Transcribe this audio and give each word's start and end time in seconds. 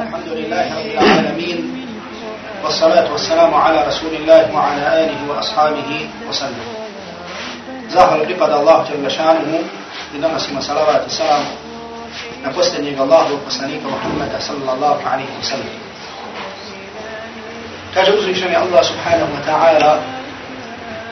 الحمد 0.00 0.28
لله 0.28 0.66
رب 0.78 0.86
العالمين 0.96 1.58
والصلاة 2.64 3.12
والسلام 3.12 3.54
على 3.54 3.78
رسول 3.88 4.12
الله 4.14 4.54
وعلى 4.54 4.84
آله 5.04 5.18
وأصحابه 5.28 5.90
وسلم. 6.28 6.66
زهر 7.88 8.20
قبض 8.24 8.52
الله 8.60 8.84
جل 8.88 9.10
شانه 9.10 9.60
لنما 10.14 10.38
سيما 10.38 10.60
صلاة 10.60 11.04
السلام 11.06 11.44
نفسني 12.44 13.02
الله 13.02 13.24
وقصنيك 13.32 13.82
محمد 13.84 14.32
صلى 14.40 14.72
الله 14.72 14.96
عليه 15.06 15.30
وسلم 15.40 15.74
كجوز 17.94 18.24
شمي 18.40 18.56
الله 18.58 18.82
سبحانه 18.82 19.28
وتعالى 19.36 19.92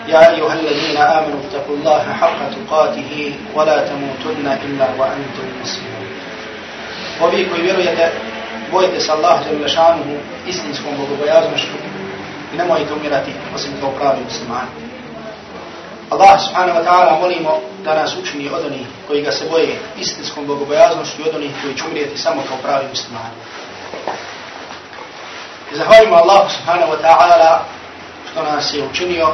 يا 0.09 0.21
أيها 0.33 0.53
الذين 0.55 0.97
آمنوا 0.97 1.41
اتقوا 1.45 1.77
الله 1.77 2.03
حق 2.21 2.39
تقاته 2.57 3.13
ولا 3.55 3.77
تموتن 3.89 4.47
إلا 4.65 4.87
وأنتم 4.99 5.47
مسلمون 5.63 5.98
Ovi 7.23 7.49
koji 7.51 7.63
vjerujete, 7.63 8.11
bojite 8.73 9.01
se 9.01 9.13
Allah 9.13 9.41
Jalla 9.47 9.69
šanuhu 9.69 10.17
istinskom 10.47 10.93
bogobojaznošću 10.99 11.77
i 12.55 12.57
nemojte 12.57 12.95
umirati 12.95 13.33
osim 13.55 13.73
kao 13.81 13.91
pravi 13.91 14.21
muslimani. 14.25 14.69
Allah 16.11 16.41
subhanahu 16.41 16.79
wa 16.79 16.85
ta'ala 16.85 17.21
molimo 17.21 17.61
da 17.85 17.95
nas 17.95 18.17
učini 18.17 18.49
od 18.49 18.67
onih 18.67 18.87
koji 19.07 19.23
ga 19.23 19.33
se 19.33 19.45
boje 19.51 19.79
istinskom 19.99 20.47
bogobojaznošću 20.47 21.23
i 21.23 21.29
od 21.29 21.35
onih 21.35 21.51
koji 21.63 21.75
će 21.75 21.85
umrijeti 21.85 22.19
samo 22.19 22.43
kao 22.49 22.57
pravi 22.63 22.87
muslimani. 22.89 23.35
I 25.73 25.77
zahvalimo 25.77 26.17
Allah 26.17 26.53
subhanahu 26.53 26.93
wa 26.93 27.01
ta'ala 27.03 27.59
što 28.31 28.43
nas 28.43 28.75
je 28.75 28.85
učinio 28.91 29.29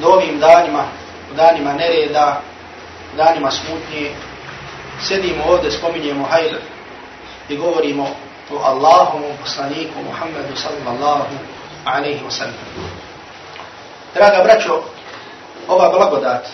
do 0.00 0.08
ovim 0.08 0.38
danima, 0.40 0.84
u 1.32 1.34
danima 1.34 1.72
nereda, 1.72 2.40
danima 3.16 3.50
smutnje, 3.50 4.10
sedimo 5.02 5.44
ovdje, 5.48 5.70
spominjemo 5.70 6.24
hajr 6.24 6.56
i 7.48 7.56
govorimo 7.56 8.08
o 8.50 8.58
Allahomu 8.64 9.26
poslaniku 9.40 10.02
Muhammedu 10.04 10.56
sallallahu 10.56 11.34
alaihi 11.84 12.24
wa 12.24 12.30
sallam. 12.30 12.54
Draga 14.14 14.42
braćo, 14.44 14.82
ova 15.68 15.88
blagodat 15.88 16.46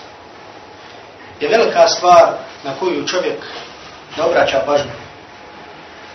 je 1.41 1.49
velika 1.49 1.89
stvar 1.89 2.33
na 2.65 2.71
koju 2.81 3.07
čovjek 3.07 3.39
ne 4.17 4.23
obraća 4.23 4.63
pažnju 4.67 4.93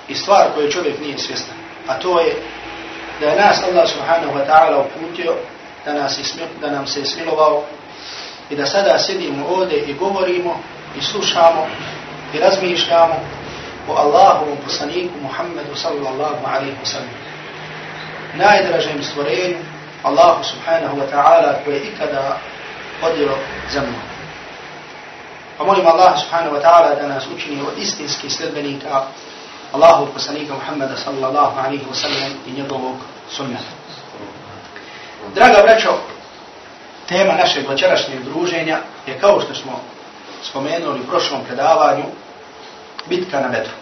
i 0.08 0.16
stvar 0.16 0.48
koju 0.56 0.72
čovjek 0.72 1.00
nije 1.00 1.18
svjestan. 1.18 1.56
A 1.88 1.94
to 1.94 2.20
je 2.20 2.36
da 3.20 3.26
je 3.26 3.36
nas 3.36 3.64
Allah 3.64 3.90
subhanahu 3.90 4.40
wa 4.40 4.46
ta'ala 4.48 4.86
uputio 4.86 5.36
da, 5.86 5.94
nas 5.94 6.20
ismi, 6.20 6.42
da 6.62 6.72
nam 6.72 6.88
se 6.88 7.06
smilovao 7.06 7.64
i 8.50 8.56
da 8.56 8.66
sada 8.66 9.00
sedimo 9.00 9.46
ovdje 9.48 9.78
i 9.78 9.94
govorimo 9.94 10.60
i 10.98 11.02
slušamo 11.02 11.68
i 12.34 12.40
razmišljamo 12.40 13.16
o 13.88 13.94
Allahovom 13.94 14.58
poslaniku 14.66 15.14
Muhammedu 15.22 15.76
sallallahu 15.76 16.46
alaihi 16.46 16.78
wa 16.84 16.86
sallam. 16.86 17.10
Najdražem 18.36 19.04
stvorenju 19.04 19.58
Allahu 20.04 20.44
subhanahu 20.44 20.98
wa 20.98 21.08
ta'ala 21.12 21.64
koje 21.66 21.80
ikada 21.80 22.38
odjelo 23.04 23.38
za 23.72 23.82
mnom. 23.82 24.02
Pa 25.58 25.64
molim 25.64 25.88
Allah 25.88 26.20
subhanahu 26.20 26.56
wa 26.56 26.62
ta'ala 26.62 26.96
da 27.02 27.08
nas 27.08 27.28
učini 27.36 27.62
od 27.62 27.78
istinskih 27.78 28.34
sljedbenika 28.34 29.04
Allahu 29.74 30.14
poslanika 30.14 30.54
Muhammeda 30.54 30.98
sallallahu 30.98 31.60
alaihi 31.60 31.86
wa 31.86 31.94
sallam 31.94 32.32
i 32.48 32.52
njegovog 32.52 32.96
sunnata. 33.30 33.74
Draga 35.36 35.62
braćo, 35.62 35.90
tema 37.08 37.34
našeg 37.34 37.70
večerašnjeg 37.70 38.24
druženja 38.24 38.78
je 39.08 39.20
kao 39.20 39.42
što 39.42 39.56
smo 39.56 39.82
spomenuli 40.44 41.00
u 41.00 41.08
prošlom 41.08 41.42
predavanju, 41.48 42.04
bitka 43.10 43.40
na 43.40 43.48
Bedru. 43.48 43.74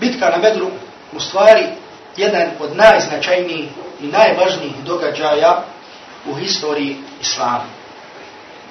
Bitka 0.00 0.30
na 0.30 0.38
Bedru 0.38 0.70
u 1.12 1.20
stvari 1.20 1.66
jedan 2.16 2.50
od 2.60 2.76
najznačajnijih 2.76 3.68
i 4.00 4.06
najvažnijih 4.06 4.74
događaja 4.84 5.62
u 6.26 6.34
historiji 6.34 6.96
Islama. 7.20 7.64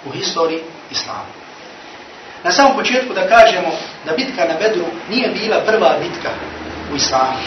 U 0.06 0.12
historiji 0.12 0.60
Islama. 0.92 1.44
Na 2.44 2.52
samom 2.52 2.78
početku 2.78 3.14
da 3.14 3.28
kažemo 3.28 3.72
da 4.06 4.14
bitka 4.14 4.46
na 4.46 4.54
Bedru 4.60 4.86
nije 5.10 5.30
bila 5.30 5.62
prva 5.66 5.96
bitka 6.02 6.30
u 6.94 6.96
Islamu. 6.96 7.38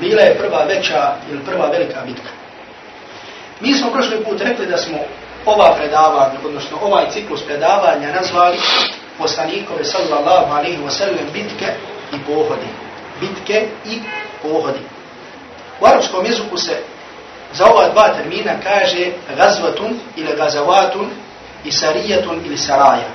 Bila 0.00 0.22
je 0.22 0.38
prva 0.38 0.64
veća 0.64 1.14
ili 1.30 1.44
prva 1.44 1.66
velika 1.66 2.00
bitka. 2.06 2.30
Mi 3.60 3.74
smo 3.74 3.90
prošli 3.90 4.24
put 4.24 4.40
rekli 4.40 4.66
da 4.66 4.76
smo 4.76 4.98
ova 5.46 5.74
predavanja, 5.74 6.38
odnosno 6.44 6.78
ovaj 6.82 7.10
ciklus 7.10 7.42
predavanja 7.42 8.12
nazvali 8.12 8.58
poslanikove 9.18 9.84
sallallahu 9.84 10.54
alaihi 10.54 10.78
wa 10.78 10.90
sallam 10.90 11.26
bitke 11.32 11.66
i 12.12 12.18
pohodi. 12.26 12.68
Bitke 13.20 13.66
i 13.86 14.00
pohodi. 14.42 14.80
U 15.80 15.86
arabskom 15.86 16.26
jeziku 16.26 16.56
se 16.56 16.76
za 17.52 17.66
ova 17.66 17.88
dva 17.88 18.08
termina 18.08 18.52
kaže 18.62 19.06
gazvatun 19.36 19.98
ili 20.16 20.36
gazavatun 20.36 21.10
i 21.64 21.72
sarijatun 21.72 22.40
ili 22.46 22.56
saraja. 22.56 23.08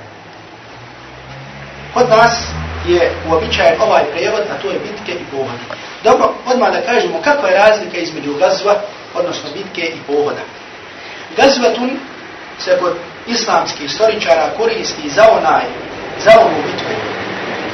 Kod 1.94 2.08
nas 2.08 2.32
je 2.88 3.12
uobičajen 3.30 3.80
ovaj 3.82 4.04
prevod, 4.04 4.40
a 4.40 4.62
to 4.62 4.70
je 4.70 4.78
bitke 4.78 5.12
i 5.12 5.24
pohodi. 5.30 5.64
Dobro, 6.04 6.34
odmah 6.46 6.72
da 6.72 6.80
kažemo 6.80 7.22
kakva 7.22 7.48
je 7.48 7.58
razlika 7.58 7.98
između 7.98 8.34
gazva, 8.34 8.74
odnosno 9.14 9.50
bitke 9.54 9.82
i 9.82 9.98
pohoda. 10.06 10.42
Gazvatun 11.36 11.98
se 12.58 12.78
kod 12.80 12.96
islamskih 13.26 13.90
storičara 13.90 14.50
koristi 14.56 15.10
za 15.10 15.24
onaj, 15.38 15.64
za 16.24 16.30
onu 16.40 16.56
bitku, 16.66 16.92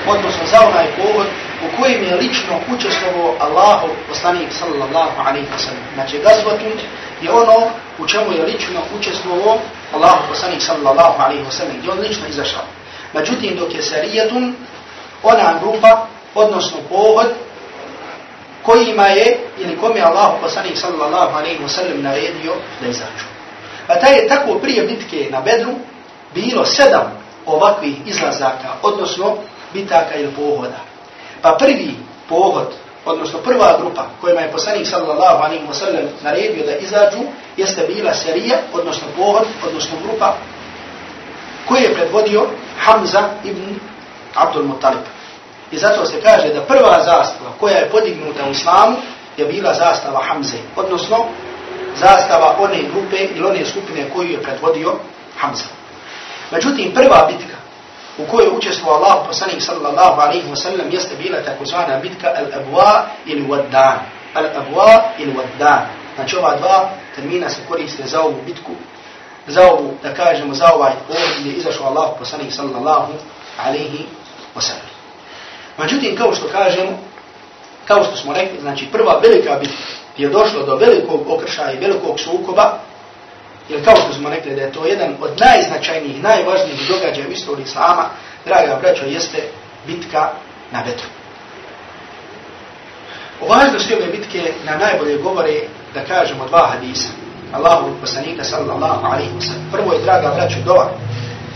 odnosno 0.06 0.46
za 0.46 0.60
onaj 0.68 0.86
pohod 0.96 1.26
u 1.66 1.80
kojem 1.80 2.04
je 2.04 2.16
lično 2.16 2.54
učestvovao 2.74 3.34
Allahu 3.40 3.88
poslanik 4.08 4.48
sallallahu 4.52 5.20
alaihi 5.26 5.46
wa 5.46 5.58
sallam. 5.58 5.84
Znači, 5.94 6.18
gasvatut 6.18 6.78
je 7.22 7.30
ono 7.30 7.70
u 7.98 8.06
čemu 8.06 8.32
je 8.32 8.44
lično 8.44 8.80
učestvovao 8.98 9.58
Allahu 9.94 10.28
poslanik 10.28 10.62
sallallahu 10.62 11.22
alaihi 11.22 11.44
wa 11.44 11.50
sallam, 11.50 11.76
gdje 11.78 11.90
on 11.90 11.98
lično 11.98 12.28
izašao. 12.28 12.64
Međutim, 13.14 13.56
dok 13.56 13.74
je 13.74 13.82
sarijatun, 13.82 14.54
ona 15.22 15.58
grupa, 15.60 16.06
odnosno 16.34 16.78
pohod, 16.88 17.26
kojima 18.62 19.06
je, 19.06 19.38
ili 19.58 19.76
kome 19.76 19.96
je 19.96 20.02
Allahu 20.02 20.40
poslanik 20.42 20.76
sallallahu 20.78 21.36
alaihi 21.36 21.62
wa 21.64 21.68
sallam 21.68 22.02
naredio 22.02 22.52
da 22.80 22.88
izađu. 22.88 23.31
Pa 23.92 24.00
taj 24.00 24.14
je 24.16 24.28
tako 24.28 24.54
prije 24.54 24.82
bitke 24.82 25.28
na 25.30 25.40
Bedru 25.40 25.72
bilo 26.34 26.64
sedam 26.64 27.12
ovakvih 27.46 27.94
izlazaka, 28.06 28.68
odnosno 28.82 29.36
bitaka 29.72 30.14
ili 30.16 30.32
pohoda. 30.36 30.80
Pa 31.42 31.56
prvi 31.58 31.94
pohod, 32.28 32.66
odnosno 33.04 33.38
prva 33.38 33.78
grupa 33.80 34.06
kojima 34.20 34.40
je 34.40 34.52
poslanik 34.52 34.86
sallallahu 34.86 35.44
alaihi 35.44 35.64
wa 35.70 35.74
sallam 35.74 36.04
naredio 36.22 36.66
da 36.66 36.76
izađu, 36.76 37.18
jeste 37.56 37.82
bila 37.94 38.14
serija, 38.14 38.56
odnosno 38.72 39.08
pohod, 39.16 39.46
odnosno 39.66 39.96
grupa 40.02 40.34
koji 41.68 41.82
je 41.82 41.94
predvodio 41.94 42.46
Hamza 42.78 43.22
ibn 43.44 43.78
Abdul 44.34 44.64
Muttalib. 44.64 45.04
I 45.72 45.78
zato 45.78 46.06
se 46.06 46.20
kaže 46.20 46.48
da 46.48 46.60
prva 46.60 47.02
zastava 47.04 47.50
koja 47.60 47.76
je 47.76 47.90
podignuta 47.90 48.48
u 48.48 48.50
islamu 48.50 48.96
je 49.36 49.44
bila 49.44 49.74
zastava 49.74 50.24
Hamze, 50.24 50.56
odnosno 50.76 51.26
zastava 51.96 52.56
one 52.58 52.82
grupe 52.92 53.16
ili 53.16 53.46
one 53.46 53.64
skupine 53.64 54.10
koju 54.10 54.30
je 54.30 54.42
predvodio 54.42 54.94
Hamza. 55.38 55.64
Međutim, 56.50 56.92
prva 56.94 57.28
bitka 57.30 57.56
u 58.18 58.30
kojoj 58.30 58.46
je 58.46 58.56
učestvovao 58.56 58.96
Allah 58.96 59.26
poslanik 59.26 59.62
sallallahu 59.62 60.20
alaihi 60.20 60.50
wa 60.50 60.56
sallam 60.56 60.90
jeste 60.90 61.16
bila 61.22 61.42
takozvana 61.42 61.98
bitka 61.98 62.28
Al-Abwa 62.28 63.02
ili 63.26 63.42
Waddan. 63.48 63.98
Al-Abwa 64.34 65.00
ili 65.18 65.34
Waddan. 65.34 65.80
Znači 66.14 66.36
ova 66.36 66.56
dva 66.56 66.90
termina 67.14 67.48
se 67.48 67.60
koriste 67.68 68.02
za 68.06 68.22
ovu 68.22 68.36
bitku, 68.46 68.72
za 69.46 69.70
ovu, 69.70 69.94
da 70.02 70.14
kažemo, 70.14 70.54
za 70.54 70.72
ovaj 70.74 70.92
ovdje 71.08 71.26
gdje 71.40 71.50
je 71.50 71.56
izašao 71.56 71.86
Allah 71.86 72.10
poslanik 72.18 72.52
sallallahu 72.52 73.12
alaihi 73.66 74.06
wa 74.56 74.60
sallam. 74.60 74.92
Međutim, 75.78 76.16
kao 76.16 76.34
što 76.34 76.46
kažemo, 76.48 76.98
kao 77.84 78.04
što 78.04 78.16
smo 78.16 78.32
rekli, 78.32 78.60
znači 78.60 78.86
prva 78.92 79.18
velika 79.22 79.56
bitka 79.60 80.01
je 80.16 80.28
došlo 80.28 80.66
do 80.66 80.76
velikog 80.76 81.20
okršaja 81.28 81.72
i 81.72 81.80
velikog 81.80 82.20
sukoba, 82.20 82.78
jer 83.68 83.84
kao 83.84 83.96
što 83.96 84.12
smo 84.12 84.30
rekli 84.30 84.54
da 84.54 84.62
je 84.62 84.72
to 84.72 84.86
jedan 84.86 85.14
od 85.20 85.30
najznačajnijih, 85.40 86.22
najvažnijih 86.22 86.88
događaja 86.88 87.28
u 87.28 87.32
istoriji 87.32 87.64
Islama, 87.64 88.04
draga 88.44 88.78
braćo, 88.82 89.04
jeste 89.06 89.38
bitka 89.86 90.30
na 90.72 90.82
Bedru. 90.82 91.06
O 93.40 93.46
važnosti 93.46 93.94
ove 93.94 94.06
bitke 94.06 94.52
na 94.64 94.76
najbolje 94.76 95.18
govore 95.18 95.60
da 95.94 96.04
kažemo 96.04 96.46
dva 96.48 96.66
hadisa. 96.72 97.08
Allahu 97.52 97.90
poslanika 98.00 98.44
sallallahu 98.44 99.06
alaihi 99.06 99.30
wa 99.30 99.40
sallam. 99.40 99.68
Prvo 99.72 99.92
je, 99.92 100.02
draga 100.02 100.32
braćo, 100.34 100.56
dova 100.64 100.90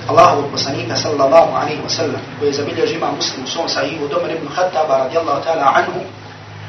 Allahu 0.09 0.51
poslanika 0.53 0.97
sallallahu 0.97 1.57
alaihi 1.57 1.83
wa 1.83 1.89
sallam, 1.89 2.21
koji 2.39 2.49
je 2.49 2.53
zabilježi 2.53 2.95
ima 2.95 3.11
muslim 3.17 3.45
u 3.45 3.49
svom 3.49 3.69
sahihu, 3.69 4.09
Domar 4.09 4.31
ibn 4.31 4.49
Khattaba 4.55 4.99
radijallahu 4.99 5.43
ta'ala 5.45 5.73
anhu, 5.75 6.01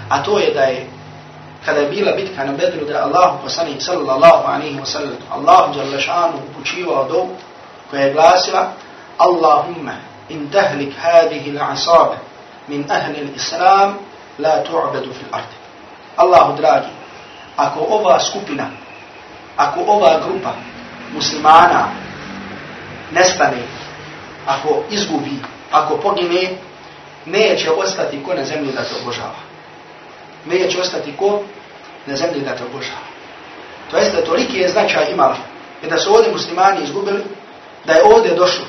a 0.10 0.24
to 0.24 0.40
je 0.40 0.54
da 0.54 0.62
je 0.62 0.86
kada 1.66 1.80
je 1.80 1.90
bila 1.90 2.12
bitka 2.12 2.44
na 2.46 2.52
Bedru 2.52 2.86
da 2.86 3.04
Allahu 3.04 3.44
poslanik 3.44 3.82
sallallahu 3.82 4.48
alaihi 4.48 4.80
wa 4.80 4.86
sallam 4.86 5.18
Allahu 5.32 5.74
jalla 5.74 6.34
upućivao 6.50 7.08
dovu 7.08 7.36
koja 7.90 8.02
je 8.02 8.14
glasila 8.14 8.72
Allahumma 9.18 9.94
in 10.30 10.50
tahlik 10.50 10.94
hadihi 11.02 11.52
l'asabe 11.52 12.18
min 12.68 12.86
ahli 12.90 13.22
l-Islam 13.22 13.98
la 14.40 14.64
tu'badu 14.64 15.14
fil 15.14 15.32
ardi. 15.32 15.56
Allahu 16.18 16.58
dragi, 16.58 16.92
ako 17.58 17.80
ova 17.90 18.20
skupina, 18.20 18.70
ako 19.58 19.80
ova 19.88 20.20
grupa 20.20 20.54
muslimana 21.14 21.88
nestane, 23.12 23.64
ako 24.48 24.84
izgubi, 24.90 25.40
ako 25.72 25.98
pogine, 25.98 26.58
neće 27.26 27.72
ostati 27.72 28.24
ko 28.24 28.34
na 28.34 28.44
zemlji 28.44 28.72
da 28.72 28.84
te 28.84 28.96
obožava. 29.02 29.47
Neće 30.48 30.82
ostati 30.82 31.14
ko 31.18 31.42
na 32.06 32.16
zemlji 32.16 32.42
da 32.42 32.56
te 32.56 32.64
obožava. 32.64 33.08
To 33.92 33.98
jest 33.98 34.16
da 34.16 34.26
toliki 34.26 34.58
je 34.58 34.70
značaj 34.70 35.12
imala. 35.12 35.38
I 35.84 35.88
da 35.88 35.98
su 35.98 36.14
ovdje 36.16 36.32
muslimani 36.32 36.84
izgubili, 36.84 37.24
da 37.86 37.94
je 37.94 38.04
ovdje 38.04 38.36
došlo. 38.36 38.66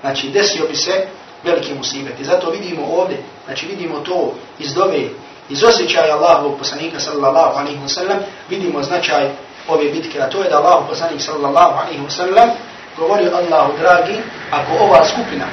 Znači, 0.00 0.28
desio 0.28 0.66
bi 0.68 0.76
se 0.76 1.06
veliki 1.44 1.74
musibet. 1.74 2.20
I 2.20 2.24
zato 2.24 2.50
vidimo 2.50 2.86
ovdje, 2.86 3.16
znači 3.46 3.66
vidimo 3.66 3.98
to 3.98 4.34
iz 4.58 4.74
dove, 4.74 5.02
iz 5.48 5.64
osjećaja 5.64 6.16
Allahovog 6.16 6.58
poslanika 6.58 7.00
sallallahu 7.00 7.58
alaihi 7.58 7.78
wa 7.78 7.88
sallam, 7.88 8.18
vidimo 8.48 8.82
značaj 8.82 9.30
ove 9.68 9.84
bitke, 9.84 10.20
a 10.20 10.30
to 10.30 10.42
je 10.42 10.50
da 10.50 10.58
Allahov 10.58 10.88
poslanik 10.88 11.20
sallallahu 11.20 11.78
alaihi 11.78 12.02
wa 12.02 12.10
sallam 12.10 12.50
govori 12.98 13.28
Allahu 13.28 13.72
dragi, 13.78 14.16
ako 14.50 14.84
ova 14.84 15.04
skupina, 15.04 15.46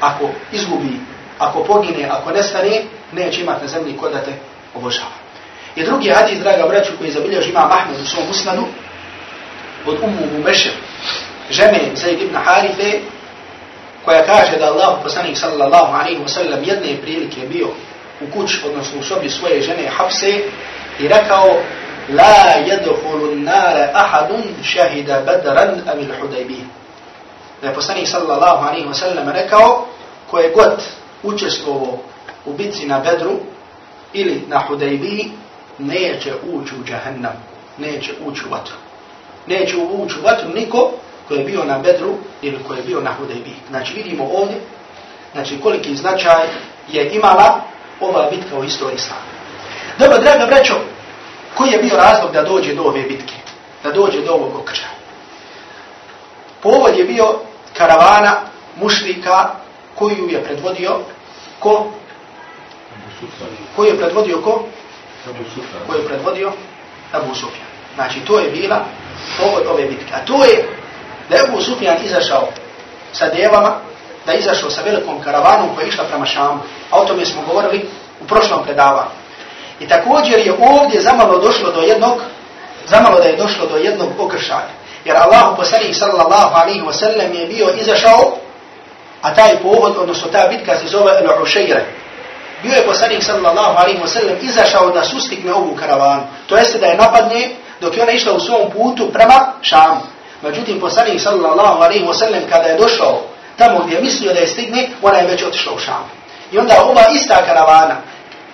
ako 0.00 0.28
izgubi, 0.52 1.00
ako 1.38 1.64
pogine, 1.64 2.08
ako 2.10 2.30
nestane, 2.30 2.82
neće 3.12 3.40
imati 3.40 3.62
na 3.62 3.68
zemlji 3.68 3.96
kod 3.96 4.12
da 4.12 4.20
te 4.20 4.32
obožava. 4.74 5.24
I 5.76 5.84
drugi 5.84 6.10
hadis, 6.10 6.38
draga 6.38 6.66
braću, 6.68 6.92
koji 6.98 7.10
zabilježi 7.10 7.50
ima 7.50 7.60
Mahmed 7.60 8.00
u 8.02 8.06
svom 8.06 8.24
usnadu, 8.30 8.64
od 9.86 9.96
Ummu 10.02 10.26
Mubešir, 10.36 10.72
žene 11.50 11.80
Zaid 11.94 12.22
ibn 12.22 12.36
Harife, 12.36 12.98
koja 14.04 14.26
kaže 14.26 14.56
da 14.58 14.66
Allah 14.66 14.98
poslanik 15.02 15.38
sallallahu 15.38 15.94
alaihi 15.94 16.20
wa 16.20 16.28
sallam 16.28 16.64
jedne 16.64 16.96
prilike 17.02 17.40
bio 17.48 17.68
u 18.20 18.32
kuć, 18.32 18.50
odnosno 18.66 19.00
u 19.00 19.02
sobi 19.02 19.30
svoje 19.30 19.62
žene 19.62 19.88
Hafse 19.88 20.38
i 20.98 21.08
rekao 21.08 21.56
La 22.08 22.60
jedhulu 22.66 23.34
nare 23.34 23.90
ahadun 23.94 24.42
šahida 24.62 25.20
badran 25.26 25.80
amil 25.92 26.12
hudajbi. 26.20 26.58
Da 27.62 27.68
je 27.68 27.74
poslanik 27.74 28.08
sallallahu 28.08 28.68
alaihi 28.68 28.86
wa 28.86 28.94
sallam 28.94 29.28
rekao 29.28 29.86
ko 30.30 30.38
je 30.38 30.52
god 30.54 30.82
učestvovo 31.22 31.98
u 32.44 32.52
bitci 32.52 32.86
na 32.86 32.98
Bedru 32.98 33.38
ili 34.14 34.42
na 34.48 34.58
Hudajbi 34.58 35.30
neće 35.78 36.32
ući 36.52 36.74
u 36.74 36.84
džahannam, 36.84 37.36
neće 37.78 38.12
ući 38.26 38.42
u 38.48 38.50
vatru. 38.50 38.74
Neće 39.46 39.76
ući 39.76 40.14
u 40.20 40.24
vatru 40.24 40.48
niko 40.54 40.90
koji 41.28 41.38
je 41.38 41.44
bio 41.44 41.64
na 41.64 41.78
Bedru 41.78 42.14
ili 42.42 42.58
koji 42.66 42.78
je 42.78 42.84
bio 42.84 43.00
na 43.00 43.12
Hudejbiji. 43.12 43.56
Znači 43.70 43.94
vidimo 43.94 44.24
ovdje, 44.34 44.56
znači 45.32 45.60
koliki 45.60 45.96
značaj 45.96 46.46
je 46.88 47.10
imala 47.14 47.60
ova 48.00 48.30
bitka 48.30 48.58
u 48.58 48.64
istoriji 48.64 48.96
Islama. 48.96 49.22
Dobro, 49.98 50.18
draga 50.18 50.46
braćo, 50.46 50.74
koji 51.54 51.70
je 51.70 51.82
bio 51.82 51.96
razlog 51.96 52.32
da 52.32 52.42
dođe 52.42 52.74
do 52.74 52.82
ove 52.82 53.02
bitke, 53.02 53.34
da 53.82 53.92
dođe 53.92 54.20
do 54.20 54.32
ovog 54.32 54.56
okršaja? 54.60 54.90
Povod 56.62 56.98
je 56.98 57.04
bio 57.04 57.34
karavana 57.76 58.40
mušlika 58.76 59.50
koju 59.94 60.28
je 60.30 60.44
predvodio 60.44 60.98
ko? 61.58 61.86
Koji 63.76 63.88
je 63.88 63.98
predvodio 63.98 64.40
ko? 64.40 64.64
Koji 65.86 65.98
je 66.00 66.06
predvodio 66.06 66.52
Abu 67.12 67.34
Sufjan. 67.34 67.68
Znači 67.94 68.20
to 68.20 68.38
je 68.40 68.50
bila 68.50 68.84
povod 69.38 69.66
ove 69.66 69.82
bitke. 69.82 70.14
A 70.14 70.24
to 70.26 70.44
je 70.44 70.68
da 71.28 71.36
je 71.36 71.42
Abu 71.42 71.60
Sufjan 71.60 71.96
izašao 72.04 72.48
sa 73.12 73.28
devama, 73.28 73.74
da 74.26 74.32
je 74.32 74.38
izašao 74.38 74.70
sa 74.70 74.82
velikom 74.82 75.22
karavanom 75.24 75.74
koja 75.74 75.84
je 75.84 75.88
išla 75.88 76.04
prema 76.04 76.26
Šamu. 76.26 76.60
A 76.90 77.00
o 77.00 77.04
tome 77.04 77.24
smo 77.24 77.42
govorili 77.46 77.88
u 78.20 78.26
prošlom 78.26 78.64
predavanju. 78.64 79.10
I 79.80 79.88
također 79.88 80.38
je 80.38 80.52
ovdje 80.52 81.00
zamalo 81.00 81.38
došlo 81.38 81.72
do 81.72 81.80
jednog, 81.80 82.22
zamalo 82.86 83.20
da 83.20 83.28
je 83.28 83.36
došlo 83.36 83.66
do 83.66 83.76
jednog 83.76 84.08
okršaja. 84.18 84.68
Jer 85.04 85.16
Allah 85.16 85.56
poslanih 85.56 85.96
sallallahu 85.96 86.54
alaihi 86.54 86.80
wa 86.80 86.92
sallam 86.92 87.34
je 87.34 87.46
bio 87.46 87.68
izašao, 87.80 88.38
a 89.22 89.34
taj 89.34 89.62
povod, 89.62 89.96
odnosno 89.96 90.28
ta 90.32 90.48
bitka 90.48 90.76
se 90.76 90.86
zove 90.86 91.12
Al-Ušeire. 91.12 91.80
Bio 92.64 92.74
je 92.74 92.86
poslanik 92.86 93.22
sallallahu 93.22 93.76
alaihi 93.78 94.00
wa 94.00 94.06
sallam 94.06 94.36
izašao 94.40 94.90
da 94.90 95.04
sustikne 95.04 95.52
ovu 95.54 95.76
karavanu. 95.76 96.22
To 96.46 96.56
jeste 96.56 96.78
da 96.78 96.86
je 96.86 96.96
napadne 96.96 97.50
dok 97.80 97.96
je 97.96 98.02
ona 98.02 98.12
išla 98.12 98.32
u 98.32 98.40
svom 98.40 98.70
putu 98.70 99.12
prema 99.12 99.52
Šamu. 99.62 100.00
Međutim, 100.42 100.80
poslanik 100.80 101.20
sallallahu 101.20 101.82
alaihi 101.82 102.04
wa 102.04 102.14
sallam 102.14 102.42
kada 102.50 102.68
je 102.68 102.78
došao 102.78 103.22
tamo 103.58 103.80
gdje 103.84 103.94
je 103.94 104.02
mislio 104.02 104.32
da 104.32 104.40
je 104.40 104.46
stigne, 104.46 104.88
ona 105.02 105.18
je 105.18 105.26
već 105.26 105.42
otišla 105.42 105.72
u 105.72 105.78
Šamu. 105.78 106.08
I 106.52 106.58
onda 106.58 106.74
ova 106.84 107.04
ista 107.14 107.44
karavana, 107.46 107.96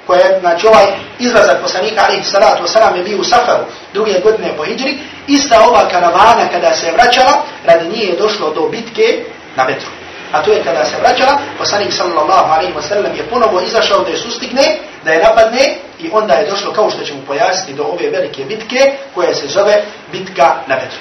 koja 0.06 0.20
je, 0.20 0.40
znači 0.40 0.66
ovaj 0.66 0.86
izlazak 1.18 1.62
poslanika 1.62 2.04
alaihi 2.04 2.24
salatu 2.24 2.62
wasalam 2.64 2.96
je 2.96 3.02
bio 3.02 3.18
u 3.18 3.24
Safaru 3.24 3.64
druge 3.92 4.20
godine 4.20 4.56
po 4.56 4.64
Hidri, 4.64 4.98
ista 5.26 5.64
ova 5.68 5.88
karavana 5.88 6.48
kada 6.52 6.74
se 6.74 6.86
je 6.86 6.92
vraćala, 6.92 7.32
radi 7.64 7.88
nije 7.88 8.06
je 8.06 8.16
došlo 8.16 8.54
do 8.54 8.68
bitke 8.68 9.24
na 9.56 9.64
Betru. 9.64 9.99
A 10.32 10.42
to 10.42 10.52
je 10.52 10.64
kada 10.64 10.84
se 10.84 10.96
vraćala, 11.00 11.38
poslanik 11.58 11.92
sallallahu 11.92 12.52
alaihi 12.52 12.72
wa 12.72 12.82
sallam 12.82 13.16
je 13.16 13.22
ponovo 13.30 13.60
izašao 13.60 14.04
da 14.04 14.10
je 14.10 14.16
sustigne, 14.16 14.78
da 15.04 15.12
je 15.12 15.22
napadne 15.22 15.76
i 15.98 16.10
onda 16.12 16.34
je 16.34 16.50
došlo, 16.50 16.72
kao 16.72 16.90
što 16.90 17.04
ćemo 17.04 17.20
pojasniti, 17.26 17.76
do 17.76 17.84
ove 17.84 18.10
velike 18.10 18.44
bitke 18.44 18.92
koja 19.14 19.34
se 19.34 19.46
zove 19.48 19.82
bitka 20.12 20.54
na 20.66 20.74
Betru. 20.74 20.98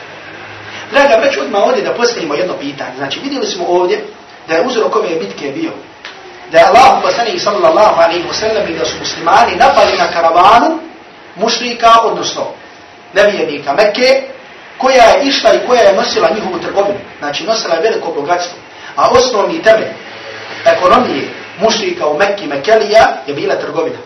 Draga 0.92 1.18
brać, 1.18 1.38
odmah 1.38 1.62
ovdje 1.64 1.84
da 1.84 1.94
postavimo 1.94 2.34
jedno 2.34 2.54
pitanje. 2.54 2.96
Znači, 2.98 3.20
vidjeli 3.20 3.48
smo 3.48 3.66
ovdje 3.68 4.04
da 4.48 4.56
je 4.56 4.66
uzrok 4.66 4.96
ove 4.96 5.16
bitke 5.16 5.52
bio 5.52 5.72
da 6.52 6.58
je 6.58 6.66
Allah 6.66 7.02
poslanik 7.02 7.42
sallallahu 7.42 8.02
alaihi 8.02 8.28
wa 8.28 8.34
sallam 8.34 8.68
i 8.70 8.78
da 8.78 8.86
su 8.86 8.96
muslimani 9.00 9.56
napali 9.56 9.98
na 9.98 10.08
karavanu 10.08 10.80
mušrika, 11.36 11.92
odnosno 12.04 12.48
nevijenika 13.14 13.74
Mekke, 13.74 14.24
koja 14.78 15.04
je 15.04 15.24
išla 15.24 15.54
i 15.54 15.68
koja 15.68 15.82
je 15.82 15.96
nosila 15.96 16.30
njihovu 16.36 16.60
trgovinu. 16.60 17.00
Znači, 17.20 17.44
nosila 17.44 17.76
je 17.76 17.82
veliko 17.82 18.12
bogatstvo. 18.12 18.58
A 19.00 19.10
osnovni 19.12 19.64
temelj 19.64 19.94
ekonomije 20.66 21.28
mušrika 21.60 22.08
u 22.08 22.18
Mekki, 22.18 22.48
Mekelija, 22.48 23.08
je 23.28 23.34
bila 23.34 23.56
trgovina. 23.56 23.98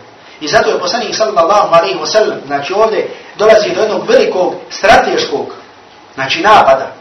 I 0.41 0.47
zato 0.47 0.69
je 0.69 0.79
poslanik 0.79 1.15
sallallahu 1.15 1.75
alaihi 1.75 1.99
wa 1.99 2.05
sallam, 2.05 2.39
znači 2.45 2.73
ovdje 2.73 3.09
dolazi 3.35 3.75
do 3.75 3.81
jednog 3.81 4.09
velikog 4.09 4.53
strateškog 4.69 5.45
znači 6.15 6.41
napada. 6.41 6.91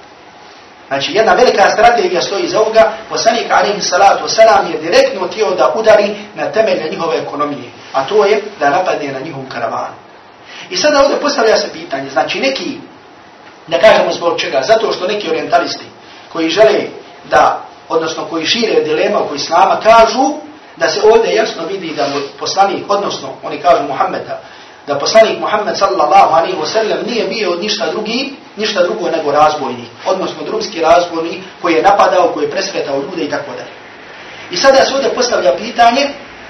Znači 0.89 1.13
jedna 1.13 1.33
velika 1.33 1.71
strategija 1.71 2.23
stoji 2.23 2.49
za 2.49 2.61
ovoga, 2.61 2.93
poslanik 3.09 3.47
alaihi 3.51 3.81
salatu 3.81 4.25
wasalam 4.25 4.73
je 4.73 4.79
direktno 4.79 5.29
tijelo 5.29 5.55
da 5.55 5.73
udari 5.75 6.15
na 6.35 6.53
temelje 6.53 6.91
njihove 6.91 7.17
ekonomije, 7.17 7.71
a 7.93 8.05
to 8.05 8.25
je 8.25 8.43
da 8.61 8.71
napadne 8.71 9.13
na 9.13 9.21
njihovu 9.21 9.47
karavanu. 9.53 9.95
I 10.71 10.77
sada 10.77 11.03
ovdje 11.03 11.21
postavlja 11.21 11.57
se 11.57 11.73
pitanje, 11.73 12.11
znači 12.11 12.41
neki, 12.41 12.79
ne 13.67 13.81
kažemo 13.81 14.13
zbog 14.13 14.41
čega, 14.41 14.63
zato 14.63 14.93
što 14.93 15.07
neki 15.07 15.31
orientalisti 15.31 15.85
koji 16.33 16.51
žele 16.51 16.81
da, 17.31 17.61
odnosno 17.93 18.25
koji 18.31 18.47
šire 18.47 18.85
dilema 18.85 19.19
oko 19.19 19.35
islama, 19.35 19.81
kažu 19.83 20.35
da 20.77 20.89
se 20.89 21.01
ovdje 21.05 21.35
jasno 21.35 21.63
vidi 21.67 21.95
da 21.97 22.07
poslanik, 22.39 22.85
odnosno 22.89 23.29
oni 23.43 23.59
kažu 23.59 23.83
Muhammeda, 23.89 24.41
da 24.87 24.99
poslanik 24.99 25.39
Muhammed 25.41 25.77
sallallahu 25.79 26.35
alaihi 26.35 26.57
wa 26.57 26.67
sallam 26.67 26.99
nije 27.07 27.25
bio 27.25 27.55
ništa 27.55 27.91
drugi, 27.91 28.33
ništa 28.57 28.83
drugo 28.83 29.11
nego 29.11 29.33
razbojnik, 29.33 29.89
odnosno 30.07 30.45
drumski 30.45 30.81
razbojnik 30.81 31.43
koji 31.63 31.75
je 31.75 31.83
napadao, 31.83 32.29
koji 32.29 32.45
je 32.45 32.51
presretao 32.51 33.03
ljude 33.03 33.25
i 33.25 33.31
tako 33.31 33.51
dalje. 33.51 33.73
I 34.51 34.57
sada 34.57 34.85
se 34.85 34.95
ovdje 34.95 35.15
postavlja 35.15 35.57
pitanje, 35.57 36.09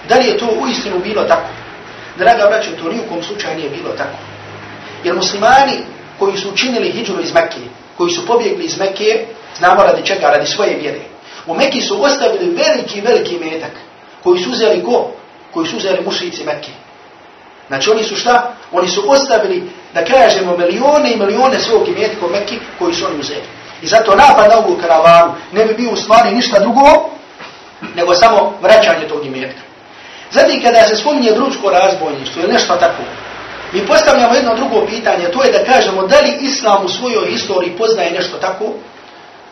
da 0.08 0.14
li 0.14 0.26
je 0.26 0.38
to 0.38 0.46
u 0.46 0.68
istinu 0.68 0.98
bilo 0.98 1.24
tako? 1.24 1.48
Draga 2.18 2.46
braćo, 2.46 2.70
to 2.82 2.92
nijukom 2.92 3.22
slučaju 3.22 3.56
nije 3.56 3.70
bilo 3.70 3.90
tako. 3.96 4.18
Jer 5.04 5.14
muslimani 5.14 5.78
koji 6.18 6.36
su 6.36 6.50
učinili 6.50 6.90
hijđuru 6.90 7.22
iz 7.22 7.34
Mekke, 7.34 7.60
koji 7.96 8.10
su 8.10 8.26
pobjegli 8.26 8.64
iz 8.64 8.78
Mekke, 8.78 9.26
znamo 9.58 9.82
radi 9.82 10.06
čega, 10.06 10.30
radi 10.30 10.46
svoje 10.46 10.76
vjere. 10.76 11.11
U 11.46 11.54
Mekki 11.54 11.80
su 11.80 12.02
ostavili 12.02 12.54
veliki, 12.54 13.00
veliki 13.00 13.38
metak, 13.38 13.72
koji 14.22 14.42
su 14.42 14.50
uzeli 14.50 14.84
ko? 14.84 15.10
Koji 15.54 15.68
su 15.68 15.76
uzeli 15.76 16.04
mušlici 16.04 16.44
Mekke. 16.44 16.70
Znači 17.68 17.90
oni 17.90 18.04
su 18.04 18.16
šta? 18.16 18.52
Oni 18.72 18.88
su 18.88 19.10
ostavili, 19.10 19.70
da 19.94 20.04
kažemo, 20.04 20.56
milione 20.56 21.12
i 21.12 21.16
milione 21.16 21.60
svog 21.60 21.88
imetka 21.88 22.26
u 22.26 22.30
Mekki 22.30 22.58
koji 22.78 22.94
su 22.94 23.06
oni 23.06 23.20
uzeli. 23.20 23.44
I 23.82 23.86
zato 23.86 24.16
napad 24.16 24.50
na 24.50 24.58
ovu 24.58 24.76
karavanu 24.76 25.34
ne 25.52 25.64
bi 25.64 25.74
bio 25.74 25.90
u 25.90 25.96
stvari 25.96 26.34
ništa 26.34 26.60
drugo, 26.60 27.10
nego 27.96 28.14
samo 28.14 28.58
vraćanje 28.62 29.08
tog 29.08 29.26
imetka. 29.26 29.60
Zatim 30.30 30.62
kada 30.62 30.84
se 30.84 30.96
spominje 30.96 31.32
drugsko 31.32 31.70
razbojništvo 31.70 32.42
ili 32.42 32.52
nešto 32.52 32.76
tako, 32.76 33.02
mi 33.72 33.86
postavljamo 33.86 34.34
jedno 34.34 34.54
drugo 34.54 34.86
pitanje, 34.86 35.30
to 35.32 35.44
je 35.44 35.52
da 35.52 35.64
kažemo 35.64 36.06
da 36.06 36.20
li 36.20 36.36
Islam 36.40 36.84
u 36.84 36.88
svojoj 36.88 37.30
historiji 37.30 37.76
poznaje 37.78 38.10
nešto 38.10 38.36
tako, 38.36 38.64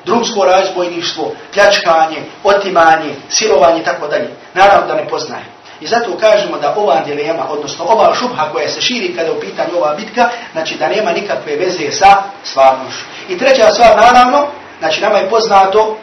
drumsko 0.05 0.45
razbojništvo, 0.45 1.33
pljačkanje, 1.53 2.23
otimanje, 2.45 3.15
silovanje 3.29 3.81
i 3.81 3.85
tako 3.85 4.09
dalje. 4.09 4.29
Naravno 4.55 4.87
da 4.87 4.95
ne 4.95 5.09
poznaje. 5.09 5.45
I 5.81 5.87
zato 5.87 6.17
kažemo 6.21 6.59
da 6.59 6.75
ova 6.77 7.01
dilema, 7.07 7.51
odnosno 7.51 7.85
ova 7.85 8.15
šubha 8.15 8.49
koja 8.53 8.69
se 8.69 8.81
širi 8.81 9.15
kada 9.17 9.33
u 9.33 9.41
pitanju 9.41 9.77
ova 9.77 9.95
bitka, 9.95 10.29
znači 10.53 10.75
da 10.75 10.89
nema 10.89 11.13
nikakve 11.13 11.57
veze 11.57 11.91
sa 11.91 12.23
stvarnošću. 12.45 13.05
I 13.29 13.39
treća 13.39 13.71
stvar, 13.73 13.97
naravno, 13.97 14.47
znači 14.79 15.01
nama 15.01 15.19
je 15.19 15.31
poznato 15.31 15.97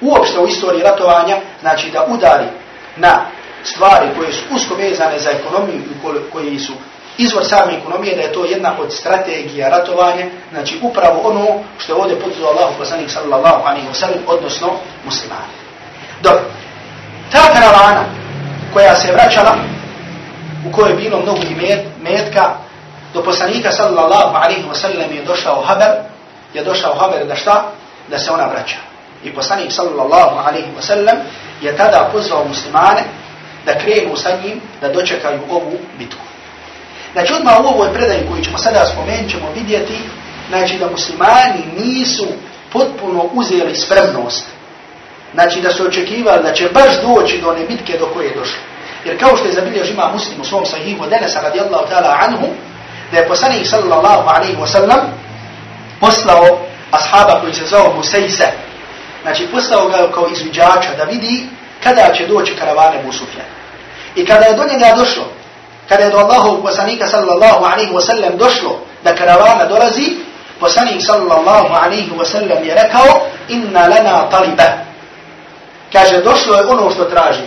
uopšte 0.00 0.38
u 0.38 0.46
istoriji 0.46 0.82
ratovanja, 0.82 1.36
znači 1.60 1.90
da 1.90 2.06
udari 2.08 2.46
na 2.96 3.26
stvari 3.64 4.06
koje 4.18 4.32
su 4.32 4.44
usko 4.50 4.74
vezane 4.74 5.18
za 5.18 5.30
ekonomiju 5.30 5.76
i 5.78 6.30
koji 6.32 6.58
su 6.58 6.72
izvor 7.18 7.44
same 7.44 7.72
ekonomije, 7.78 8.16
da 8.16 8.22
je 8.22 8.32
to 8.32 8.44
jedna 8.44 8.72
od 8.80 8.92
strategija 8.92 9.68
ratovanja, 9.68 10.26
znači 10.52 10.78
upravo 10.82 11.20
ono 11.24 11.46
što 11.78 11.92
je 11.92 11.96
ovdje 11.96 12.20
potredo 12.20 12.46
Allah 12.46 12.74
poslanik 12.78 13.10
sallallahu 13.10 13.66
alaihi 13.66 13.86
wa 13.88 13.94
sallam, 13.94 14.18
odnosno 14.26 14.68
muslimani. 15.04 15.52
Dobro, 16.22 16.42
ta 17.32 17.52
karavana 17.52 18.04
koja 18.72 18.94
se 18.96 19.12
vraćala, 19.12 19.56
u 20.68 20.72
kojoj 20.72 20.90
je 20.90 20.96
bilo 20.96 21.22
mnogo 21.22 21.40
metka, 22.02 22.50
do 23.14 23.22
poslanika 23.22 23.72
sallallahu 23.72 24.36
alaihi 24.36 24.64
wa 24.72 24.74
sallam 24.74 25.12
je 25.12 25.24
došao 25.24 25.62
haber, 25.62 25.90
je 26.54 26.64
došao 26.64 26.94
haber 26.94 27.26
da 27.26 27.36
šta? 27.36 27.64
Da 28.10 28.18
se 28.18 28.32
ona 28.32 28.46
vraća. 28.46 28.76
I 29.24 29.34
poslanik 29.34 29.72
sallallahu 29.72 30.38
alaihi 30.48 30.68
wa 30.78 30.82
sallam 30.82 31.16
je 31.60 31.76
tada 31.76 32.08
pozvao 32.12 32.44
muslimane 32.48 33.02
da 33.66 33.78
krenu 33.78 34.16
sa 34.16 34.30
njim, 34.44 34.60
da 34.80 34.88
dočekaju 34.88 35.40
ovu 35.50 35.78
bitku. 35.98 36.31
Znači 37.12 37.32
odmah 37.34 37.60
u 37.60 37.66
ovoj 37.66 37.92
predaji 37.94 38.26
koju 38.30 38.44
ćemo 38.44 38.58
sada 38.58 38.86
spomenuti 38.86 39.30
ćemo 39.30 39.46
vidjeti 39.54 39.98
znači 40.48 40.78
da 40.78 40.90
muslimani 40.90 41.62
nisu 41.78 42.26
potpuno 42.72 43.28
uzeli 43.32 43.74
spremnost. 43.76 44.44
Znači 45.34 45.60
da 45.60 45.72
su 45.72 45.86
očekivali 45.86 46.42
da 46.42 46.52
će 46.52 46.68
baš 46.68 47.02
doći 47.02 47.40
do 47.40 47.50
one 47.50 47.64
bitke 47.64 47.98
do 47.98 48.06
koje 48.06 48.26
je 48.26 48.36
došlo. 48.36 48.60
Jer 49.04 49.20
kao 49.20 49.36
što 49.36 49.46
je 49.46 49.52
zabilio 49.52 49.84
žima 49.84 50.10
muslim 50.12 50.40
u 50.40 50.44
svom 50.44 50.66
sahihu 50.66 51.06
Denesa 51.10 51.40
radijallahu 51.40 51.86
ta'ala 51.90 52.16
anhu, 52.20 52.46
da 53.12 53.18
je 53.18 53.28
poslanik 53.28 53.66
sallallahu 53.66 54.28
alaihi 54.28 54.56
wa 54.56 54.66
sallam 54.66 55.00
poslao 56.00 56.58
ashaba 56.90 57.40
koji 57.40 57.54
se 57.54 57.66
zove 57.66 57.94
Musejse. 57.96 58.48
Znači 59.22 59.46
poslao 59.52 59.88
ga 59.88 60.12
kao 60.14 60.28
izviđača 60.28 60.94
da 60.96 61.04
vidi 61.04 61.46
kada 61.82 62.14
će 62.14 62.26
doći 62.26 62.56
karavane 62.56 63.02
Musufja. 63.04 63.44
I 64.16 64.26
kada 64.26 64.44
je 64.44 64.56
do 64.56 64.64
njega 64.64 64.94
došlo, 64.96 65.24
kada 65.88 66.04
je 66.04 66.10
do 66.10 66.18
Allahovog 66.18 66.62
poslanika 66.62 67.06
sallallahu 67.06 67.64
alaihi 67.64 67.92
wasallam 67.92 68.36
došlo 68.36 68.78
da 69.04 69.14
karavana 69.14 69.64
dolazi, 69.64 70.16
poslanik 70.60 71.02
sallallahu 71.02 71.74
alaihi 71.74 72.10
wasallam 72.18 72.64
je 72.64 72.74
rekao 72.74 73.20
inna 73.48 73.88
lana 73.88 74.30
taliba. 74.30 74.68
Kaže, 75.92 76.22
došlo 76.22 76.56
je 76.56 76.66
ono 76.66 76.90
što 76.90 77.04
traži. 77.04 77.46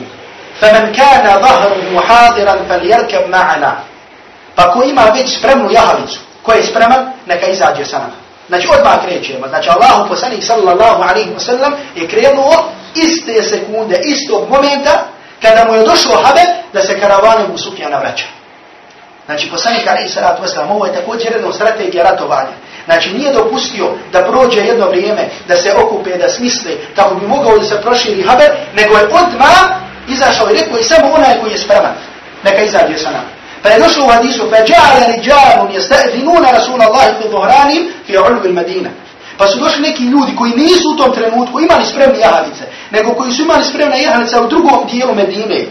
Femen 0.60 0.96
kana 0.96 1.40
zahru 1.42 1.76
muhadiran 1.92 2.60
fel 2.68 2.90
jerkev 2.90 3.22
ma'ana. 3.30 3.72
Pa 4.56 4.72
ko 4.72 4.84
ima 4.84 5.02
već 5.02 5.38
spremnu 5.38 5.72
jahalicu, 5.72 6.20
ko 6.44 6.54
je 6.54 6.64
spreman, 6.64 7.12
neka 7.26 7.48
izađe 7.48 7.86
sa 7.86 7.98
nama. 7.98 8.14
Znači 8.48 8.68
odmah 8.78 9.06
krećemo. 9.06 9.48
Znači 9.48 9.70
Allahu 9.70 10.10
poslanik 10.10 10.44
sallallahu 10.44 11.04
alaihi 11.04 11.30
wasallam 11.40 11.72
je 11.96 12.08
krenuo 12.08 12.64
iste 12.96 13.44
sekunde, 13.44 14.02
istog 14.04 14.50
momenta 14.50 15.04
kada 15.46 15.66
mu 15.66 15.74
je 15.76 15.86
došlo 15.86 16.22
habe 16.24 16.42
da 16.74 16.82
se 16.82 17.00
karavanom 17.00 17.52
u 17.54 17.58
Sufjana 17.58 17.98
vraća. 18.00 18.26
Znači, 19.26 19.50
poslanik 19.50 19.88
Ali 19.88 20.10
Salatu 20.10 20.42
Veslam, 20.42 20.72
ovo 20.72 20.86
je 20.86 20.94
također 20.94 21.32
jedna 21.32 21.54
strategija 21.54 22.04
ratovanja. 22.04 22.56
Znači, 22.86 23.14
nije 23.14 23.34
dopustio 23.34 23.86
da 24.12 24.24
prođe 24.24 24.62
jedno 24.62 24.86
vrijeme, 24.90 25.30
da 25.48 25.56
se 25.58 25.74
okupe, 25.74 26.18
da 26.18 26.30
smisle, 26.30 26.72
kako 26.96 27.16
bi 27.16 27.28
mogao 27.28 27.58
da 27.58 27.66
se 27.66 27.82
proširi 27.82 28.24
haber, 28.24 28.52
nego 28.76 28.98
je 28.98 29.06
odma 29.06 29.54
izašao 30.08 30.50
i 30.50 30.58
rekao 30.58 30.80
i 30.80 30.84
samo 30.84 31.14
onaj 31.14 31.40
koji 31.42 31.52
je 31.52 31.58
spreman. 31.58 31.94
Neka 32.44 32.64
izađe 32.64 32.98
sa 32.98 33.12
nama. 33.12 33.30
Pa 33.64 33.70
je 33.70 33.80
došlo 33.80 34.06
u 34.06 34.10
hadisu, 34.10 34.50
fa 34.50 34.56
dža'ala 34.56 35.16
riđalun 35.16 35.72
jesta'dinuna 35.74 36.52
Rasulallahi 36.52 37.14
fi 37.22 37.30
dhuhranim 37.30 37.94
fi 38.08 38.18
ulvi 38.18 38.54
Medina. 38.54 38.90
Pa 39.38 39.48
su 39.48 39.60
došli 39.60 39.82
neki 39.82 40.04
ljudi 40.04 40.36
koji 40.36 40.52
nisu 40.52 40.90
u 40.94 40.98
tom 40.98 41.14
trenutku 41.14 41.60
imali 41.60 41.86
spremne 41.86 42.20
jahalice, 42.20 42.64
nego 42.92 43.14
koji 43.14 43.32
su 43.32 43.42
imali 43.42 43.64
spremne 43.64 44.04
jahalice 44.04 44.40
u 44.40 44.48
drugom 44.48 44.88
dijelu 44.92 45.16
Medine. 45.16 45.66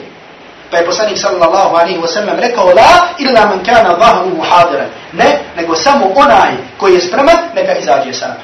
Pa 0.71 0.77
je 0.77 0.87
poslanik 0.87 1.19
sallallahu 1.19 1.77
alaihi 1.77 2.01
wa 2.01 2.07
sallam 2.07 2.39
rekao 2.39 2.67
la 2.67 3.09
illa 3.19 3.47
man 3.47 3.65
kana 3.65 3.97
zahru 4.01 4.41
hadiran. 4.51 4.89
Ne, 5.13 5.41
nego 5.57 5.75
samo 5.77 6.13
onaj 6.15 6.53
koji 6.79 6.95
je 6.95 7.01
spreman, 7.01 7.37
neka 7.55 7.79
izađe 7.79 8.13
sam. 8.13 8.35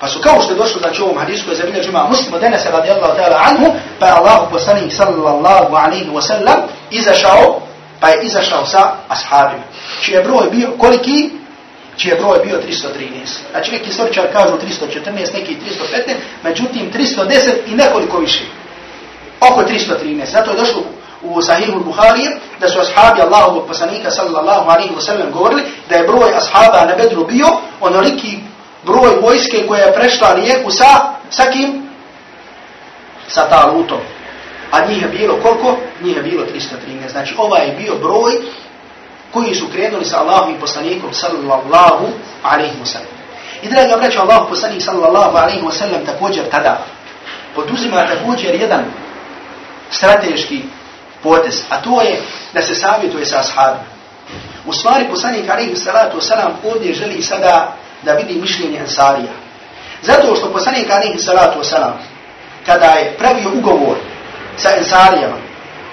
Pa 0.00 0.08
su 0.08 0.20
kao 0.20 0.40
što 0.40 0.52
je 0.52 0.56
došlo 0.56 0.80
znači 0.80 1.02
ovom 1.02 1.18
hadisu 1.18 1.44
koji 1.44 1.54
je 1.54 1.58
zabilježi 1.58 1.88
ima 1.88 2.06
muslimu 2.08 2.38
denese 2.38 2.70
radijallahu 2.70 3.18
ta'ala 3.18 3.38
anhu, 3.48 3.72
pa 3.98 4.06
je 4.06 4.12
Allah 4.12 4.38
poslanik 4.50 4.92
sallallahu 4.92 5.74
alaihi 5.76 6.10
wa 6.10 6.22
sallam 6.22 6.60
izašao, 6.90 7.60
pa 8.00 8.08
je 8.08 8.22
izašao 8.22 8.66
sa 8.66 8.92
ashabima. 9.08 9.62
Čiji 10.00 10.14
je 10.14 10.22
broj 10.22 10.50
bio 10.50 10.70
koliki? 10.78 11.30
Čiji 12.02 12.10
je 12.10 12.16
broj 12.16 12.38
bio 12.44 12.56
313. 12.56 12.88
Znači 13.50 13.72
neki 13.72 13.90
istoričar 13.90 14.32
kažu 14.32 14.54
314, 14.54 15.34
neki 15.34 15.56
315, 15.56 16.14
međutim 16.44 16.92
310 16.92 17.52
i 17.66 17.74
nekoliko 17.74 18.18
više 18.18 18.44
oko 19.40 19.62
313. 19.62 20.32
Zato 20.32 20.50
je 20.50 20.56
došlo 20.56 20.82
u 21.22 21.42
Sahihu 21.42 21.80
Buhari 21.84 22.26
da 22.60 22.68
su 22.68 22.80
ashabi 22.80 23.20
Allahovog 23.20 23.66
poslanika 23.68 24.10
sallallahu 24.10 24.70
alaihi 24.70 24.94
wa 24.94 25.00
sallam 25.00 25.30
govorili 25.32 25.62
da 25.88 25.96
je 25.96 26.06
broj 26.06 26.30
ashaba 26.36 26.84
na 26.86 26.96
Bedru 26.96 27.26
bio 27.26 27.46
onoliki 27.80 28.38
broj 28.84 29.16
vojske 29.22 29.66
koja 29.68 29.84
je 29.84 29.94
prešla 29.94 30.34
rijeku 30.34 30.70
sa, 30.70 31.00
sa 31.30 31.42
kim? 31.52 31.88
Sa 33.28 33.48
Talutom. 33.48 34.00
A 34.70 34.86
njih 34.86 35.02
je 35.02 35.08
bilo 35.08 35.36
koliko? 35.42 35.76
Njih 36.02 36.16
je 36.16 36.22
bilo 36.22 36.42
313. 36.42 37.10
Znači 37.10 37.34
ovaj 37.38 37.66
je 37.66 37.76
bio 37.76 37.94
broj 37.94 38.32
koji 39.32 39.54
su 39.54 39.68
krenuli 39.72 40.04
sa 40.04 40.20
Allahovim 40.20 40.56
poslanikom 40.60 41.12
sallallahu 41.12 42.06
alaihi 42.42 42.76
wa 42.82 42.86
sallam. 42.86 43.08
I 43.62 43.68
draga 43.68 43.96
braća, 43.96 44.20
Allah 44.20 44.46
poslanik 44.48 44.82
sallallahu 44.82 45.36
alaihi 45.36 45.62
wa 45.62 45.72
sallam 45.72 46.06
također 46.06 46.44
tada 46.50 46.78
poduzima 47.54 48.06
također 48.06 48.54
jedan 48.54 48.84
strateški 49.90 50.62
potez, 51.22 51.62
a 51.70 51.82
to 51.82 52.02
je 52.02 52.20
da 52.54 52.62
se 52.62 52.74
savjetuje 52.74 53.26
sa 53.26 53.38
ashabima. 53.38 53.92
U 54.66 54.72
stvari 54.72 55.08
poslanik 55.10 55.50
alaihi 55.50 55.76
salatu 55.76 56.18
wasalam 56.18 56.50
ovdje 56.64 56.94
želi 56.94 57.22
sada 57.22 57.76
da 58.02 58.12
vidi 58.12 58.40
mišljenje 58.40 58.80
Ansarija. 58.80 59.32
Zato 60.02 60.36
što 60.36 60.52
poslanik 60.52 60.90
alaihi 60.90 61.18
salatu 61.18 61.60
wasalam 61.60 61.92
kada 62.66 62.86
je 62.86 63.14
pravio 63.18 63.50
ugovor 63.54 63.96
sa 64.56 64.68
Ansarijama, 64.78 65.36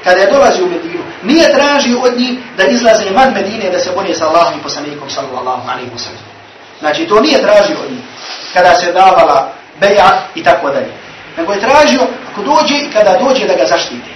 kada 0.04 0.22
je 0.22 0.32
dolazio 0.32 0.66
u 0.66 0.70
Medinu, 0.70 1.04
nije 1.24 1.54
tražio 1.54 2.00
od 2.00 2.18
njih 2.18 2.40
da 2.58 2.64
izlaze 2.64 3.12
van 3.12 3.34
Medine 3.34 3.70
da 3.70 3.80
se 3.80 3.92
bore 3.96 4.14
sa 4.14 4.28
Allahom 4.28 4.60
i 4.60 4.64
poslanikom 4.64 5.10
sallallahu 5.10 5.70
alaihi 5.70 5.92
wasalam. 5.92 6.26
Znači 6.80 7.06
to 7.06 7.22
nije 7.22 7.42
tražio 7.42 7.78
od 7.84 7.92
njih 7.92 8.04
kada 8.54 8.76
se 8.76 8.92
davala 8.92 9.52
beja 9.80 10.22
i 10.36 10.44
tako 10.44 10.70
dalje 10.70 11.10
nego 11.40 11.54
je 11.54 11.60
tražio 11.60 12.02
ako 12.32 12.42
dođe 12.42 12.76
i 12.78 12.92
kada 12.94 13.18
dođe 13.24 13.48
da 13.48 13.56
ga 13.56 13.66
zaštite. 13.66 14.12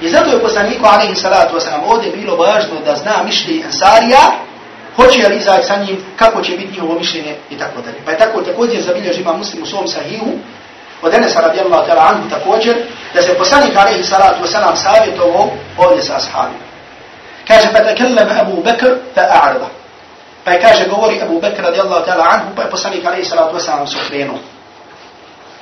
I 0.00 0.08
zato 0.08 0.30
je 0.30 0.40
poslaniku 0.40 0.84
alaihi 0.86 1.14
salatu 1.14 1.56
wasalam 1.56 1.82
ovdje 1.86 2.10
bilo 2.10 2.36
važno 2.36 2.80
da 2.84 2.96
zna 2.96 3.22
mišljenje 3.24 3.64
Ansarija, 3.64 4.24
hoće 4.96 5.28
li 5.28 5.36
izaći 5.36 5.66
sa 5.66 5.76
njim, 5.76 5.96
kako 6.16 6.42
će 6.42 6.56
biti 6.56 6.72
njihovo 6.72 6.98
mišljenje 6.98 7.36
i 7.50 7.58
tako 7.58 7.80
dalje. 7.80 7.96
Pa 8.04 8.10
je 8.10 8.18
tako 8.18 8.42
također 8.42 8.82
zabilježi 8.82 9.20
ima 9.20 9.32
muslim 9.32 9.62
u 9.62 9.66
svom 9.66 9.88
sahihu, 9.88 10.30
od 11.02 11.14
Enesa 11.14 11.40
radijallahu 11.40 11.86
ta'ala 11.86 12.02
anhu 12.08 12.30
također, 12.30 12.76
da 13.14 13.22
se 13.22 13.38
poslanik 13.38 13.76
alaihi 13.76 14.04
salatu 14.04 14.44
wasalam 14.44 14.76
savjetovo 14.76 15.50
ovdje 15.78 16.02
sa 16.02 16.16
ashabima. 16.16 16.66
Kaže, 17.48 17.72
pa 17.72 17.78
takellem 17.78 18.28
Abu 18.40 18.62
Bekr 18.62 18.94
fa 19.14 19.20
a'rada. 19.20 19.68
Pa 20.44 20.52
je 20.52 20.60
kaže, 20.60 20.88
govori 20.88 21.22
Abu 21.22 21.40
Bekr 21.40 21.62
radijallahu 21.62 22.06
ta'ala 22.06 22.24
anhu, 22.30 22.46
pa 22.56 22.62
je 22.62 22.70
poslanik 22.70 23.06
alaihi 23.06 23.24
salatu 23.24 23.56
wasalam 23.56 23.86
se 23.86 23.96
okrenuo. 24.06 24.38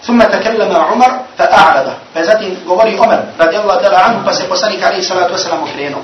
ثم 0.06 0.22
تكلم 0.22 0.76
عمر 0.76 1.20
فأعرض 1.38 1.92
فزاتي 2.14 2.56
غوري 2.68 2.98
عمر 2.98 3.24
رضي 3.40 3.58
الله 3.58 3.74
تعالى 3.74 3.96
عنه 3.96 4.30
فسيبصنك 4.30 4.82
عليه 4.82 4.98
الصلاة 4.98 5.32
والسلام 5.32 5.62
مكرينه 5.62 6.02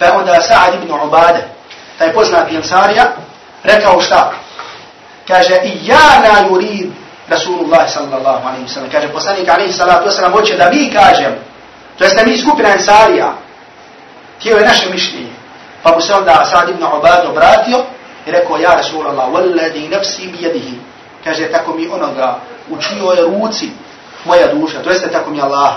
فأودى 0.00 0.40
سعد 0.40 0.72
بن 0.72 0.94
عبادة 0.94 1.42
فيبوزنا 1.98 2.44
في 2.44 2.56
انصاريا 2.56 3.16
ركعوا 3.66 4.02
شتاق 4.02 4.32
كاجة 5.26 5.62
إيانا 5.62 6.40
يريد 6.40 6.48
رسول 6.48 6.94
الله 6.94 7.07
Rasulullah 7.30 7.88
sallallahu 7.88 8.48
alaihi 8.48 8.64
wa 8.64 8.72
sallam, 8.74 8.90
kaže 8.90 9.08
poslanik 9.12 9.48
alaihi 9.48 9.72
salatu 9.72 10.08
wa 10.08 10.12
sallam, 10.12 10.32
hoće 10.32 10.56
da 10.56 10.70
mi 10.70 10.90
kažem, 10.90 11.34
to 11.98 12.04
jeste 12.04 12.26
mi 12.26 12.38
skupina 12.38 12.68
Ansarija, 12.68 13.32
tijelo 14.42 14.60
je 14.60 14.66
naše 14.66 14.90
mišljenje. 14.90 15.32
Pa 15.82 15.94
mu 15.94 16.00
se 16.00 16.14
onda 16.14 16.40
Asad 16.40 16.68
ibn 16.68 16.84
Ubad 16.84 17.26
obratio 17.26 17.84
i 18.26 18.30
rekao, 18.30 18.56
ja 18.56 18.74
Rasulullah, 18.74 19.28
walladhi 19.32 19.90
nafsi 19.90 20.26
bijedihi, 20.26 20.78
kaže, 21.24 21.52
tako 21.52 21.74
mi 21.74 21.88
onoga, 21.88 22.38
u 22.70 22.76
čijoj 22.82 23.16
ruci 23.16 23.70
moja 24.24 24.54
duša, 24.54 24.82
to 24.82 24.90
jeste 24.90 25.12
tako 25.12 25.30
mi 25.30 25.40
Allah, 25.40 25.74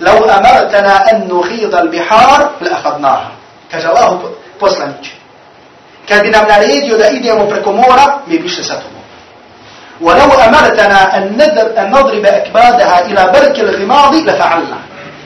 lau 0.00 0.16
amartana 0.16 1.00
an 1.12 1.28
nuhidha 1.28 1.78
al-bihar, 1.78 2.40
la 2.60 2.70
ahadnaha. 2.70 3.30
Kaže 3.70 3.88
Allahu 3.88 4.28
poslanik, 4.60 5.06
kad 6.08 6.22
bi 6.22 6.30
nam 6.30 6.48
naredio 6.48 6.98
da 6.98 7.08
idemo 7.08 7.46
preko 7.46 7.72
mora, 7.72 8.18
mi 8.26 8.38
bi 8.38 8.46
išli 8.46 8.64
sa 8.64 8.74
tobom. 8.74 8.97
ولو 10.00 10.32
أمرتنا 10.46 11.16
أن 11.16 11.90
نضرب 11.90 12.26
أكبادها 12.26 13.06
إلى 13.06 13.32
برك 13.34 13.60
الغماض 13.60 14.14
لفعلنا 14.14 14.78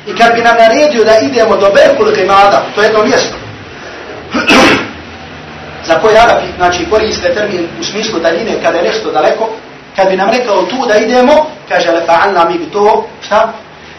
إكار 0.08 0.32
بنا 0.32 0.68
نريد 0.68 1.00
إلى 1.00 1.18
إذا 1.18 1.44
مدو 1.44 1.68
برك 1.70 2.00
الغماض 2.00 2.62
فهذا 2.76 2.98
هو 2.98 3.04
يسر 3.04 3.34
Za 5.84 6.00
koji 6.00 6.16
Arapi, 6.16 6.46
znači 6.56 6.90
koriste 6.90 7.34
termin 7.34 7.68
u 7.80 7.84
smislu 7.84 8.20
daljine 8.20 8.62
kada 8.62 8.78
je 8.78 8.84
nešto 8.84 9.10
daleko, 9.10 9.48
kad 9.96 10.08
bi 10.08 10.16
nam 10.16 10.30
rekao 10.30 10.62
tu 10.62 10.86
da 10.88 10.96
idemo, 10.96 11.46
kaže 11.68 11.90
Lefa'alna 11.90 12.48
mi 12.48 12.58
bi 12.58 12.70
to, 12.70 13.06
šta? 13.26 13.52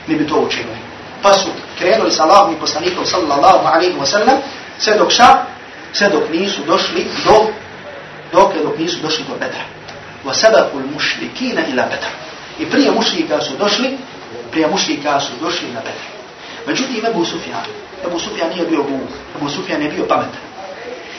Mi 0.07 0.15
bi 0.15 0.27
to 0.27 0.35
učinili. 0.35 0.77
Pa 1.21 1.33
su 1.33 1.49
krenuli 1.79 2.11
sa 2.11 2.23
Allahom 2.23 2.53
i 2.53 2.59
poslanikom 2.59 3.05
sallallahu 3.05 3.67
alaihi 3.67 3.97
wa 3.99 4.05
sallam, 4.05 4.37
sve 4.77 4.93
dok 4.97 5.11
šta? 5.11 5.45
Sve 5.93 6.09
dok 6.09 6.29
nisu 6.31 6.61
došli 6.67 7.07
do, 7.25 7.47
dok, 8.31 8.53
dok 8.63 8.79
nisu 8.79 8.99
došli 9.01 9.25
do 9.29 9.33
Bedra. 9.33 9.72
وَسَبَقُ 10.25 10.69
الْمُشْرِكِينَ 10.73 11.57
إِلَا 11.57 11.83
ila 11.83 11.87
I 12.59 12.65
prije 12.65 12.91
mušrika 12.91 13.41
su 13.41 13.57
došli, 13.57 13.97
prije 14.51 14.67
mušrika 14.67 15.19
su 15.19 15.31
došli 15.41 15.67
na 15.67 15.79
Bedra. 15.79 16.13
Međutim, 16.67 17.05
Ebu 17.05 17.25
Sufjan, 17.25 17.65
Ebu 18.05 18.19
Sufjan 18.19 18.49
nije 18.49 18.65
bio 18.65 18.83
gluh, 18.83 19.09
Ebu 19.35 19.49
Sufjan 19.49 19.81
je 19.81 19.89
bio 19.89 20.05
pametan. 20.07 20.41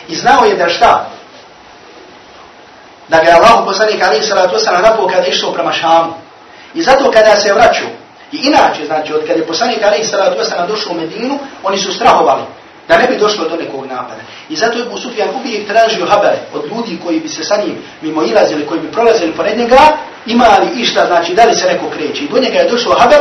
I 0.09 0.15
znao 0.15 0.45
je 0.45 0.57
da 0.57 0.69
šta? 0.69 1.11
Da 3.09 3.19
ga 3.19 3.31
je 3.31 3.33
Allah 3.33 3.65
poslanik 3.65 4.03
alaihi 4.03 4.27
salatu 4.27 4.57
wasalam 4.57 4.83
napao 4.83 5.07
kada 5.07 5.23
je 5.23 5.31
išao 5.31 5.53
prema 5.53 5.73
Šamu. 5.73 6.13
I 6.75 6.83
zato 6.83 7.11
kada 7.11 7.37
se 7.37 7.53
vraćao, 7.53 7.89
i 8.33 8.37
inače, 8.37 8.87
znači, 8.87 9.15
od 9.15 9.21
kada 9.21 9.41
je 9.41 9.47
poslanik 9.47 9.83
alaihi 9.83 10.05
salatu 10.05 10.41
wasalam 10.41 10.67
došao 10.67 10.93
u 10.93 10.97
Medinu, 10.97 11.39
oni 11.63 11.79
su 11.79 11.93
strahovali 11.93 12.43
da 12.89 12.99
ne 12.99 13.07
bi 13.07 13.17
došlo 13.19 13.49
do 13.49 13.57
nekog 13.57 13.87
napada. 13.87 14.21
I 14.49 14.57
zato 14.57 14.79
je 14.79 14.85
Ebu 14.85 14.99
Sufjan 14.99 15.29
uvijek 15.41 15.67
tražio 15.67 16.07
habare 16.07 16.39
od 16.55 16.65
ljudi 16.67 16.99
koji 17.05 17.21
bi 17.21 17.29
se 17.29 17.45
sa 17.45 17.57
njim 17.57 17.77
mimo 18.03 18.23
ilazili, 18.23 18.67
koji 18.67 18.81
bi 18.81 18.93
prolazili 18.93 19.33
pored 19.33 19.59
njega, 19.59 19.79
imali 20.27 20.67
išta, 20.77 21.07
znači, 21.07 21.35
da 21.35 21.45
li 21.45 21.55
se 21.55 21.67
neko 21.67 21.91
kreće. 21.91 22.25
I 22.25 22.29
do 22.29 22.39
njega 22.39 22.59
je 22.59 22.71
došao 22.71 22.99
haber 22.99 23.21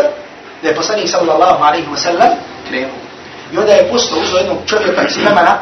da 0.61 0.69
je 0.69 0.75
poslanik 0.75 1.09
sallallahu 1.09 1.63
alaihi 1.63 1.87
wa 1.87 1.97
sallam 1.97 2.29
krenuo. 2.69 2.97
I 3.53 3.57
onda 3.57 3.73
je 3.73 3.89
postao 3.91 4.19
uzao 4.19 4.37
jednog 4.37 4.57
čovjeka 4.65 5.07
iz 5.07 5.17
Jemana, 5.17 5.59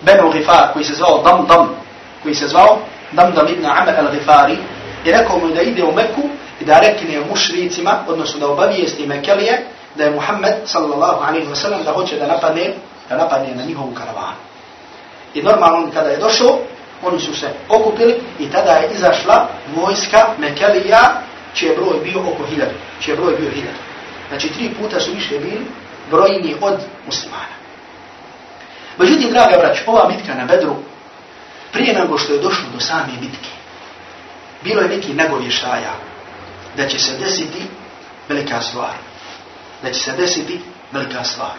Benu 0.00 0.32
Gifar, 0.32 0.72
koji 0.72 0.84
se 0.84 0.94
zvao 0.94 1.22
Dam 1.22 1.46
Dam, 1.46 1.74
koji 2.22 2.34
se 2.34 2.48
zvao 2.48 2.78
Dam 3.12 3.32
Dam 3.34 3.48
ibn 3.48 3.66
Amr 3.66 3.90
al-Gifari, 3.90 4.56
i 5.04 5.12
rekao 5.12 5.38
mu 5.38 5.48
da 5.48 5.62
ide 5.62 5.84
u 5.84 5.92
Meku 5.92 6.22
i 6.60 6.64
da 6.64 6.80
rekne 6.80 7.20
mušricima, 7.30 8.04
odnosno 8.08 8.40
da 8.40 8.48
obavijesti 8.48 9.06
Mekelije, 9.06 9.66
da 9.94 10.04
je 10.04 10.10
Muhammed 10.10 10.54
sallallahu 10.64 11.24
alaihi 11.24 11.48
wa 11.48 11.54
sallam 11.54 11.84
da 11.84 11.92
hoće 11.92 12.18
da 12.18 12.26
napadne, 12.26 12.74
da 13.08 13.16
napadne 13.16 13.54
na 13.54 13.64
njihovu 13.64 13.94
karavanu. 13.94 14.36
I 15.34 15.42
normalno 15.42 15.90
kada 15.94 16.08
je 16.08 16.16
došao, 16.16 16.58
oni 17.02 17.20
su 17.20 17.34
se 17.34 17.48
okupili 17.68 18.20
i 18.38 18.50
tada 18.50 18.72
je 18.72 18.90
izašla 18.94 19.48
vojska 19.76 20.28
Mekelija, 20.38 21.22
čiji 21.54 21.68
je 21.68 21.76
broj 21.76 22.00
bio 22.04 22.20
oko 22.20 22.44
hiljadu, 22.44 22.74
čiji 23.00 23.12
je 23.12 23.16
broj 23.16 23.34
bio 23.40 23.50
hiljadu. 23.50 23.78
Znači 24.28 24.48
tri 24.48 24.74
puta 24.80 25.00
su 25.00 25.12
više 25.12 25.38
bili 25.38 25.66
brojni 26.10 26.54
od 26.60 26.80
muslimana. 27.06 27.56
Međutim, 28.98 29.30
draga 29.30 29.56
brać, 29.58 29.78
ova 29.86 30.08
bitka 30.08 30.34
na 30.34 30.44
Bedru, 30.44 30.76
prije 31.72 31.94
nego 31.94 32.18
što 32.18 32.32
je 32.32 32.38
došlo 32.38 32.64
do 32.74 32.80
same 32.80 33.12
bitke, 33.20 33.48
bilo 34.62 34.82
je 34.82 34.88
neki 34.88 35.14
nagovještaja 35.14 35.92
da 36.76 36.88
će 36.88 36.98
se 36.98 37.18
desiti 37.18 37.62
velika 38.28 38.60
stvar. 38.60 39.11
Da 39.82 39.92
će 39.92 40.00
se 40.00 40.12
desiti 40.12 40.60
velika 40.92 41.24
stvar. 41.24 41.56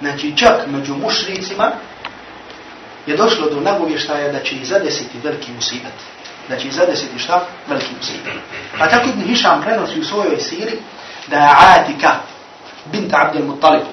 Znači, 0.00 0.36
čak 0.36 0.66
među 0.66 0.94
mušricima 0.94 1.70
je 3.06 3.16
došlo 3.16 3.50
do 3.50 3.60
nagovještaja 3.60 4.32
da 4.32 4.40
će 4.40 4.54
i 4.54 4.64
zadesiti 4.64 5.18
veliki 5.24 5.52
musibet. 5.52 5.92
Da 6.48 6.56
će 6.56 6.68
i 6.68 6.72
zadesiti 6.72 7.18
šta? 7.18 7.44
Veliki 7.68 7.94
musibet. 7.98 8.32
A 8.78 8.88
tako 8.88 9.08
Ibn 9.08 9.22
Hišam 9.22 9.62
prenosi 9.62 10.00
u 10.00 10.04
svojoj 10.04 10.40
siri 10.40 10.78
da 11.26 11.36
je 11.36 11.50
Atika, 11.58 12.14
bint 12.92 13.14
Abdel 13.14 13.44
Muttalibu, 13.44 13.90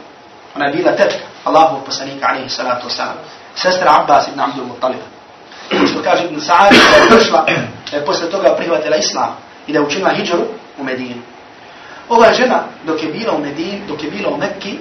ona 0.55 0.65
je 0.65 0.73
bila 0.73 0.91
tetka 0.91 1.25
Allahov 1.43 1.83
poslanika 1.85 2.27
alaihi 2.27 2.49
salatu 2.49 2.87
wasalam, 2.87 3.17
sestra 3.55 3.99
Abbas 3.99 4.27
ibn 4.27 4.39
Abdel 4.39 4.65
Muttalib. 4.65 4.99
Što 5.91 6.03
kaže 6.03 6.25
Ibn 6.25 6.39
Sa'ad, 6.41 6.71
da 6.71 6.97
je 6.97 7.09
došla, 7.09 7.45
da 7.91 7.97
je 7.97 8.05
posle 8.05 8.31
toga 8.31 8.55
prihvatila 8.55 8.95
Islam 8.95 9.37
i 9.67 9.73
da 9.73 9.79
je 9.79 9.85
učinila 9.85 10.13
hijđaru 10.13 10.43
u 10.77 10.83
Medinu. 10.83 11.21
Ova 12.13 12.29
žena, 12.33 12.63
dok 12.85 13.03
je 13.03 13.09
bila 13.09 13.33
u 13.33 13.41
Medini, 13.41 13.81
dok 13.87 14.03
je 14.03 14.11
bila 14.11 14.29
u 14.29 14.37
Mekki, 14.37 14.77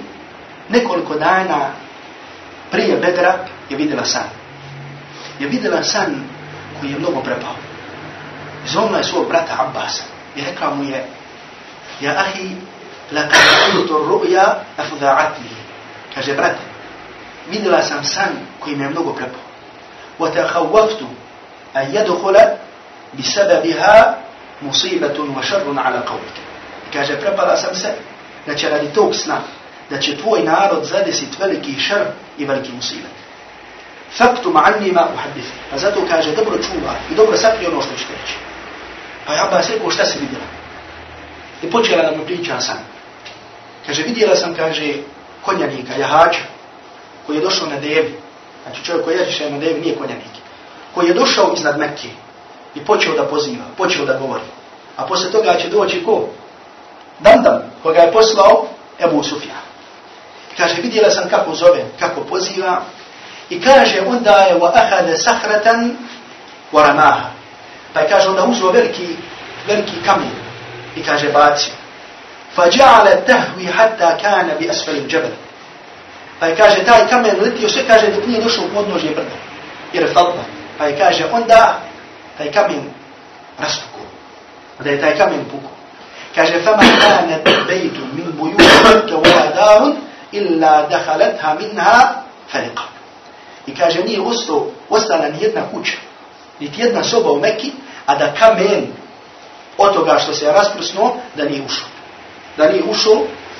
nekoliko 0.69 1.15
dana 1.15 1.73
prije 2.71 2.97
Bedra 2.97 3.37
je 3.69 3.77
vidjela 3.77 4.05
san. 4.05 4.29
Je 5.39 5.47
vidjela 5.47 5.83
san 5.83 6.15
koji 6.79 6.91
je 6.91 6.99
mnogo 6.99 7.21
prepao. 7.21 7.55
Zovna 8.67 8.97
je 8.97 9.03
svog 9.03 9.27
brata 9.27 9.53
Abbasa 9.59 10.03
i 10.35 10.41
rekla 10.41 10.75
mu 10.75 10.83
je 10.83 11.05
Ja 12.01 12.11
ahi, 12.11 12.55
laka 13.11 13.37
ra'utu 13.37 13.93
ru'ya 14.09 14.45
afuda'atni. 14.77 15.49
Kaže, 16.15 16.33
brate, 16.33 16.61
vidjela 17.49 17.81
sam 17.81 18.03
san 18.03 18.33
koji 18.59 18.75
me 18.75 18.83
je 18.83 18.89
mnogo 18.89 19.13
prepao. 19.13 19.41
Wa 20.19 20.33
takhawaftu 20.33 21.05
an 21.73 21.85
yadkhula 21.93 22.57
bi 23.13 23.23
sababiha 23.23 24.15
musibatun 24.61 25.35
wa 25.35 25.43
sharrun 25.43 25.77
ala 25.79 26.05
qawmika. 26.05 26.52
Kaže, 26.93 27.19
prepala 27.19 27.57
sam 27.57 27.75
se 27.75 27.93
da 28.45 28.55
će 28.55 28.69
radi 28.69 28.87
tog 28.93 29.15
sna 29.15 29.41
da 29.89 29.99
će 29.99 30.17
tvoj 30.17 30.43
narod 30.43 30.85
zadesit 30.85 31.39
veliki 31.39 31.79
šr 31.79 32.05
i 32.37 32.45
veliki 32.45 32.71
musibet. 32.71 33.11
Faktu 34.17 34.49
ma'anni 34.49 34.93
ma 34.93 35.07
uhaddith. 35.13 35.49
Pa 35.71 35.77
zato 35.77 36.05
kaže, 36.09 36.35
dobro 36.35 36.57
čuva 36.57 36.93
i 37.11 37.15
dobro 37.15 37.37
sakri 37.37 37.67
ono 37.67 37.81
što 37.81 37.95
ćete 37.97 38.13
reći. 38.21 38.35
Pa 39.25 39.33
je 39.33 39.41
Abbas 39.41 39.69
rekao, 39.69 39.91
šta 39.91 40.05
si 40.05 40.19
vidjela? 40.19 40.45
I 41.63 41.71
počela 41.71 42.03
da 42.03 42.17
mu 42.17 42.25
priča 42.25 42.59
sam. 42.59 42.77
Kaže, 43.85 44.03
vidjela 44.03 44.35
sam, 44.35 44.55
kaže, 44.55 44.93
konjanika, 45.41 45.93
jahača, 45.99 46.41
koji 47.25 47.37
je 47.37 47.43
došao 47.43 47.67
na 47.67 47.79
devi. 47.79 48.15
Znači 48.63 48.85
čovjek 48.85 49.05
koji 49.05 49.17
ježiše 49.17 49.49
na 49.49 49.57
devi 49.59 49.81
nije 49.81 49.95
konjanik. 49.95 50.33
Koji 50.93 51.07
je 51.07 51.13
došao 51.13 51.53
iznad 51.53 51.79
Mekke 51.79 52.09
i 52.75 52.85
počeo 52.85 53.13
da 53.15 53.25
poziva, 53.25 53.63
počeo 53.77 54.05
da 54.05 54.17
govori. 54.17 54.43
A 54.97 55.05
posle 55.05 55.31
toga 55.31 55.57
će 55.61 55.69
doći 55.69 56.03
ko? 56.03 56.29
dandan 57.23 57.61
koga 57.83 57.99
je 57.99 58.11
poslao 58.11 58.67
Ebu 58.99 59.23
Sufjan. 59.23 59.63
Kaže, 60.57 60.81
vidjela 60.81 61.09
sam 61.09 61.29
kako 61.29 61.55
zove, 61.55 61.85
kako 61.99 62.21
poziva. 62.21 62.81
I 63.49 63.61
kaže, 63.61 64.01
onda 64.07 64.31
je 64.31 64.55
wa 64.59 64.71
ahade 64.73 65.17
sahratan 65.17 65.97
wa 66.71 66.83
ramaha. 66.83 67.29
Pa 67.93 67.99
je 67.99 68.09
kaže, 68.09 68.29
onda 68.29 68.43
uzuo 68.43 68.71
veliki, 68.71 69.15
veliki 69.67 69.95
kamen. 70.05 70.29
I 70.95 71.03
kaže, 71.03 71.29
baci. 71.29 71.71
Fađa'ale 72.57 73.25
tahvi 73.25 73.65
hatta 73.65 74.17
kana 74.21 74.53
bi 74.59 74.69
asfalim 74.69 75.07
džabel. 75.07 75.31
Pa 76.39 76.45
je 76.47 76.55
kaže, 76.55 76.85
taj 76.85 77.07
kamen 77.07 77.39
letio 77.41 77.69
sve, 77.69 77.87
kaže, 77.87 78.11
dok 78.11 78.27
nije 78.27 78.41
došao 78.41 78.65
u 78.65 78.73
podnožje 78.73 79.09
brda. 79.09 79.37
Jer 79.93 80.03
je. 80.03 80.43
Pa 80.77 80.85
je 80.85 80.97
kaže, 80.97 81.25
onda 81.31 81.79
taj 82.37 82.51
kamen 82.51 82.83
rastuku. 83.59 83.99
Da 84.79 84.89
je 84.89 85.01
taj 85.01 85.17
kamen 85.17 85.45
pukuo 85.51 85.82
kaže 86.35 86.61
fama 86.63 86.83
kana 87.01 87.37
bejtu 87.67 88.01
min 88.13 88.31
bujutka 88.37 89.15
wa 89.15 89.55
darun 89.55 89.95
illa 90.31 90.87
dakhalatha 90.89 91.53
minha 91.53 92.23
fariqa 92.51 92.83
i 93.67 93.75
kaže 93.75 94.03
nije 94.03 94.21
ostao 94.21 94.67
ostala 94.89 95.29
ni 95.29 95.37
jedna 95.41 95.61
kuća 95.71 95.97
niti 96.59 96.81
jedna 96.81 97.03
soba 97.03 97.31
u 97.31 97.39
Mekki 97.39 97.71
a 98.05 98.15
da 98.15 98.33
kamen 98.33 98.87
od 99.77 99.93
toga 99.93 100.19
što 100.19 100.33
se 100.33 100.45
je 100.45 100.51
rasprsnuo 100.51 101.17
da 101.35 101.45
nije 101.45 101.61
ušao 101.65 101.87
da 102.57 102.71
nije 102.71 102.83
ušao 102.83 103.13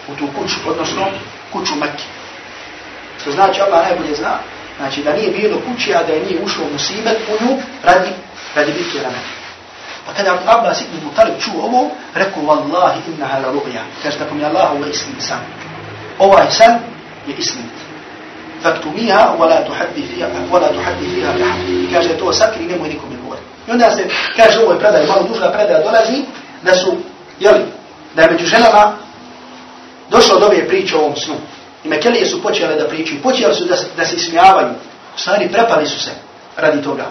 u 0.07 0.15
tu 0.15 0.27
kuću, 0.39 0.55
odnosno 0.67 1.05
kuću 1.51 1.75
Mekke. 1.75 2.03
Što 3.21 3.31
znači 3.31 3.61
Allah 3.61 3.87
najbolje 3.87 4.15
zna, 4.15 4.37
znači 4.77 5.03
da 5.03 5.13
nije 5.13 5.31
bilo 5.31 5.61
kuće, 5.67 5.95
a 5.95 6.03
da 6.03 6.13
je 6.13 6.25
nije 6.25 6.41
ušao 6.43 6.65
musibet 6.73 7.17
u 7.29 7.45
nju 7.45 7.57
radi, 7.83 8.09
radi 8.55 8.71
bitke 8.71 8.97
na 8.97 9.09
Mekke. 9.09 9.42
Pa 10.05 10.13
kada 10.13 10.35
Abbas 10.45 10.81
ibn 10.81 11.05
Mutalib 11.05 11.39
čuo 11.39 11.63
ovo, 11.63 11.91
rekao, 12.13 12.43
Wallahi 12.43 12.99
inna 13.07 13.39
la 13.39 13.51
ru'ya. 13.51 13.83
Kaže, 14.03 14.17
tako 14.17 14.35
mi 14.35 14.45
Allah, 14.45 14.71
ovo 14.71 14.85
je 14.85 14.91
istin 14.91 15.15
san. 15.19 15.39
Ovaj 16.19 16.51
san 16.51 16.79
je 17.27 17.33
istinit. 17.37 17.71
Faktumiha, 18.63 19.35
wala 19.39 19.65
tuhaddi 19.65 20.03
fiha, 20.07 20.27
wala 20.51 20.73
tuhaddi 20.73 21.05
fiha 21.15 21.31
lahad. 21.39 21.69
I 21.69 21.93
kaže, 21.93 22.17
to 22.17 22.33
sakri, 22.33 22.65
nemoj 22.65 22.89
nikom 22.89 23.09
ne 23.09 23.17
govori. 23.23 23.41
I 23.67 23.71
onda 23.71 23.91
se, 23.91 24.07
kaže, 24.35 24.59
ovo 24.59 24.73
je 24.73 24.79
predaj, 24.79 25.07
malo 25.07 25.23
dužna 25.23 25.51
predaja 25.51 25.83
dolazi, 25.83 26.23
da 26.61 26.75
su, 26.75 26.97
jeli, 27.39 27.63
da 28.15 28.21
je 28.21 28.31
među 28.31 28.45
ženama 28.45 28.97
došlo 30.09 30.39
do 30.39 30.45
ove 30.45 30.67
priče 30.67 30.95
o 30.97 30.99
ovom 30.99 31.15
snu. 31.15 31.35
I 31.83 31.87
Mekelije 31.87 32.25
su 32.25 32.41
počele 32.43 32.75
da 32.75 32.87
pričaju, 32.87 33.21
počeli 33.21 33.55
su 33.55 33.65
da, 33.65 33.75
da 33.97 34.05
se 34.05 34.15
ismijavaju, 34.15 34.69
u 35.15 35.19
stvari 35.19 35.49
prepali 35.51 35.87
su 35.87 35.99
se 35.99 36.11
radi 36.57 36.81
toga. 36.81 37.05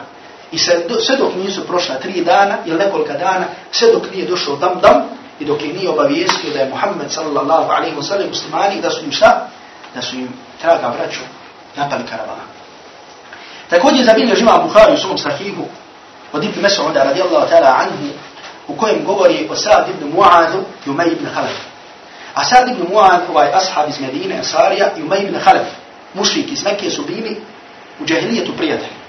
I 0.52 0.58
sve, 0.58 0.84
do, 0.88 1.00
sve 1.00 1.16
dok 1.16 1.34
nisu 1.34 1.66
prošla 1.66 1.94
tri 1.94 2.24
dana 2.24 2.58
ili 2.66 2.78
nekolika 2.78 3.12
dana, 3.12 3.44
sve 3.70 3.92
dok 3.92 4.10
nije 4.14 4.26
došao 4.26 4.56
dam 4.56 4.80
dam 4.80 5.02
i 5.40 5.44
dok 5.44 5.62
je 5.62 5.72
nije 5.72 5.90
obavijestio 5.90 6.52
da 6.52 6.60
je 6.60 6.68
Muhammed 6.68 7.12
sallallahu 7.12 7.70
alaihi 7.72 7.96
wa 7.96 8.02
sallam 8.02 8.28
muslimani, 8.28 8.80
da 8.80 8.90
su 8.90 9.04
im 9.04 9.12
šta? 9.12 9.48
Da 9.94 10.02
su 10.02 10.16
im 10.16 10.28
traga 10.60 10.94
vraću 10.98 11.20
napali 11.76 12.02
karavana. 12.10 12.42
Također 13.70 14.04
zabilje 14.04 14.36
živa 14.36 14.62
Bukhari 14.62 14.94
u 14.94 14.96
svom 14.96 15.18
sahihu 15.18 15.64
od 16.32 16.44
Ibn 16.44 16.60
Mesu'uda 16.60 17.04
radijallahu 17.04 17.46
ta'ala 17.50 17.76
anhu 17.80 18.12
u 18.68 18.76
kojem 18.76 19.04
govori 19.04 19.48
o 19.50 19.56
Sa'd 19.56 19.88
ibn 19.88 20.16
Mu'adu 20.16 20.62
i 20.86 20.90
Umay 20.90 21.12
ibn 21.12 21.26
Khalaf. 21.34 21.56
A 22.34 22.44
Sa'd 22.44 22.68
ibn 22.68 22.94
Mu'ad, 22.94 23.20
ovaj 23.30 23.48
ashab 23.54 23.88
iz 23.88 24.00
Medine, 24.00 24.38
Asarija 24.40 24.90
i 24.96 25.02
Umay 25.02 25.22
ibn 25.22 25.38
Khalaf, 25.44 25.66
mušrik 26.14 26.52
iz 26.52 26.64
Mekke 26.64 26.90
su 26.90 27.02
bili 27.02 27.40
u 28.00 28.04
džahilijetu 28.04 28.52
prijatelji. 28.56 29.01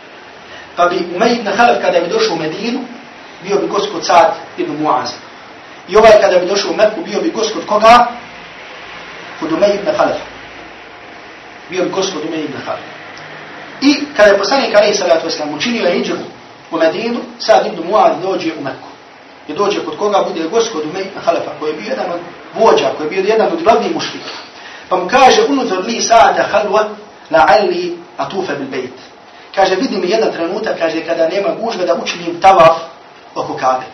Pa 0.76 0.86
bi 0.86 1.08
Umej 1.16 1.34
ibn 1.34 1.48
Halef 1.58 1.82
kada 1.82 2.00
bi 2.00 2.08
došao 2.08 2.36
u 2.36 2.40
Medinu, 2.40 2.80
bio 3.44 3.58
bi 3.58 3.68
gospod 3.68 4.06
Sa'd 4.06 4.34
ibn 4.58 4.84
Mu'az. 4.84 5.10
I 5.90 5.98
ovaj 5.98 6.22
kada 6.22 6.40
bi 6.40 6.46
došao 6.46 6.72
u 6.72 6.76
Mekku, 6.76 7.02
bio 7.02 7.22
bi 7.22 7.32
gospod 7.32 7.66
koga? 7.66 8.08
kod 9.44 9.52
Umej 9.52 9.76
ibn 9.76 9.88
Halefa. 9.98 10.26
Bio 11.70 11.84
bi 11.84 11.90
gost 11.90 12.14
kod 12.14 12.24
Umej 12.28 12.44
ibn 12.44 12.58
Halefa. 12.66 12.94
I 13.82 13.96
kada 14.18 14.32
je 14.32 14.38
poslanik 14.38 14.76
alaihi 14.76 14.96
salatu 14.96 15.28
wasalam 15.28 15.56
učinio 15.56 15.86
je 15.86 15.94
hijđu 15.94 16.14
u 16.72 16.78
Medinu, 16.78 17.20
sad 17.40 17.66
ibn 17.66 17.88
Muaz 17.90 18.14
dođe 18.22 18.52
u 18.60 18.64
Meku. 18.64 18.90
I 19.48 19.54
dođe 19.54 19.80
kod 19.86 19.98
koga 19.98 20.24
bude 20.28 20.48
gost 20.50 20.72
kod 20.72 20.84
Umej 20.84 21.02
ibn 21.02 21.20
Halefa, 21.26 21.52
koji 21.60 21.70
je 21.72 21.78
bio 21.78 21.90
jedan 21.90 22.12
od 22.12 22.20
vođa, 22.56 22.90
koji 22.98 23.06
je 23.06 23.10
bio 23.10 23.32
jedan 23.32 23.48
od 23.54 23.64
glavnih 23.64 23.94
mušlika. 23.94 24.30
Pa 24.90 24.96
mu 24.98 25.08
kaže, 25.08 25.42
unutar 25.50 25.78
li 25.86 26.02
sada 26.02 26.44
halva, 26.52 26.90
la'alli 27.32 27.98
atufa 28.18 28.54
bil 28.56 28.68
bejt 28.68 29.13
kaže 29.56 29.76
vidim 29.76 30.04
jedan 30.04 30.32
trenutak, 30.32 30.80
kaže 30.80 31.06
kada 31.06 31.28
nema 31.28 31.50
gužve 31.62 31.86
da 31.86 31.94
učinim 31.94 32.42
tavaf 32.42 32.78
oko 33.36 33.54
kabe. 33.54 33.86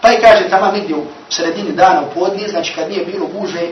Pa 0.00 0.12
i 0.12 0.20
kaže 0.20 0.48
tamo 0.50 0.72
negdje 0.72 0.96
u 0.96 1.04
sredini 1.28 1.72
dana 1.72 2.02
u 2.02 2.14
podnije, 2.14 2.48
znači 2.48 2.74
kad 2.74 2.90
nije 2.90 3.04
bilo 3.04 3.26
gužve, 3.26 3.68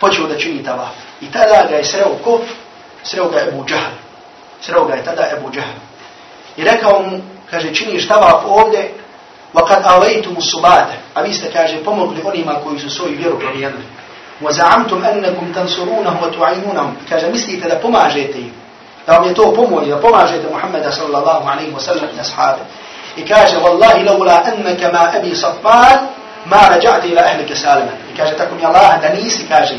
počeo 0.00 0.26
da 0.26 0.38
čini 0.38 0.64
tavaf. 0.64 0.88
I 1.20 1.32
tada 1.32 1.66
ga 1.68 1.76
je 1.76 1.84
sreo 1.84 2.18
ko? 2.24 2.40
Sreo 3.02 3.28
ga 3.28 3.40
Ebu 3.48 3.64
Džahl. 3.64 3.94
Sreo 4.60 4.84
ga 4.84 4.94
je 4.94 5.04
tada 5.04 5.28
Ebu 5.36 5.50
Džahl. 5.50 5.78
I 6.56 6.64
rekao 6.64 7.02
mu, 7.02 7.20
kaže 7.50 7.74
činiš 7.74 8.08
tavaf 8.08 8.44
ovdje, 8.46 8.90
wa 9.54 9.68
kad 9.68 9.82
alaitu 9.86 10.32
mu 10.32 10.40
subate, 10.40 10.94
a 11.14 11.22
vi 11.22 11.34
ste, 11.34 11.52
kaže, 11.52 11.84
pomogli 11.84 12.22
onima 12.24 12.54
koji 12.64 12.78
su 12.78 12.90
svoju 12.90 13.16
vjeru 13.16 13.38
promijenili. 13.38 13.84
Wa 14.40 14.52
za'amtum 14.52 15.04
ennekum 15.12 15.54
tansurunahu 15.54 16.26
wa. 16.26 16.90
Kaže, 17.08 17.30
mislite 17.30 17.68
da 17.68 17.76
pomažete 17.76 18.38
im. 18.38 18.65
Da 19.06 19.12
vam 19.12 19.28
je 19.28 19.34
to 19.34 19.54
pomoć, 19.54 19.88
da 19.88 20.00
pomažete 20.00 20.48
Muhammeda 20.52 20.92
sallallahu 20.92 21.48
alaihi 21.48 21.72
wa 21.72 21.80
sallam 21.80 22.08
i 22.16 22.20
ashabi. 22.20 22.62
I 23.16 23.26
kaže, 23.26 23.56
Wallahi 23.56 24.04
laula 24.04 24.42
annaka 24.44 24.92
ma 24.92 25.10
abi 25.18 25.34
Safan, 25.34 25.98
ma 26.44 26.56
rađa'ti 26.56 27.08
ila 27.08 27.22
ahlike 27.22 27.56
salima. 27.56 27.90
I 28.12 28.16
kaže, 28.16 28.36
tako 28.36 28.54
mi 28.54 28.64
Allah, 28.64 29.00
da 29.02 29.08
nisi, 29.08 29.46
kaže, 29.48 29.74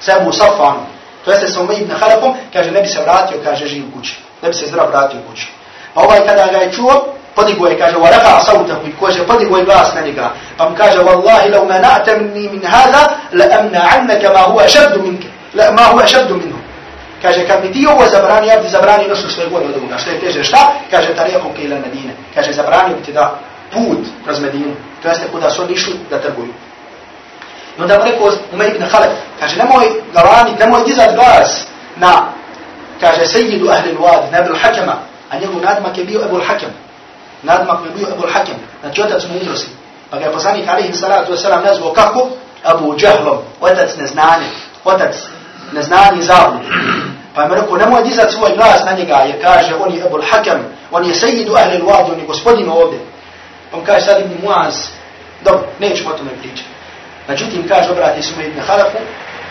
sa 0.00 0.16
Abu 0.16 0.32
Safan, 0.32 0.76
to 1.24 1.30
jeste 1.30 1.48
sa 1.48 1.60
Umej 1.60 1.80
ibn 1.80 1.92
Halafom, 2.00 2.36
kaže, 2.52 2.70
ne 2.70 2.80
bi 2.80 2.88
se 2.88 3.02
vratio, 3.02 3.38
kaže, 3.44 3.66
živ 3.66 3.84
kući. 3.94 4.18
Ne 4.42 4.48
bi 4.48 4.54
se 4.54 4.66
zdrav 4.66 4.88
vratio 4.88 5.20
kući. 5.30 5.48
A 5.94 6.00
ovaj 6.02 6.26
kada 6.26 6.46
ga 6.46 6.58
je 6.58 6.72
čuo, 6.72 7.04
podigo 7.34 7.66
je, 7.66 7.78
kaže, 7.78 7.96
warafa 7.96 8.44
sautahu, 8.44 8.86
i 8.86 8.92
kaže, 9.00 9.26
podigo 9.26 9.56
je 9.56 9.64
glas 9.64 9.94
na 9.94 10.00
njega. 10.00 10.30
Pa 10.56 10.68
mu 10.68 10.76
kaže, 10.76 10.98
Wallahi, 10.98 12.50
min 12.50 12.62
hada, 12.64 13.08
la 13.32 13.44
amna 13.58 13.80
annaka 13.94 14.32
ma 14.32 14.40
huwa 14.40 14.68
šaddu 14.68 15.02
minke, 15.02 15.28
la 15.54 15.72
ma 15.72 15.82
huwa 15.82 16.06
šaddu 16.06 16.34
minhu. 16.34 16.59
Kaže, 17.22 17.46
kad 17.46 17.64
mi 17.64 17.72
ti 17.72 17.86
ovo 17.86 18.04
zabrani, 18.10 18.46
ja 18.46 18.60
bi 18.62 18.68
zabranio 18.68 19.04
ono 19.04 19.14
nešto 19.14 19.28
što 19.28 19.42
je 19.42 19.48
gore 19.48 19.64
od 19.64 19.76
ovoga. 19.76 19.98
Što 19.98 20.10
je 20.10 20.20
teže 20.20 20.44
šta? 20.44 20.72
Kaže, 20.90 21.14
tarijekom 21.14 21.52
ke 21.56 21.62
ila 21.62 21.78
Medine. 21.78 22.14
Kaže, 22.34 22.52
zabranio 22.52 22.96
bi 22.96 23.02
ti 23.02 23.12
da 23.12 23.38
put 23.72 23.98
kroz 24.24 24.40
Medinu. 24.40 24.74
To 25.02 25.08
jeste 25.08 25.28
kuda 25.32 25.50
su 25.50 25.62
oni 25.62 25.72
išli 25.72 25.94
da 26.10 26.18
trguju. 26.18 26.52
I 27.78 27.82
onda 27.82 27.98
mu 27.98 28.04
rekao 28.04 28.28
Umar 28.52 28.66
ibn 28.66 28.82
Halef, 28.82 29.12
kaže, 29.40 29.56
nemoj 29.56 29.86
galanit, 30.14 30.58
nemoj 30.58 30.84
dizat 30.86 31.14
glas 31.14 31.64
na, 31.96 32.32
kaže, 33.00 33.26
sejidu 33.26 33.70
ahli 33.70 33.90
l-wad, 33.90 34.32
na 34.32 34.38
Ebul 34.38 34.56
Hakema, 34.62 34.96
a 35.30 35.38
njegov 35.38 35.62
nadmak 35.62 35.98
je 35.98 36.04
bio 36.04 36.20
Ebul 36.24 36.42
Hakem. 36.46 36.70
Nadmak 37.42 37.78
je 37.84 37.90
bio 37.96 38.08
Ebul 38.14 38.30
Hakem, 38.32 38.54
znači 38.80 39.02
otac 39.02 39.22
mu 39.28 39.38
umrosi. 39.40 39.68
Pa 40.10 40.18
ga 40.18 40.24
je 40.24 40.32
poslanik 40.32 40.68
alaihi 40.68 40.92
salatu 40.92 41.32
wasalam 41.32 41.64
nazvao 41.64 41.92
kako? 41.92 42.28
Abu 42.64 42.96
Džahlom, 42.96 43.38
otac 43.60 43.96
neznanje, 43.96 44.46
otac 44.84 45.14
neznanje 45.72 46.22
i. 46.22 46.24
Pa 47.34 47.42
je 47.42 47.48
rekao, 47.54 47.76
nemoj 47.76 48.02
dizat 48.02 48.32
svoj 48.32 48.50
glas 48.56 48.84
na 48.84 48.92
njega, 48.92 49.14
jer 49.14 49.42
kaže, 49.42 49.74
on 49.74 49.94
je 49.94 50.06
Ebul 50.06 50.22
Hakem, 50.30 50.58
on 50.90 51.04
je 51.04 51.14
sejidu 51.14 51.54
ahli 51.56 51.76
l-wad, 51.76 52.12
on 52.12 52.18
je 52.18 52.26
gospodin 52.26 52.68
ovdje. 52.68 52.98
Pa 53.70 53.76
mu 53.76 53.84
kaže 53.84 54.06
sad 54.06 54.20
ibn 54.20 54.34
Muaz, 54.42 54.74
dobro, 55.44 55.66
nećemo 55.78 56.10
o 56.10 56.18
tome 56.18 56.30
pričati. 56.40 56.68
Međutim, 57.28 57.68
kaže, 57.68 57.90
obrati 57.90 58.22
se 58.22 58.32
mu 58.36 58.42
ibn 58.42 58.60
Halafu, 58.60 58.98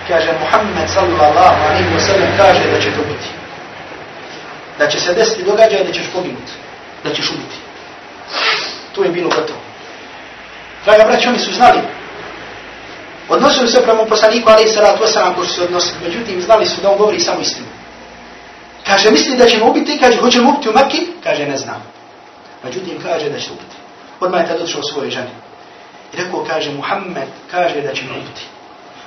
kaže, 0.08 0.34
Muhammed 0.40 0.90
sallallahu 0.94 1.60
alaihi 1.70 1.90
wa 1.96 2.00
sallam 2.00 2.30
kaže 2.38 2.72
da 2.72 2.82
će 2.82 2.92
to 2.92 3.02
biti. 3.02 3.30
Da 4.80 4.88
će 4.88 5.00
se 5.00 5.14
desiti 5.14 5.44
događaj 5.44 5.84
da 5.84 5.92
ćeš 5.92 6.06
poginuti, 6.14 6.54
da 7.04 7.14
ćeš 7.14 7.30
ubiti. 7.30 7.56
To 8.96 9.04
je 9.04 9.10
bilo 9.10 9.30
gotovo. 9.30 9.60
Draga 10.86 11.04
braći, 11.04 11.28
oni 11.28 11.40
su 11.40 11.54
znali. 11.54 11.80
Odnosili 13.30 13.68
se 13.68 13.84
prema 13.84 14.06
poslaniku, 14.06 14.50
ali 14.50 14.64
i 14.64 14.68
salatu 14.68 15.04
wasalam, 15.04 15.36
ko 15.36 15.46
su 15.46 15.54
se 15.54 15.64
odnosili. 15.64 15.98
Međutim, 16.04 16.42
znali 16.42 16.66
su 16.66 16.82
da 16.82 16.92
on 16.92 16.98
govori 16.98 17.20
samo 17.20 17.42
istinu. 17.42 17.68
Kaže, 18.88 19.12
misli 19.12 19.38
da 19.38 19.46
ćemo 19.46 19.70
ubiti, 19.70 20.00
kaže, 20.00 20.18
hoćemo 20.18 20.50
ubiti 20.50 20.70
u 20.70 20.74
Mekki? 20.74 21.08
Kaže, 21.24 21.46
ne 21.46 21.58
znam. 21.58 21.84
Međutim, 22.64 23.02
kaže 23.04 23.30
da 23.30 23.40
će 23.40 23.52
ubiti. 23.52 23.76
Odmah 24.20 24.42
je 24.42 24.48
tad 24.48 24.62
odšao 24.62 24.84
svoje 24.84 25.12
žene. 25.12 25.32
I 26.14 26.18
rekao, 26.18 26.46
kaže, 26.48 26.72
Muhammed 26.72 27.28
kaže 27.52 27.82
da 27.82 27.94
će 27.94 28.04
me 28.04 28.12
ubiti. 28.12 28.42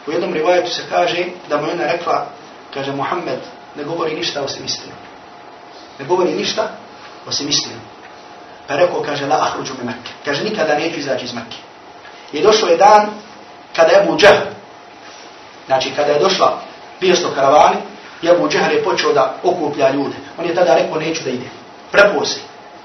U 0.06 0.12
jednom 0.12 0.34
rivajetu 0.34 0.70
se 0.70 0.82
kaže 0.90 1.24
da 1.48 1.56
mu 1.56 1.62
ona 1.62 1.92
rekla, 1.92 2.26
kaže, 2.74 2.92
Muhammed 2.92 3.38
ne 3.76 3.84
govori 3.84 4.14
ništa 4.14 4.42
osim 4.42 4.64
istinu. 4.64 4.92
Ne 5.98 6.04
govori 6.04 6.32
ništa 6.32 6.68
osim 7.28 7.48
istinu. 7.48 7.80
Pa 8.68 8.76
rekao, 8.76 9.02
kaže, 9.02 9.26
la 9.26 9.36
ahruđu 9.42 9.72
me 9.78 9.84
Mekke. 9.84 10.10
Kaže, 10.24 10.44
nikada 10.44 10.78
neću 10.78 10.98
izaći 10.98 11.24
iz 11.24 11.34
Mekke. 11.34 11.56
I 12.32 12.42
došao 12.42 12.68
je 12.68 12.76
dan 12.76 13.10
kada 13.76 13.92
je 13.92 14.00
Abu 14.00 14.16
Džehl, 14.16 14.44
znači 15.66 15.90
kada 15.96 16.12
je 16.12 16.18
došla 16.18 16.58
pijesto 17.00 17.28
karavani, 17.34 17.76
i 18.22 18.30
Abu 18.30 18.48
Džahl 18.48 18.72
je 18.72 18.84
počeo 18.84 19.12
da 19.12 19.34
okuplja 19.42 19.90
ljude. 19.90 20.16
On 20.38 20.46
je 20.46 20.54
tada 20.54 20.74
rekao, 20.74 21.00
neću 21.00 21.24
da 21.24 21.30
ide. 21.30 21.46
Prepo 21.92 22.24
se. 22.24 22.40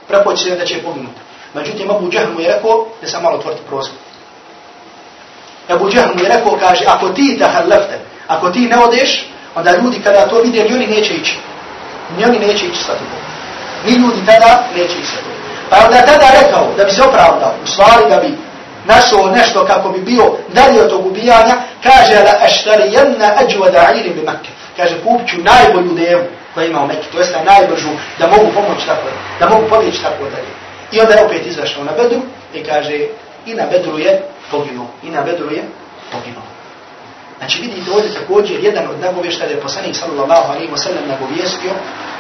Prepo 0.08 0.36
se 0.36 0.56
da 0.56 0.66
će 0.66 0.84
poginuti. 0.84 1.20
Međutim, 1.54 1.92
Abu 1.92 2.10
Džehl 2.10 2.34
mu 2.34 2.40
je 2.40 2.54
rekao, 2.54 2.86
da 3.02 3.08
sam 3.08 3.24
malo 3.24 3.38
otvoriti 3.38 3.62
prozor. 3.68 3.94
Abu 5.70 5.90
Džehl 5.90 6.14
mu 6.16 6.24
je 6.24 6.30
rekao, 6.30 6.58
kaže, 6.60 6.86
ako 6.88 7.10
ti 7.10 7.38
tahallafte, 7.40 8.00
ako 8.28 8.50
ti 8.50 8.60
ne 8.60 8.78
odeš, 8.78 9.30
onda 9.56 9.78
ljudi 9.78 10.02
kada 10.04 10.28
to 10.28 10.42
vide, 10.42 10.64
ni 10.64 10.76
oni 10.76 10.88
neće 10.88 11.14
ići. 11.14 11.38
Ni 12.18 12.26
oni 12.26 12.40
neće 12.40 12.66
ići 12.66 12.84
sa 12.84 12.94
tobom. 12.94 13.22
Ni 13.86 13.92
ljudi 13.92 14.26
tada 14.26 14.64
neće 14.76 14.98
ići 15.00 15.08
sa 15.08 15.18
tobom. 15.18 15.38
Pa 15.70 15.78
onda 15.86 16.06
tada 16.06 16.28
rekao, 16.42 16.68
da 16.78 16.84
bi 16.84 16.92
se 16.92 17.04
opravdao, 17.04 17.54
u 17.64 17.68
stvari 17.68 18.10
da 18.10 18.18
bi 18.18 18.38
našao 18.88 19.32
nešto 19.36 19.66
kako 19.66 19.90
bi 19.90 20.00
bio 20.00 20.24
dalje 20.54 20.82
od 20.82 20.90
tog 20.90 21.06
ubijanja, 21.06 21.56
kaže, 21.84 22.16
la 22.24 22.34
aštarijenna 22.46 23.34
ađvada 23.38 23.92
ili 23.96 24.10
bi 24.10 24.22
Mekke. 24.22 24.50
Kaže, 24.78 24.96
kupću 25.04 25.38
najbolju 25.38 25.94
devu 25.94 26.24
koja 26.54 26.66
ima 26.68 26.82
u 26.82 26.88
Mekke, 26.88 27.08
to 27.12 27.18
jeste 27.18 27.44
najbržu, 27.44 27.90
da 28.20 28.28
mogu 28.28 28.48
pomoći 28.54 28.88
tako, 28.88 29.08
da 29.40 29.50
mogu 29.50 29.70
pobjeći 29.70 30.02
tako 30.02 30.24
dalje. 30.24 30.52
I 30.92 31.00
onda 31.00 31.14
je 31.14 31.26
opet 31.26 31.46
izašao 31.46 31.84
na 31.84 31.92
bedru 31.92 32.22
i 32.54 32.64
kaže, 32.64 32.98
i 33.46 33.54
na 33.54 33.66
bedru 33.72 34.00
je 34.00 34.22
poginuo. 34.52 34.88
I 35.04 35.10
na 35.10 35.22
bedru 35.22 35.52
je 35.52 35.64
poginuo. 36.12 36.44
Znači 37.38 37.62
vidite 37.62 37.92
ovdje 37.92 38.14
također 38.14 38.64
jedan 38.64 38.88
od 38.88 39.00
nagovješta 39.00 39.46
da 39.46 39.52
je 39.52 39.62
poslanik 39.62 39.96
sallallahu 39.96 40.52
alaihi 40.52 40.72
wa 40.74 40.78
sallam 40.78 41.08
nagovjestio 41.08 41.72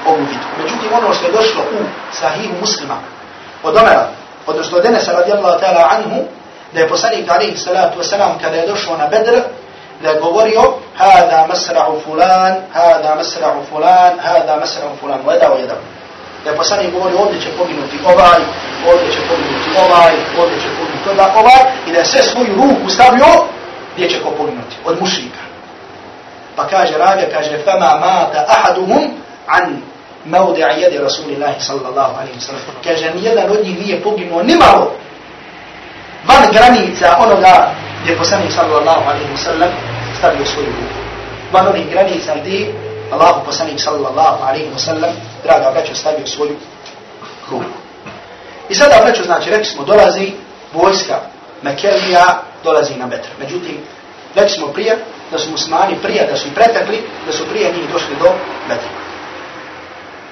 ovu 0.06 0.19
bitku. 0.19 0.51
Međutim 0.63 0.89
ono 0.93 1.13
što 1.13 1.25
je 1.25 1.32
došlo 1.32 1.62
u 1.62 1.84
sahihu 2.19 2.53
muslima 2.62 2.97
od 3.63 3.75
Omera, 3.75 4.10
odnosno 4.47 4.77
od 4.77 4.84
Denesa 4.84 5.12
radijallahu 5.12 5.60
ta'ala 5.62 5.88
anhu, 5.97 6.23
da 6.78 6.84
je 6.84 6.90
poslanik 6.90 7.30
alaihi 7.30 7.58
salatu 7.58 8.00
wa 8.00 8.04
sallam 8.04 8.40
kada 8.42 8.56
je 8.58 8.68
došao 8.68 8.98
na 8.98 9.08
bedr, 9.08 9.36
da 10.02 10.10
je 10.10 10.20
govorio 10.20 10.62
hada 10.96 11.48
masra'u 11.50 12.02
fulan, 12.06 12.54
hada 12.74 13.16
masra'u 13.16 13.62
fulan, 13.70 14.20
hada 14.20 14.54
masra'u 14.62 14.94
fulan, 15.02 15.20
vada 15.26 15.54
o 15.54 15.58
jedan. 15.58 15.78
Da 16.44 16.50
je 16.50 16.58
poslanik 16.58 16.94
govorio 16.94 17.20
ovdje 17.20 17.42
će 17.42 17.50
poginuti 17.58 17.98
ovaj, 18.06 18.42
ovdje 18.92 19.10
će 19.13 19.20
poginuti 19.30 19.70
ovaj, 19.86 20.13
ovdje 20.40 20.58
će 20.63 20.70
poginuti 20.78 21.04
toga 21.10 21.26
ovaj, 21.40 21.63
i 21.88 21.92
da 21.92 22.00
je 22.00 22.06
sve 22.06 22.22
svoju 22.24 22.56
ruku 22.56 22.90
stavio, 22.90 23.26
gdje 23.96 24.10
će 24.10 24.22
ko 24.24 24.30
poginuti, 24.32 24.76
od 24.86 25.02
mušika. 25.02 25.44
Pa 26.56 26.68
kaže 26.68 26.98
Rabija, 26.98 27.30
kaže, 27.30 27.58
fama 27.66 27.92
mata 28.06 28.46
ahaduhum 28.48 29.04
an 29.48 29.82
maudi'a 30.26 30.70
jedi 30.82 30.98
Rasulillahi 30.98 31.62
sallallahu 31.62 32.13
alaihi 32.22 32.40
sallam. 32.40 32.62
Kaže, 32.84 33.12
nijedan 33.16 33.52
od 33.52 33.63
njih 33.63 33.80
nije 33.80 34.04
poginuo 34.04 34.44
nimalo 34.44 34.92
van 36.28 36.52
granica 36.52 37.18
onoga 37.20 37.72
gdje 38.02 38.12
je 38.12 38.18
poslanik 38.18 38.52
sallallahu 38.52 39.04
alaihi 39.10 39.32
wa 39.36 39.44
sallam 39.44 39.70
stavio 40.18 40.46
svoju 40.46 40.68
ruku. 40.68 40.98
Van 41.52 41.68
onih 41.68 41.90
granica 41.92 42.36
gdje 42.42 42.74
Allahu 43.12 43.46
poslanik 43.46 43.80
sallallahu 43.80 44.44
alaihi 44.44 44.70
wa 44.76 44.80
sallam, 44.80 45.12
draga 45.44 45.72
braćo, 45.72 45.96
stavio 45.96 46.28
svoju 46.28 46.56
ruku. 47.52 47.78
I 48.70 48.76
sada, 48.76 49.02
braćo, 49.06 49.24
znači, 49.24 49.50
rekli 49.50 49.66
smo, 49.66 49.84
dolazi 49.84 50.32
vojska 50.74 51.20
Mekelija, 51.62 52.42
dolazi 52.63 52.96
na 52.96 53.08
Betr. 53.08 53.30
Međutim, 53.40 53.78
rekli 54.36 54.50
smo 54.50 54.68
prije, 54.68 54.98
da 55.32 55.38
su 55.38 55.52
muslimani 55.52 55.96
prije, 56.04 56.28
da 56.32 56.38
su 56.38 56.48
i 56.48 56.56
pretekli, 56.56 57.04
da 57.26 57.32
su 57.34 57.48
prije 57.50 57.72
njih 57.72 57.92
došli 57.94 58.16
do 58.22 58.30
Betra. 58.68 58.90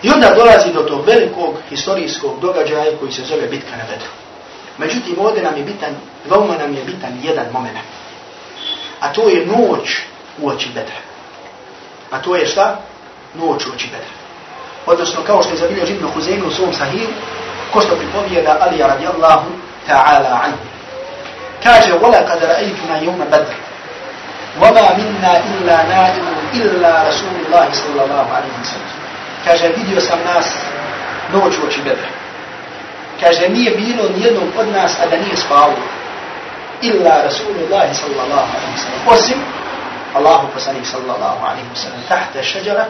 I 0.03 0.09
onda 0.09 0.33
dolazi 0.35 0.73
do 0.73 0.81
tog 0.81 1.05
velikog 1.05 1.55
historijskog 1.69 2.39
događaja 2.41 2.97
koji 2.99 3.11
se 3.11 3.21
zove 3.21 3.47
bitka 3.47 3.71
na 3.77 3.83
Betru. 3.91 4.24
Međutim, 4.77 5.15
ovdje 5.19 5.43
nam 5.43 5.57
je 5.57 5.63
bitan, 5.63 5.95
veoma 6.29 6.53
nam 6.57 6.75
je 6.75 6.83
bitan 6.83 7.19
jedan 7.23 7.45
moment. 7.51 7.77
A 8.99 9.13
to 9.13 9.29
je 9.29 9.45
noć 9.45 9.97
u 10.41 10.49
oči 10.49 10.69
bedra. 10.73 10.95
A 12.11 12.21
to 12.21 12.35
je 12.35 12.45
šta? 12.45 12.79
Noć 13.33 13.65
u 13.65 13.69
oči 13.75 13.87
bedra. 13.87 14.15
Odnosno, 14.85 15.21
kao 15.27 15.43
što 15.43 15.51
je 15.51 15.57
zabilio 15.57 15.85
Žibnu 15.85 16.09
Huzeinu 16.13 16.47
u 16.47 16.51
svom 16.51 16.73
sahiru, 16.73 17.11
ko 17.73 17.81
što 17.81 17.95
pripovijeda 17.95 18.57
Ali 18.61 18.77
radijallahu 18.77 19.49
ta'ala 19.87 20.39
an. 20.43 20.53
Kaže, 21.63 21.93
vola 22.01 22.25
kad 22.27 22.39
ra'ajtuna 22.41 23.03
jevna 23.03 23.25
bedra. 23.25 23.55
Vama 24.59 24.89
minna 24.97 25.33
illa 25.51 25.77
nadimu 25.95 26.31
illa 26.53 27.03
Rasulullahi 27.03 27.73
sallallahu 27.73 28.29
alaihi 28.33 28.55
wa 28.61 28.65
sallam. 28.65 28.89
Kaže, 29.45 29.67
vidio 29.77 30.01
sam 30.01 30.19
nas 30.25 30.45
noć 31.33 31.53
u 31.57 31.67
oči 31.67 31.81
bedra. 31.83 32.24
Kaže, 33.21 33.49
nije 33.49 33.71
bilo 33.71 34.09
nijednog 34.17 34.43
od 34.57 34.67
nas, 34.67 34.91
a 35.03 35.09
da 35.09 35.17
nije 35.17 35.37
spavao. 35.37 35.75
Illa 36.81 37.21
Rasulullah 37.23 37.87
sallallahu 38.01 38.49
alaihi 38.55 38.75
wa 38.75 38.83
sallam. 38.83 39.01
Osim 39.07 39.39
Allahu 40.15 40.47
poslanik 40.53 40.85
sallallahu 40.85 41.45
alaihi 41.45 41.67
wa 41.73 41.79
sallam. 41.83 42.01
Tahta 42.07 42.43
šeđara 42.43 42.85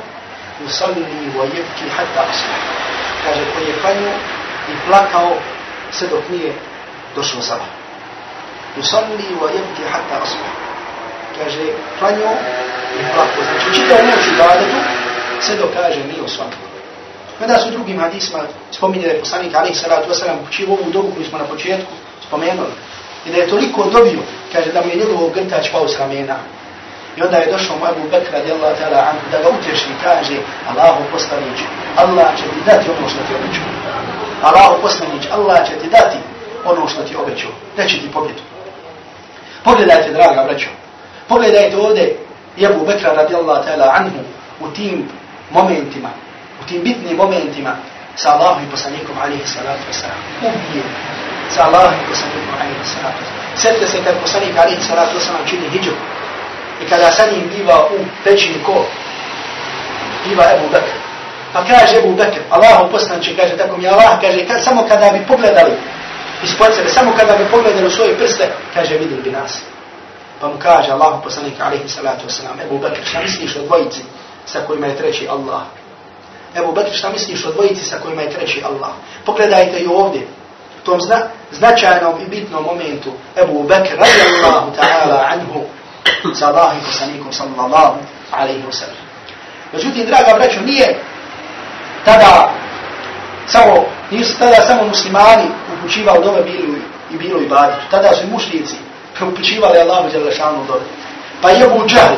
usalli 0.66 1.32
wa 1.38 1.44
jebki 1.44 1.86
hatta 1.98 2.22
asbah. 2.32 2.62
Kaže, 3.24 3.42
koji 3.54 3.66
je 3.68 3.80
klanio 3.82 4.14
i 4.70 4.74
plakao 4.88 5.32
sve 5.92 6.08
dok 6.08 6.30
nije 6.30 6.54
došao 7.16 7.42
sabah. 7.42 7.68
Usalli 8.78 9.28
wa 9.42 9.48
jebki 9.56 9.84
hatta 9.92 10.16
asbah. 10.24 10.52
Kaže, 11.38 11.66
klanio 12.00 12.32
i 13.00 13.04
plakao. 13.14 13.44
Znači, 13.44 13.82
čitao 13.82 13.98
noć 13.98 14.24
u 14.32 14.38
badetu, 14.38 14.78
sve 15.42 15.56
dok 15.56 15.70
kaže 15.74 16.00
nije 16.04 16.22
osvanio. 16.22 16.65
Kada 17.40 17.60
su 17.60 17.72
drugim 17.72 18.00
hadisma 18.00 18.40
spominje 18.72 19.08
da 19.08 19.14
je 19.14 19.20
poslanik 19.20 19.56
alaih 19.56 19.78
salatu 19.78 20.10
wasalam 20.12 20.38
učio 20.48 20.68
ovu 20.70 20.92
dobu 20.92 21.12
koju 21.16 21.26
smo 21.26 21.38
na 21.38 21.46
početku 21.46 21.92
spomenuli. 22.28 22.74
I 23.26 23.32
da 23.32 23.38
je 23.38 23.48
toliko 23.48 23.84
dobio, 23.84 24.20
kaže 24.54 24.72
da 24.72 24.82
mu 24.82 24.90
je 24.90 24.96
njegovo 24.96 25.30
grtač 25.30 25.72
pao 25.72 25.88
s 25.88 26.00
ramena. 26.00 26.38
I 27.18 27.22
onda 27.22 27.38
je 27.38 27.52
došao 27.52 27.78
mu 27.78 27.86
Abu 27.86 28.10
Bakr 28.12 28.32
radijallahu 28.34 28.76
ta'ala 28.82 29.00
anhu 29.10 29.26
da 29.32 29.38
ga 29.42 29.50
utješi 29.50 29.86
i 29.90 30.04
kaže 30.04 30.38
Allahu 30.70 31.04
poslanić, 31.12 31.60
Allah 31.96 32.28
će 32.38 32.44
ti 32.44 32.62
dati 32.66 32.90
ono 32.90 33.10
što 33.10 33.20
ti 33.28 33.34
obećao. 33.40 33.68
Allahu 34.44 34.82
poslanić, 34.82 35.24
Allah 35.32 35.68
će 35.68 35.74
ti 35.82 35.88
dati 35.90 36.18
ono 36.66 36.88
što 36.88 37.04
ti 37.04 37.16
obećao. 37.16 37.52
Da 37.78 37.88
će 37.88 38.00
ti 38.00 38.12
pobjedu. 38.14 38.42
Pogledajte, 39.64 40.12
draga 40.12 40.44
braćo. 40.44 40.70
Pogledajte 41.28 41.78
ovdje 41.78 42.18
Abu 42.70 42.86
Bakr 42.86 43.06
radijallahu 43.16 43.64
ta'ala 43.68 43.92
anhu 43.94 44.20
u 44.60 44.68
tim 44.68 45.08
momentima 45.52 46.10
u 46.62 46.68
tim 46.68 46.84
bitnim 46.84 47.18
momentima 47.18 47.76
sa 48.16 48.30
Allahom 48.34 48.64
i 48.64 48.72
poslanikom 48.72 49.16
alihi 49.24 49.48
salatu 49.48 49.84
wasalam. 49.92 50.22
Ubijen 50.40 50.90
sa 51.56 51.66
Allahom 51.68 51.94
i 51.94 52.10
poslanikom 52.10 52.54
alihi 52.62 52.86
salatu 52.96 53.20
wasalam. 53.24 53.58
Sjetite 53.62 53.88
se 53.88 54.04
kad 54.04 54.16
poslanik 54.22 54.58
alihi 54.58 54.82
salatu 54.82 55.18
wasalam 55.18 55.50
čini 55.50 55.70
hijđu 55.70 55.92
i 56.82 56.86
kada 56.90 57.12
sa 57.12 57.24
njim 57.32 57.50
biva 57.58 57.88
u 57.96 57.98
pećini 58.24 58.64
ko? 58.66 58.86
Biva 60.26 60.44
Ebu 60.56 60.68
Bekr. 60.72 60.96
Pa 61.54 61.64
kaže 61.64 61.98
Ebu 61.98 62.16
Bekr, 62.16 62.40
Allahom 62.50 62.92
poslanče, 62.92 63.36
kaže 63.36 63.58
tako 63.58 63.78
mi 63.78 63.88
Allah, 63.88 64.20
kaže 64.22 64.48
kad, 64.48 64.64
samo 64.64 64.84
kada 64.88 65.10
bi 65.10 65.26
pogledali 65.28 65.72
ispod 66.44 66.76
sebe, 66.76 66.90
samo 66.90 67.12
kada 67.18 67.38
bi 67.38 67.46
pogledali 67.52 67.88
u 67.88 67.92
svoje 67.92 68.18
prste, 68.18 68.50
kaže 68.74 68.98
vidjeli 68.98 69.22
bi 69.22 69.32
nas. 69.32 69.62
Pa 70.42 70.48
mu 70.48 70.54
kaže 70.60 70.92
Allahu 70.92 71.24
poslanik 71.24 71.54
alihi 71.60 71.90
salatu 71.90 72.28
wasalam, 72.28 72.66
Ebu 72.66 72.80
Bekr, 72.80 73.06
šta 73.06 73.22
misliš 73.22 73.56
o 73.56 73.62
dvojici 73.66 74.02
sa 74.46 74.60
kojima 74.68 74.88
je 74.88 74.98
treći 74.98 75.28
Allah? 75.28 75.62
Ebu 76.56 76.72
Bekr, 76.72 76.94
šta 76.94 77.10
misliš 77.10 77.46
o 77.46 77.52
dvojici 77.52 77.86
sa 77.86 77.98
kojima 78.04 78.22
je 78.22 78.30
treći 78.30 78.64
Allah? 78.66 78.92
Pogledajte 79.26 79.80
i 79.80 79.88
ovdje, 79.88 80.22
u 80.82 80.86
tom 80.86 81.02
zna, 81.02 81.22
značajnom 81.52 82.14
i 82.22 82.30
bitnom 82.30 82.64
momentu, 82.64 83.12
Ebu 83.44 83.64
Bekr, 83.64 83.96
radijallahu 83.98 84.72
ta'ala 84.78 85.26
anhu, 85.34 85.62
sa 86.34 86.48
Allahim 86.48 86.82
poslanikom, 86.86 87.34
sallallahu 87.34 87.98
alaihi 88.32 88.64
wa 88.64 88.72
sallam. 88.72 89.06
Međutim, 89.74 90.06
draga 90.06 90.34
braćo, 90.34 90.62
nije 90.62 91.00
tada 92.06 92.52
samo, 93.48 93.86
nisu 94.12 94.40
tada 94.40 94.56
samo 94.68 94.84
muslimani 94.84 95.48
upućivali 95.78 96.24
dove 96.24 96.44
bili 96.44 96.82
i 97.12 97.18
bilo 97.18 97.42
i 97.42 97.48
baditu. 97.48 97.82
Tada 97.92 98.14
su 98.16 98.24
i 98.24 98.32
mušnici 98.32 98.76
upućivali 99.22 99.80
Allahu 99.80 100.10
za 100.10 100.20
dove. 100.68 100.82
Pa 101.42 101.50
je 101.50 101.64
Ebu 101.64 101.88
Džahli, 101.88 102.18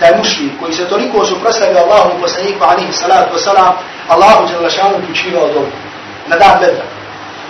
taj 0.00 0.16
mušrik 0.16 0.52
koji 0.60 0.72
se 0.72 0.88
toliko 0.88 1.26
suprostavio 1.26 1.78
Allahu 1.78 2.10
i 2.18 2.20
poslaniku 2.20 2.64
alihi 2.64 2.92
salatu 2.92 3.36
wasalam, 3.36 3.72
Allahu 4.08 4.46
Đelešanu 4.48 4.96
upućivao 4.96 5.48
dobu 5.48 5.72
na 6.26 6.36
dan 6.36 6.58
bedra. 6.60 6.84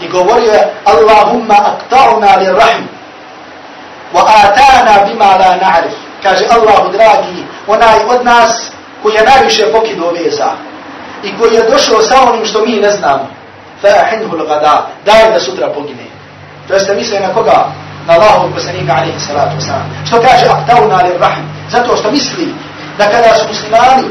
I 0.03 0.09
govorio 0.09 0.53
je, 0.53 0.75
Allahumma 0.85 1.55
akta'una 1.55 2.37
li 2.41 2.47
rahim, 2.47 2.89
wa 4.15 4.23
atana 4.45 5.05
bima 5.07 5.25
la 5.25 5.57
na'rif. 5.57 5.95
Kaže 6.23 6.45
Allahu 6.51 6.93
dragi, 6.93 7.45
onaj 7.67 7.99
od 8.09 8.25
nas 8.25 8.71
koji 9.03 9.15
je 9.15 9.25
najviše 9.25 9.73
pokido 9.73 10.11
veza 10.11 10.51
i 11.23 11.39
koji 11.39 11.55
je 11.55 11.71
došao 11.71 12.03
sa 12.03 12.23
onim 12.31 12.47
što 12.47 12.61
mi 12.67 12.73
ne 12.73 12.91
znamo. 12.91 13.27
Fa 13.83 13.89
ahinhu 13.89 14.37
l'gada, 14.37 14.87
daj 15.05 15.33
da 15.33 15.41
sutra 15.41 15.69
pogine. 15.69 16.07
To 16.69 16.75
jeste 16.75 16.95
misle 16.95 17.21
na 17.21 17.35
koga? 17.35 17.67
Na 18.07 18.15
Allahu 18.15 18.55
poslanika 18.55 18.93
alihi 18.95 19.21
salatu 19.21 19.57
wasalam. 19.61 19.89
Što 20.07 20.17
kaže, 20.17 20.47
akta'una 20.47 21.03
li 21.05 21.19
rahim, 21.19 21.45
Zato 21.71 21.97
što 21.97 22.11
misli 22.11 22.55
da 22.99 23.05
kada 23.11 23.35
su 23.35 23.49
muslimani, 23.49 24.09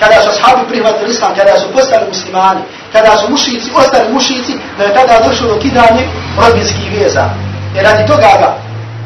kada 0.00 0.22
su 0.22 0.28
ashabi 0.30 0.68
prihvatili 0.68 1.10
islam, 1.10 1.34
kada 1.34 1.60
su 1.60 1.72
postali 1.72 2.04
muslimani, 2.08 2.60
kada 2.92 3.16
su 3.16 3.30
mušici, 3.30 3.70
ostali 3.76 4.12
mušici, 4.12 4.52
da 4.78 4.84
je 4.84 4.94
tada 4.94 5.28
došlo 5.28 5.48
do 5.48 5.60
kidanje 5.60 6.04
rodbinskih 6.40 6.92
veza. 6.92 7.24
Jer 7.74 7.84
radi 7.84 8.06
toga 8.06 8.30
ga 8.40 8.56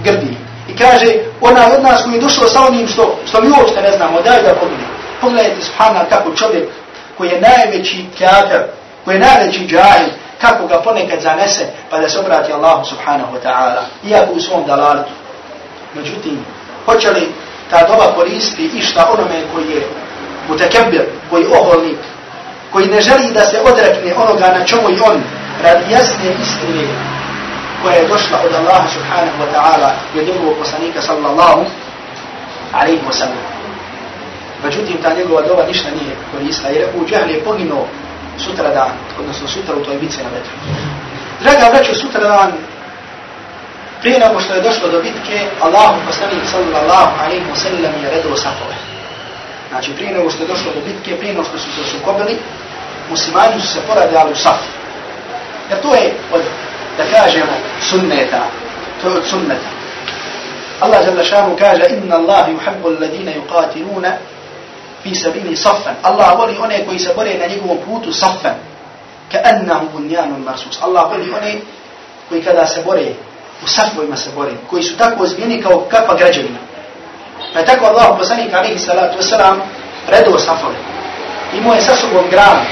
grbi. 0.05 0.37
I 0.69 0.77
kaže, 0.77 1.07
ona 1.41 1.67
od 1.77 1.83
nas 1.83 2.03
koji 2.03 2.15
je 2.15 2.21
došlo 2.21 2.49
sa 2.49 2.61
onim 2.67 2.89
što, 2.89 3.19
što 3.29 3.43
mi 3.43 3.51
uopšte 3.51 3.83
ne 3.83 3.93
znamo, 3.97 4.23
daj 4.23 4.43
da 4.43 4.55
pogledaj. 4.55 4.87
Pogledajte, 5.21 5.63
subhanallah, 5.63 6.09
kako 6.09 6.37
čovjek 6.37 6.69
koji 7.19 7.29
je 7.29 7.41
najveći 7.41 8.05
kjater, 8.19 8.63
koji 9.05 9.15
je 9.15 9.21
najveći 9.21 9.67
džahil, 9.67 10.09
kako 10.45 10.67
ga 10.67 10.79
ponekad 10.83 11.21
zanese, 11.21 11.65
pa 11.91 11.99
da 11.99 12.09
se 12.09 12.19
obrati 12.19 12.53
Allahu 12.53 12.85
subhanahu 12.85 13.37
wa 13.37 13.41
ta'ala, 13.45 13.83
iako 14.05 14.33
u 14.33 14.41
svom 14.41 14.65
dalalitu. 14.67 15.13
Međutim, 15.95 16.45
hoće 16.87 17.11
li 17.11 17.33
ta 17.71 17.87
doba 17.89 18.13
koristi 18.17 18.71
išta 18.75 19.11
onome 19.13 19.39
koji 19.53 19.67
je 19.71 19.83
mutakembir, 20.49 21.05
koji 21.31 21.43
je 21.43 21.59
oholnik, 21.59 21.99
koji 22.73 22.87
ne 22.87 23.01
želi 23.01 23.33
da 23.33 23.45
se 23.45 23.61
odrekne 23.71 24.15
onoga 24.15 24.47
na 24.59 24.65
čemu 24.65 24.91
i 24.91 25.01
on 25.11 25.23
radi 25.63 25.93
jasne 25.93 26.29
istine 26.43 26.85
koja 27.83 27.95
je 27.95 28.09
došla 28.09 28.39
od 28.47 28.55
Allaha 28.55 28.89
subhanahu 28.89 29.39
wa 29.43 29.49
ta'ala 29.55 29.91
i 30.15 30.21
od 30.21 30.27
njegovog 30.27 30.55
poslanika 30.59 31.03
sallallahu 31.03 31.65
alaihi 32.73 33.03
wa 33.09 33.13
sallam. 33.13 33.45
Međutim, 34.65 34.97
ta 35.03 35.15
njegova 35.15 35.43
doba 35.43 35.63
ništa 35.67 35.89
nije 35.91 36.17
koristila 36.33 36.69
jer 36.69 36.89
u 36.97 37.07
džahli 37.07 37.33
je 37.33 37.45
poginuo 37.45 37.87
sutra 38.39 38.71
dan, 38.71 38.93
odnosno 39.19 39.49
sutra 39.49 39.75
u 39.75 39.85
toj 39.85 39.97
bitci 39.97 40.19
na 40.23 40.31
vetru. 40.35 40.55
Draga 41.41 41.71
braću, 41.73 41.95
sutra 41.95 42.21
dan 42.21 42.53
prije 44.05 44.19
nego 44.19 44.41
što 44.41 44.55
je 44.55 44.61
došlo 44.69 44.89
do 44.89 45.03
bitke, 45.03 45.37
Allahu 45.61 45.97
poslanik 46.07 46.45
sallallahu 46.53 47.13
alaihi 47.25 47.47
wa 47.53 47.57
sallam 47.57 47.93
je 48.03 48.11
redilo 48.11 48.37
safove. 48.37 48.77
Znači 49.71 49.91
prije 49.97 50.13
nego 50.13 50.31
što 50.31 50.43
je 50.43 50.49
došlo 50.49 50.73
do 50.75 50.81
bitke, 50.89 51.17
prije 51.17 51.33
nego 51.33 51.45
što 51.45 51.59
su 51.59 51.69
se 51.77 51.91
sukobili, 51.91 52.39
muslimani 53.11 53.61
su 53.61 53.67
se 53.67 53.81
poradili 53.89 54.33
u 54.33 54.37
saf. 54.37 54.61
Jer 55.71 55.81
to 55.81 55.95
je 55.95 56.13
od, 56.33 56.43
da 56.99 57.05
kažemo, 57.19 57.53
sunneta. 57.91 58.43
To 59.03 59.09
je 59.09 59.17
od 59.17 59.27
sunneta. 59.27 59.71
Allah 60.81 61.05
žele 61.05 61.25
šanu 61.25 61.57
kaže, 61.59 61.85
inna 61.89 62.17
Allah 62.17 62.49
yuhabbu 62.49 62.87
alladine 62.87 63.35
yuqatiluna 63.41 64.11
fi 65.05 65.15
sabili 65.15 65.57
saffan. 65.57 65.95
Allah 66.03 66.39
voli 66.39 66.59
one 66.59 66.85
koji 66.87 66.99
se 66.99 67.15
bore 67.17 67.39
na 67.39 67.47
njegovom 67.47 67.79
putu 67.87 68.13
saffan. 68.13 68.55
Ka 69.33 69.39
annahu 69.45 69.87
bunjanun 69.93 70.43
marsus. 70.43 70.83
Allah 70.83 71.11
voli 71.11 71.31
one 71.31 71.61
koji 72.29 72.43
kada 72.43 72.67
se 72.67 72.83
bore 72.85 73.15
u 73.65 73.67
safovima 73.67 74.17
se 74.17 74.31
bore, 74.35 74.51
koji 74.71 74.83
su 74.83 74.97
tako 74.97 75.23
ozbijeni 75.23 75.63
kao 75.63 75.87
kakva 75.91 76.15
građevina. 76.15 76.59
Pa 77.53 77.59
je 77.59 77.67
tako 77.67 77.87
Allah 77.87 78.19
poslanik 78.19 78.55
alihi 78.55 78.79
salatu 78.79 79.19
wasalam 79.19 79.57
redao 80.09 80.39
safove. 80.39 80.75
Imao 81.59 81.75
je 81.75 81.81
sa 81.81 81.97
sobom 81.97 82.25
gram 82.31 82.67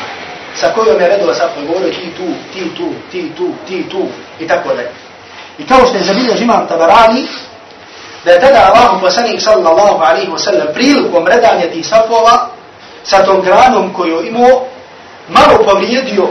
sa 0.55 0.73
kojom 0.75 1.01
je 1.01 1.09
redao 1.09 1.35
safove, 1.35 1.67
govorio 1.67 1.93
ti 1.93 2.11
tu, 2.17 2.27
ti 2.53 2.71
tu, 2.77 2.89
ti 3.11 3.33
tu, 3.37 3.49
ti 3.69 3.89
tu 3.91 4.07
i 4.41 4.49
tako 4.49 4.69
dalje. 4.69 4.91
I 5.59 5.67
kao 5.67 5.87
što 5.87 5.97
je 5.97 6.05
zabiljež 6.05 6.41
imam 6.41 6.67
tabarani, 6.69 7.27
da 8.25 8.33
je 8.33 8.41
tada 8.41 8.73
Allah 8.73 9.01
poslanik 9.01 9.41
sallallahu 9.41 10.03
alihi 10.03 10.31
wasallam 10.31 10.73
prilikom 10.75 11.27
redanja 11.27 11.71
tih 11.73 11.87
safova 11.87 12.49
sa 13.03 13.25
tom 13.25 13.41
granom 13.41 13.93
koju 13.93 14.27
imao, 14.27 14.65
malo 15.29 15.65
povrijedio 15.65 16.29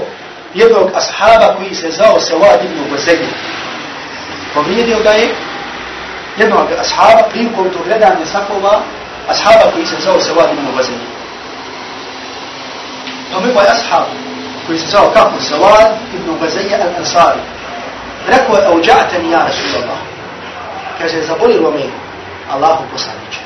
jednog 0.54 0.90
ashaba 0.96 1.56
koji 1.58 1.76
se 1.76 1.92
zvao 1.92 2.20
Sawad 2.20 2.66
ibn 2.66 2.92
Gozegin 2.92 3.30
povrijedio 4.54 5.00
ga 5.04 5.10
je 5.10 5.36
jednog 6.38 6.68
ashaba 6.80 7.30
prilikom 7.30 7.70
tog 7.70 7.84
gledanja 7.86 8.26
safova 8.32 8.82
ashaba 9.28 9.72
koji 9.74 9.86
se 9.86 9.96
zao 10.00 10.20
se 10.20 10.34
vadi 10.34 10.56
na 10.56 10.76
vazini. 10.76 11.08
To 13.32 13.40
mi 13.40 13.52
ovaj 13.52 13.68
ashab 13.68 14.08
koji 14.68 14.80
se 14.80 14.88
zao 14.88 15.12
kako 15.14 15.42
se 15.42 15.56
vadi 15.56 15.96
ibn 16.16 16.40
Bazija 16.40 16.78
al-Ansari. 16.78 17.42
Rekao 18.28 18.56
je, 18.56 18.68
auđa'tani 18.68 19.32
ja 19.32 19.46
Rasulallah. 19.48 20.11
kaže, 21.02 21.22
zabolilo 21.22 21.72
me 21.72 21.84
Allahu 22.52 22.84
poslaniče. 22.92 23.40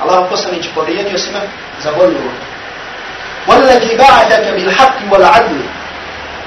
Allahu 0.00 0.30
poslaniče 0.30 0.68
povrijedio 0.74 1.18
se 1.18 1.32
me, 1.32 1.40
zabolilo 1.82 2.20
me. 2.20 2.54
وَلَّذِي 3.48 3.96
بَعَدَكَ 3.96 4.44
بِالْحَقِّ 4.56 4.98
وَلَعَدْلِ 5.10 5.60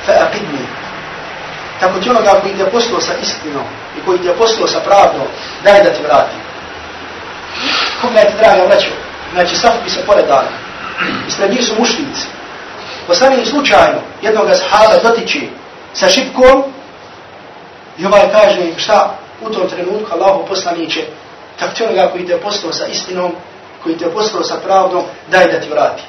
فَأَقِدْنِي 0.07 0.65
Tako 1.79 1.99
ti 1.99 2.09
onoga 2.09 2.39
koji 2.41 2.53
ti 2.53 2.59
je 2.59 2.69
poslao 2.69 3.01
sa 3.01 3.13
istinom 3.21 3.65
i 3.97 4.05
koji 4.05 4.19
ti 4.19 4.27
je 4.27 4.33
poslao 4.33 4.67
sa 4.67 4.79
pravdom, 4.79 5.27
daj 5.63 5.83
da 5.83 5.89
ti 5.89 6.03
vratim. 6.03 6.39
Kog 8.01 8.11
me 8.13 8.21
ti 8.21 8.33
draga 8.37 8.63
vraćao? 8.65 8.97
Znači, 9.33 9.55
sad 9.55 9.73
bi 9.83 9.89
se 9.89 10.05
poredali. 10.05 10.47
Ispred 11.27 11.51
njih 11.51 11.65
su 11.65 11.73
mušljici. 11.79 12.27
Poslani 13.07 13.45
slučajno 13.45 13.99
jednog 14.21 14.47
sahaba 14.55 14.97
dotiči 15.03 15.49
sa 15.93 16.09
šipkom 16.09 16.63
i 17.97 18.05
ovaj 18.05 18.31
kaže 18.31 18.57
šta? 18.77 19.15
U 19.41 19.49
tom 19.49 19.69
trenutku 19.69 20.13
Allahu 20.13 20.45
poslaniće 20.47 21.05
kako 21.59 21.73
ti 21.73 21.83
onoga 21.83 22.09
koji 22.11 22.27
te 22.27 22.37
poslao 22.37 22.73
sa 22.73 22.85
istinom, 22.85 23.31
koji 23.83 23.97
te 23.97 24.05
je 24.05 24.11
poslao 24.11 24.43
sa 24.43 24.55
pravdom, 24.63 25.03
daj 25.31 25.51
da 25.51 25.59
ti 25.59 25.69
vrati. 25.69 26.03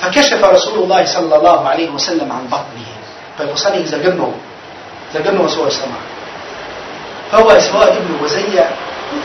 Pa 0.00 0.10
kešefa 0.10 0.50
Rasulullah 0.50 1.06
sallallahu 1.06 1.66
alaihi 1.66 1.90
wa 1.92 1.98
sallam 1.98 2.30
an 2.30 2.48
batnihi. 2.50 2.94
Pa 3.36 3.42
je 3.42 3.50
poslanik 3.50 3.86
zagrnuo, 3.86 4.32
zagrnuo 5.12 5.48
svoj 5.48 5.70
stomak. 5.70 6.04
Pa 7.30 7.38
ovaj 7.38 7.60
svoj 7.60 7.86
ibn 7.98 8.22
Vazija 8.22 8.66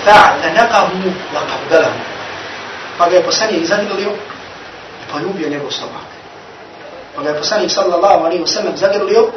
fa'lanaqahu 0.05 1.11
wa 1.33 1.41
qabdalahu. 1.49 1.99
Pa 2.97 3.09
ga 3.09 3.15
je 3.15 3.23
poslanik 3.23 3.65
zagrlio 3.65 4.09
i 5.01 5.11
poljubio 5.11 5.49
njegov 5.49 5.71
stomak. 5.71 6.07
Pa 7.15 7.21
ga 7.21 7.29
je 7.29 7.37
poslanik 7.37 7.71
sallallahu 7.71 8.25
alaihi 8.25 8.43
wa 8.43 8.47
sallam 8.47 8.77
zagrlio 8.77 9.31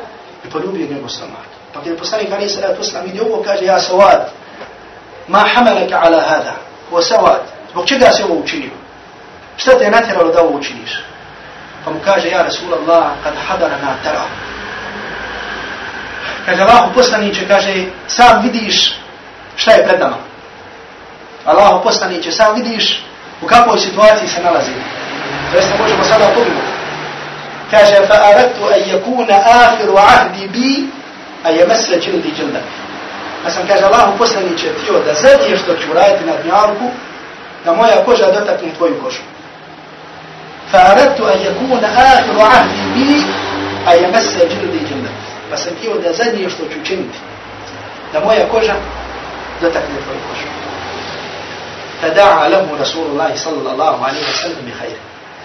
i 0.44 0.50
poljubio 0.50 0.86
njegov 0.86 1.08
stomak. 1.08 1.61
Pa 1.72 1.78
kada 1.78 1.90
je 1.90 1.96
poslanik 1.96 2.32
Ali 2.32 2.48
Salatu 2.48 2.80
Islam 2.80 3.04
vidi 3.04 3.20
ovo, 3.20 3.42
kaže 3.42 3.64
ja 3.64 3.80
savad, 3.80 4.30
ma 5.28 5.38
hamalaka 5.54 6.00
ala 6.02 6.22
hada, 6.28 6.54
o 6.90 7.02
savad, 7.02 7.42
zbog 7.70 7.86
čega 7.86 8.10
se 8.10 8.24
ovo 8.24 8.34
učinio? 8.34 8.70
Šta 9.56 9.78
te 9.78 9.84
je 9.84 9.90
natjeralo 9.90 10.32
da 10.32 10.42
ovo 10.42 10.58
učiniš? 10.58 11.02
Pa 11.84 11.90
mu 11.90 12.00
kaže, 12.04 12.28
ja 12.28 12.42
Rasulallah, 12.42 13.12
kad 13.22 13.34
hadara 13.48 13.76
na 13.82 13.94
tara. 14.04 14.22
Kaže, 16.46 16.62
Allahu 16.62 16.94
poslaniće, 16.94 17.48
kaže, 17.48 17.84
sam 18.06 18.42
vidiš 18.42 18.94
šta 19.56 19.70
je 19.72 19.86
pred 19.86 20.00
nama. 20.00 20.16
Allahu 21.44 21.82
poslaniće, 21.82 22.32
sam 22.32 22.54
vidiš 22.54 23.04
u 23.42 23.46
kakvoj 23.46 23.78
situaciji 23.78 24.28
se 24.28 24.42
nalazi. 24.42 24.70
To 25.50 25.56
jeste, 25.56 25.74
možemo 25.78 26.04
sada 26.04 26.26
pogledati. 26.34 26.72
Kaže, 27.70 28.06
fa 28.06 28.14
aradtu 28.14 28.64
an 28.64 28.80
yakuna 28.92 29.42
akhiru 29.44 29.96
ahdi 29.96 30.48
bi, 30.48 30.88
a 31.44 31.50
jemesle 31.50 32.00
čini 32.00 32.22
džennet. 32.36 32.62
Pa 33.44 33.50
sam, 33.50 33.66
kaže, 33.66 33.84
Allah 33.84 34.00
Allahu 34.00 34.18
poslaniće 34.18 34.68
htio 34.82 34.94
da 35.06 35.14
zadnje 35.14 35.56
što 35.56 35.74
ću 35.74 35.92
raditi 35.94 36.24
na 36.24 36.32
dnjavku, 36.42 36.90
da 37.64 37.72
moja 37.72 38.04
koža 38.04 38.26
dotakne 38.26 38.74
tvoju 38.76 38.94
kožu. 39.02 39.22
Fa 40.70 40.78
aradtu 40.78 41.22
فأردت 41.22 41.36
أن 41.36 41.40
يكون 41.46 41.84
آخر 41.84 42.40
عهدي 42.40 42.82
بي 42.94 43.22
أن 43.88 44.04
يمس 44.04 44.36
čini 44.38 44.80
جنة 44.88 45.08
pa 45.52 45.58
sam 45.58 45.72
htio 45.78 45.94
da 46.04 46.12
zadnje 46.12 46.50
što 46.50 46.62
ću 46.72 46.78
činiti, 46.84 47.18
da 48.12 48.20
moja 48.20 48.48
koža 48.48 48.74
dotakne 49.60 49.96
tvoju 50.04 50.20
kožu. 50.28 50.48
Fada'a 52.02 52.48
lahu 52.52 52.76
Rasulullah 52.78 53.30
sallallahu 53.36 54.04
alaihi 54.04 54.26
wa 54.32 54.36
sallam 54.42 54.68
i 54.68 54.72
hajr. 54.80 54.98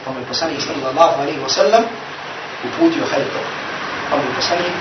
Pa 0.05 0.11
mi 0.11 0.19
je 0.55 0.61
sallallahu 0.61 1.21
alaihi 1.21 1.39
wa 1.39 1.49
sallam 1.49 1.83
uputio 2.67 3.03
hajr 3.11 3.25
toga. 3.33 3.66
Pa 4.09 4.15
poslanik, 4.35 4.73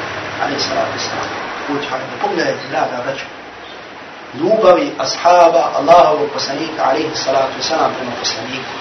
ali 0.42 0.60
salatu 0.60 0.98
sallam, 0.98 1.30
uputio 1.62 1.90
hajde. 1.90 2.04
Pogledajte, 2.22 2.68
draga 2.70 3.02
braću, 3.04 3.24
ljubavi 4.40 4.92
ashaba 4.98 5.70
Allahovog 5.78 6.28
poslanika, 6.32 6.84
alaihi 6.84 7.16
salatu 7.24 7.62
sallam, 7.62 7.94
prema 7.96 8.12
poslaniku. 8.18 8.72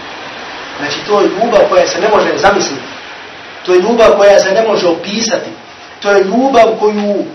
Znači, 0.77 0.97
to 1.07 1.21
je 1.21 1.27
ljubav 1.27 1.61
koja 1.69 1.87
se 1.87 2.01
ne 2.01 2.09
može 2.09 2.37
zamisliti. 2.37 2.83
To 3.65 3.73
je 3.73 3.81
ljubav 3.81 4.17
koja 4.17 4.39
se 4.39 4.51
ne 4.51 4.67
može 4.67 4.87
opisati. 4.87 5.49
To 5.99 6.11
je 6.11 6.23
ljubav 6.23 6.67
koju, 6.79 7.25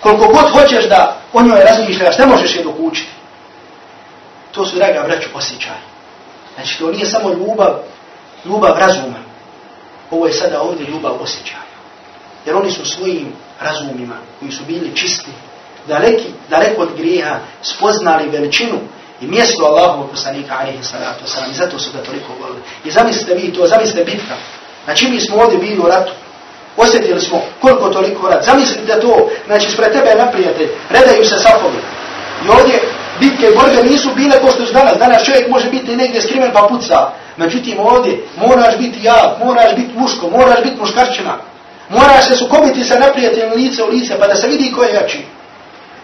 koliko 0.00 0.26
god 0.26 0.50
hoćeš 0.50 0.88
da 0.88 1.16
o 1.32 1.42
njoj 1.42 1.64
razmišljaš, 1.64 2.18
ne 2.18 2.26
možeš 2.26 2.56
je 2.56 2.64
dok 2.64 2.74
učiti. 2.78 3.12
To 4.52 4.66
su, 4.66 4.76
draga 4.76 5.02
braću, 5.06 5.28
osjećaj. 5.34 5.80
Znači, 6.54 6.78
to 6.78 6.90
nije 6.90 7.06
samo 7.06 7.28
ljubav, 7.28 7.74
ljubav 8.44 8.78
razuma. 8.78 9.18
Ovo 10.10 10.26
je 10.26 10.32
sada 10.32 10.60
ovdje 10.62 10.86
ljubav 10.86 11.12
osjećaja. 11.22 11.67
Jer 12.46 12.56
oni 12.56 12.70
su 12.70 12.84
svojim 12.84 13.32
razumima, 13.60 14.16
koji 14.40 14.52
su 14.52 14.64
bili 14.66 14.96
čisti, 14.96 15.30
daleki, 15.88 16.28
daleko 16.50 16.82
od 16.82 16.88
grijeha, 16.96 17.38
spoznali 17.62 18.28
veličinu 18.28 18.78
i 19.20 19.26
mjesto 19.26 19.64
Allahovog 19.64 20.10
poslanika, 20.10 20.56
alaihi 20.60 20.82
salatu 20.82 21.24
wasalam, 21.24 21.50
i 21.50 21.54
zato 21.54 21.78
su 21.78 21.90
ga 21.92 22.02
toliko 22.02 22.32
volili. 22.40 22.60
I 22.84 22.90
zamislite 22.90 23.34
vi 23.34 23.52
to, 23.52 23.66
zamislite 23.66 24.04
bitka. 24.04 24.34
Znači 24.84 25.08
mi 25.10 25.20
smo 25.20 25.36
ovdje 25.36 25.58
bili 25.58 25.78
u 25.78 25.86
ratu, 25.86 26.12
osjetili 26.76 27.20
smo 27.20 27.42
koliko 27.60 27.88
toliko 27.88 28.28
rat. 28.28 28.44
Zamislite 28.44 29.00
to, 29.00 29.30
znači 29.46 29.70
spred 29.70 29.92
tebe 29.92 30.14
naprijatelj, 30.14 30.68
redaju 30.90 31.24
se 31.24 31.38
safovi. 31.38 31.78
I 32.46 32.48
ovdje 32.48 32.80
bitke 33.20 33.46
i 33.46 33.54
borbe 33.54 33.90
nisu 33.90 34.08
bile 34.14 34.40
ko 34.40 34.50
što 34.50 34.66
su 34.66 34.72
danas. 34.72 34.98
Danas 34.98 35.24
čovjek 35.24 35.48
može 35.48 35.70
biti 35.70 35.96
negdje 35.96 36.22
skriven 36.22 36.50
pa 36.52 36.66
puca. 36.68 37.10
Međutim 37.36 37.78
ovdje 37.78 38.24
moraš 38.36 38.78
biti 38.78 38.98
jak, 39.02 39.44
moraš 39.44 39.76
biti 39.76 39.98
muško, 39.98 40.30
moraš 40.30 40.62
biti 40.62 40.80
muškarčina. 40.80 41.36
Moraš 41.88 42.28
se 42.28 42.36
sukobiti 42.36 42.84
sa 42.84 42.98
neprijateljem 42.98 43.52
lice 43.52 43.84
u 43.84 43.88
lice 43.88 44.18
pa 44.18 44.26
da 44.26 44.34
se 44.34 44.48
vidi 44.48 44.72
ko 44.72 44.82
je 44.82 44.94
jači. 44.94 45.24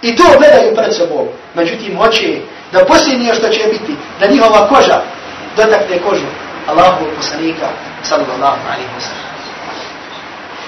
I 0.03 0.17
to 0.17 0.25
gledaju 0.39 0.77
pred 0.77 0.95
sobom. 0.95 1.27
Međutim 1.55 1.97
hoće 1.99 2.39
da 2.73 2.85
posljednije 2.85 3.35
što 3.35 3.49
će 3.49 3.61
biti, 3.73 3.97
da 4.21 4.27
njihova 4.27 4.69
koža 4.69 5.03
dotakne 5.57 5.99
kožu 5.99 6.27
Allahu 6.67 7.05
poslanika 7.17 7.69
sallallahu 8.03 8.61
alaihi 8.67 8.91
wa 8.97 9.01
sallam. 9.01 9.25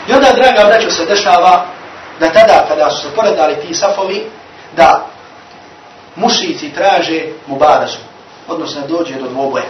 I 0.09 0.13
onda, 0.13 0.33
draga 0.33 0.65
braćo, 0.69 0.91
se 0.91 1.05
dešava 1.05 1.67
da 2.21 2.33
tada 2.33 2.65
kada 2.69 2.91
su 2.91 3.03
se 3.03 3.15
poredali 3.17 3.55
ti 3.55 3.75
safovi, 3.75 4.25
da 4.77 5.07
mušici 6.17 6.73
traže 6.73 7.23
mubarazu, 7.47 7.99
odnosno 8.49 8.83
dođe 8.89 9.15
do 9.15 9.29
dvoboja. 9.29 9.65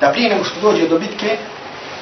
Da 0.00 0.08
prije 0.08 0.30
nego 0.30 0.44
što 0.44 0.60
dođe 0.60 0.88
do 0.88 0.98
bitke, 0.98 1.38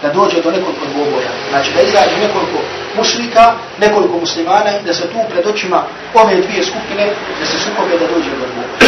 da 0.03 0.09
dođe 0.13 0.43
do 0.43 0.51
nekoliko 0.51 0.85
dvoboja. 0.93 1.31
Znači 1.51 1.71
da 1.75 1.81
izađe 1.81 2.17
nekoliko 2.27 2.59
mušlika, 2.97 3.53
nekoliko 3.79 4.19
muslimana 4.19 4.71
i 4.79 4.85
da 4.87 4.95
se 4.95 5.03
tu 5.03 5.19
pred 5.31 5.47
očima 5.47 5.83
ove 6.15 6.35
dvije 6.37 6.63
skupine, 6.65 7.05
da 7.41 7.47
se 7.47 7.59
sukobe 7.59 7.99
da 7.99 8.07
dođe 8.15 8.31
do 8.31 8.47
dvoboja. 8.53 8.81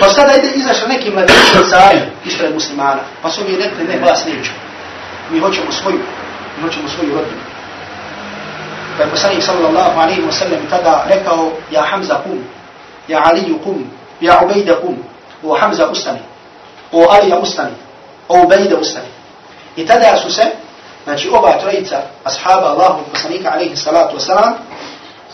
Pa 0.00 0.08
sada 0.08 0.34
ide 0.34 0.50
izašla 0.54 0.88
neki 0.88 1.10
mladići 1.10 1.70
cari 1.70 2.00
ispred 2.24 2.54
muslimana, 2.54 3.00
pa 3.22 3.30
su 3.30 3.40
mi 3.48 3.56
rekli, 3.56 3.84
ne, 3.88 4.10
vas 4.10 4.24
neću. 4.26 4.50
Mi 5.30 5.40
hoćemo 5.40 5.72
svoju, 5.72 6.00
mi 6.56 6.62
hoćemo 6.62 6.88
svoju 6.88 7.14
rodinu. 7.14 7.42
Pa 8.96 9.02
je 9.04 9.10
poslanik 9.10 9.42
sallallahu 9.42 10.00
alaihi 10.00 10.22
wa 10.22 10.32
sallam 10.32 10.60
tada 10.70 11.04
rekao, 11.08 11.50
ja 11.70 11.82
Hamza 11.90 12.14
kum, 12.24 12.38
ja 13.08 13.22
Ali 13.24 13.58
kum, 13.64 13.90
ja 14.20 14.40
Ubejda 14.44 14.74
kum, 14.80 14.96
o 15.42 15.54
Hamza 15.54 15.88
ustani, 15.88 16.18
o 16.92 17.06
Alija 17.10 17.38
ustani, 17.38 17.74
o 18.28 18.42
Ubejda 18.42 18.76
ustani. 18.76 19.17
I 19.78 19.86
tada 19.86 20.16
su 20.16 20.30
se, 20.30 20.42
znači 21.04 21.30
oba 21.32 21.58
trojica 21.60 21.96
ashaba 22.24 22.66
Allahu 22.66 23.02
poslanika 23.10 23.50
alaihi 23.52 23.76
salatu 23.76 24.16
wasalam, 24.16 24.52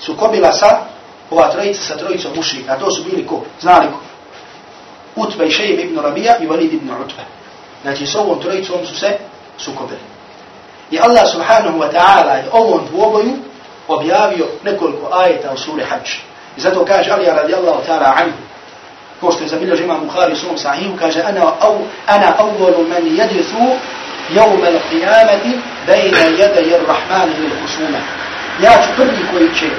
su 0.01 0.17
kobila 0.17 0.53
sa, 0.53 0.79
ova 1.31 1.51
trojica 1.51 1.83
sa 1.83 1.97
trojicom 1.97 2.33
mušika, 2.37 2.73
a 2.73 2.79
to 2.79 2.91
su 2.91 3.05
bili 3.05 3.27
ko, 3.27 3.43
znali 3.61 3.87
ko, 3.87 3.99
Utbe 5.17 5.47
i 5.47 5.51
Šejib 5.51 5.81
ibn 5.81 6.01
Rabija 6.01 6.37
i 6.41 6.47
Walid 6.47 6.75
ibn 6.75 6.91
Utbe. 6.91 7.23
Znači 7.83 8.07
s 8.07 8.15
ovom 8.15 8.41
trojicom 8.41 8.87
su 8.87 8.95
se 8.95 9.19
sukobili. 9.59 10.01
I 10.91 10.99
Allah 11.01 11.33
subhanahu 11.33 11.79
wa 11.79 11.93
ta'ala 11.93 12.33
je 12.33 12.49
ovom 12.53 12.87
dvoboju 12.87 13.33
objavio 13.89 14.47
nekoliko 14.65 15.09
ajeta 15.13 15.53
u 15.53 15.59
suri 15.59 15.85
Hajj. 15.85 16.21
I 16.57 16.61
zato 16.61 16.85
kaže 16.85 17.11
Alija 17.11 17.35
radijallahu 17.35 17.83
ta'ala 17.87 18.15
anhu, 18.17 18.39
ko 19.21 19.33
što 19.33 19.43
je 19.43 19.49
zabilježi 19.49 19.83
imam 19.85 20.01
Bukhari 20.01 20.33
u 20.33 20.37
svom 20.37 20.59
sahihu, 20.59 20.97
kaže 20.99 21.23
ana, 21.23 21.53
au, 21.61 21.79
ana 22.07 22.35
awwalu 22.39 22.89
man 22.89 23.03
yadithu 23.03 23.77
يوم 24.31 24.65
القيامة 24.65 25.45
بين 25.87 26.15
يدي 26.15 26.77
الرحمن 26.77 27.29
للخشونة 27.39 28.01
يا 28.61 28.87
تبني 28.97 29.23
كوي 29.31 29.49
تشي 29.49 29.71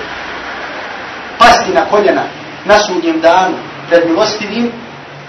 قصدنا 1.39 1.87
كلنا 1.91 2.27
نسو 2.67 2.93
نمدان 2.93 3.57
رد 3.93 4.05
ملوستدين 4.07 4.71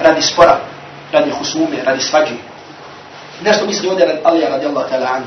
رد 0.01 0.19
سفرة 0.21 0.61
رد 1.15 1.33
خشومة 1.33 1.79
رد 1.87 2.01
سفجي 2.01 2.39
نسو 3.43 3.67
مثل 3.67 3.85
يودي 3.85 4.05
رد 4.05 4.21
الله 4.27 4.49
ta'ala 4.49 4.65
الله 4.65 4.83
تعالى 4.91 5.07
عنه 5.07 5.27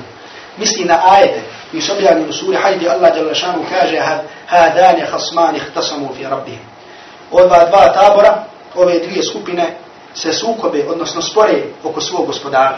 مثل 0.59 0.75
إن 0.79 0.91
آية 0.91 1.43
يسبع 1.73 2.13
من 2.13 2.31
سورة 2.31 2.57
حيث 2.57 2.83
الله 2.83 3.09
جل 3.09 3.35
شانه 3.35 3.63
كاجه 3.71 4.21
هذان 4.47 5.05
خصمان 5.05 5.55
اختصموا 5.55 6.09
في 6.17 6.25
ربهم 6.25 6.59
Ova 7.31 7.65
dva 7.69 7.93
tabora, 7.93 8.45
ove 8.75 8.99
dvije 8.99 9.23
skupine, 9.23 9.77
se 10.13 10.33
sukobe, 10.33 10.85
odnosno 10.89 11.21
spore 11.21 11.63
oko 11.83 12.01
svog 12.01 12.25
gospodara. 12.25 12.77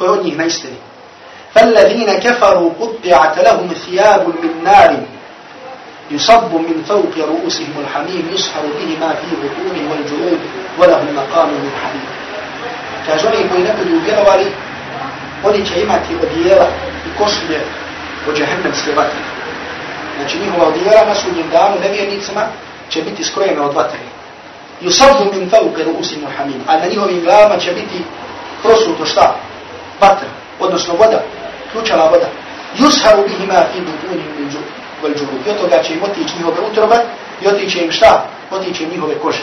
Ko 0.00 0.04
je 0.04 0.10
od 0.10 0.24
njih 0.24 0.36
na 0.36 0.44
istini? 0.44 0.80
فالذين 1.54 2.10
كفروا 2.12 2.70
قطعت 2.80 3.38
لهم 3.38 3.68
ثياب 3.86 4.28
من 4.42 4.64
نار 4.64 4.96
يصب 6.10 6.54
من 6.54 6.82
فوق 6.88 7.14
رؤوسهم 7.18 7.74
الحميم 7.84 8.24
يسحر 8.34 8.62
به 8.78 8.88
ما 9.00 9.10
في 9.14 9.28
بطونهم 9.42 9.90
والجلود 9.90 10.40
ولهم 10.78 11.08
مقام 11.16 11.48
من 11.48 11.72
حديد 11.82 12.08
kaže 13.06 13.26
oni 13.28 13.48
koji 13.48 13.62
ne 13.62 13.74
budu 13.78 14.04
vjerovali, 14.04 14.46
oni 15.44 15.66
će 15.66 15.80
imati 15.80 16.14
odijela 16.22 16.68
i 17.06 17.18
košulje 17.18 17.60
od 18.28 18.36
džehennemske 18.36 18.90
vatre. 18.96 19.20
Znači 20.16 20.38
njihova 20.38 20.66
odijela 20.68 21.04
na 21.06 21.14
sudnjem 21.14 21.50
danu 21.50 21.76
nevjernicima 21.82 22.42
će 22.88 23.02
biti 23.02 23.24
skrojena 23.24 23.62
od 23.62 23.74
vatre. 23.74 23.98
Yusabu 24.82 25.34
min 25.34 25.50
fauke 25.50 25.84
ruusim 25.84 26.26
hamim. 26.36 26.62
A 26.66 26.76
na 26.76 26.86
njihovim 26.86 27.20
glavama 27.24 27.56
će 27.56 27.72
biti 27.72 28.04
prosuto 28.62 29.04
šta? 29.04 29.36
Vatra, 30.00 30.28
odnosno 30.60 30.94
voda, 30.94 31.22
ključala 31.72 32.08
voda. 32.10 32.26
Yusharu 32.78 33.22
bihima 33.28 33.64
fi 33.72 33.80
butunihim 33.80 34.40
wal 35.02 35.12
julud. 35.16 35.46
I 35.46 35.50
od 35.50 35.60
toga 35.60 35.82
će 35.82 35.94
im 35.94 36.02
otići 36.02 36.36
njihove 36.36 36.60
utrobe 36.70 36.96
i 37.42 37.48
otiće 37.48 37.84
im 37.84 37.92
šta? 37.92 38.26
Otiće 38.50 38.84
im 38.84 38.90
njihove 38.90 39.18
kože. 39.18 39.42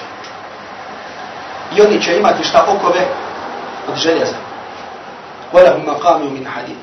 I 1.76 1.82
oni 1.82 2.02
će 2.02 2.18
imati 2.18 2.44
šta 2.44 2.66
okove 2.68 3.02
od 3.88 3.96
željeza. 3.96 4.36
Walahum 5.54 5.86
maqamu 5.86 6.30
min 6.30 6.46
hadid. 6.46 6.76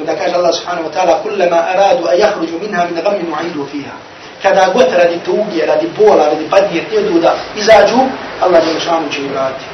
Onda 0.00 0.16
kaže 0.16 0.34
Allah 0.34 0.54
subhanahu 0.54 0.88
wa 0.88 0.92
ta'ala 0.94 1.22
kullama 1.22 1.56
aradu 1.56 2.06
a 2.08 2.14
jahruđu 2.14 2.58
minha 2.60 2.84
min 2.84 3.02
gami 3.04 3.24
u'idu 3.32 3.66
fiha. 3.70 3.96
Kada 4.42 4.68
god 4.74 4.86
radi 4.92 5.18
tuge, 5.24 5.66
radi 5.66 5.88
bola, 5.98 6.26
radi 6.26 6.46
padnje, 6.50 6.84
tjedu 6.90 7.20
da 7.20 7.34
izađu, 7.56 7.98
Allah 8.40 8.64
Đelšanu 8.64 9.08
će 9.12 9.20
i 9.20 9.28
vratiti. 9.28 9.64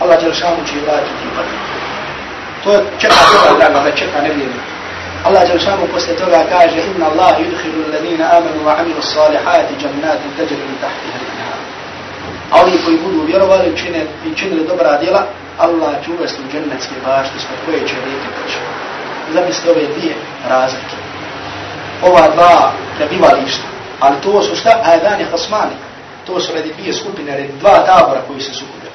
Allah 0.00 0.20
Đelšanu 0.20 0.64
će 0.66 0.74
i 0.76 0.80
vratiti. 0.80 1.75
To 2.64 2.70
čeka 2.98 3.14
dobar 3.32 3.58
dan, 3.60 3.84
da 3.84 3.90
čeka 3.90 4.18
ne 4.22 4.28
vjeruje. 4.28 4.62
Allah 5.24 5.42
Đelšanu 5.48 5.86
posle 5.92 6.14
toga 6.14 6.44
kaže 6.48 6.78
inna 6.90 7.06
Allah 7.06 7.34
yudhiru 7.40 7.78
alladhina 7.86 8.24
amanu 8.36 8.60
wa 8.66 8.72
amilu 8.80 9.02
salihati 9.02 9.74
jannatin 9.82 10.30
tajri 10.36 10.64
min 10.68 10.76
tahtiha 10.82 11.18
al-anhar. 11.20 11.58
A 12.50 12.54
oni 12.62 12.78
koji 12.84 12.98
budu 12.98 13.26
vjerovali 13.26 13.74
i 14.26 14.34
činili 14.36 14.66
dobra 14.68 14.98
djela, 14.98 15.22
Allah 15.58 15.92
će 16.04 16.10
uvesti 16.10 16.42
u 16.42 16.52
džennetske 16.52 16.94
bašte 17.04 17.38
s 17.38 17.44
koje 17.66 17.78
će 17.78 17.94
rijeke 18.04 18.28
teći 18.36 18.58
zamislite 19.32 19.70
ove 19.70 19.86
dvije 19.96 20.14
razlike. 20.48 20.96
Ova 22.02 22.28
dva 22.34 22.72
prebivališta. 22.96 23.66
Ali 24.00 24.16
to 24.22 24.42
su 24.42 24.56
šta? 24.56 24.80
Ajedani 24.84 25.24
Hasmani. 25.30 25.76
To 26.26 26.40
su 26.40 26.54
radi 26.54 26.72
dvije 26.78 26.92
skupine, 26.92 27.32
radi 27.32 27.52
dva 27.60 27.86
tabora 27.86 28.20
koji 28.26 28.40
se 28.40 28.54
sukubili. 28.54 28.85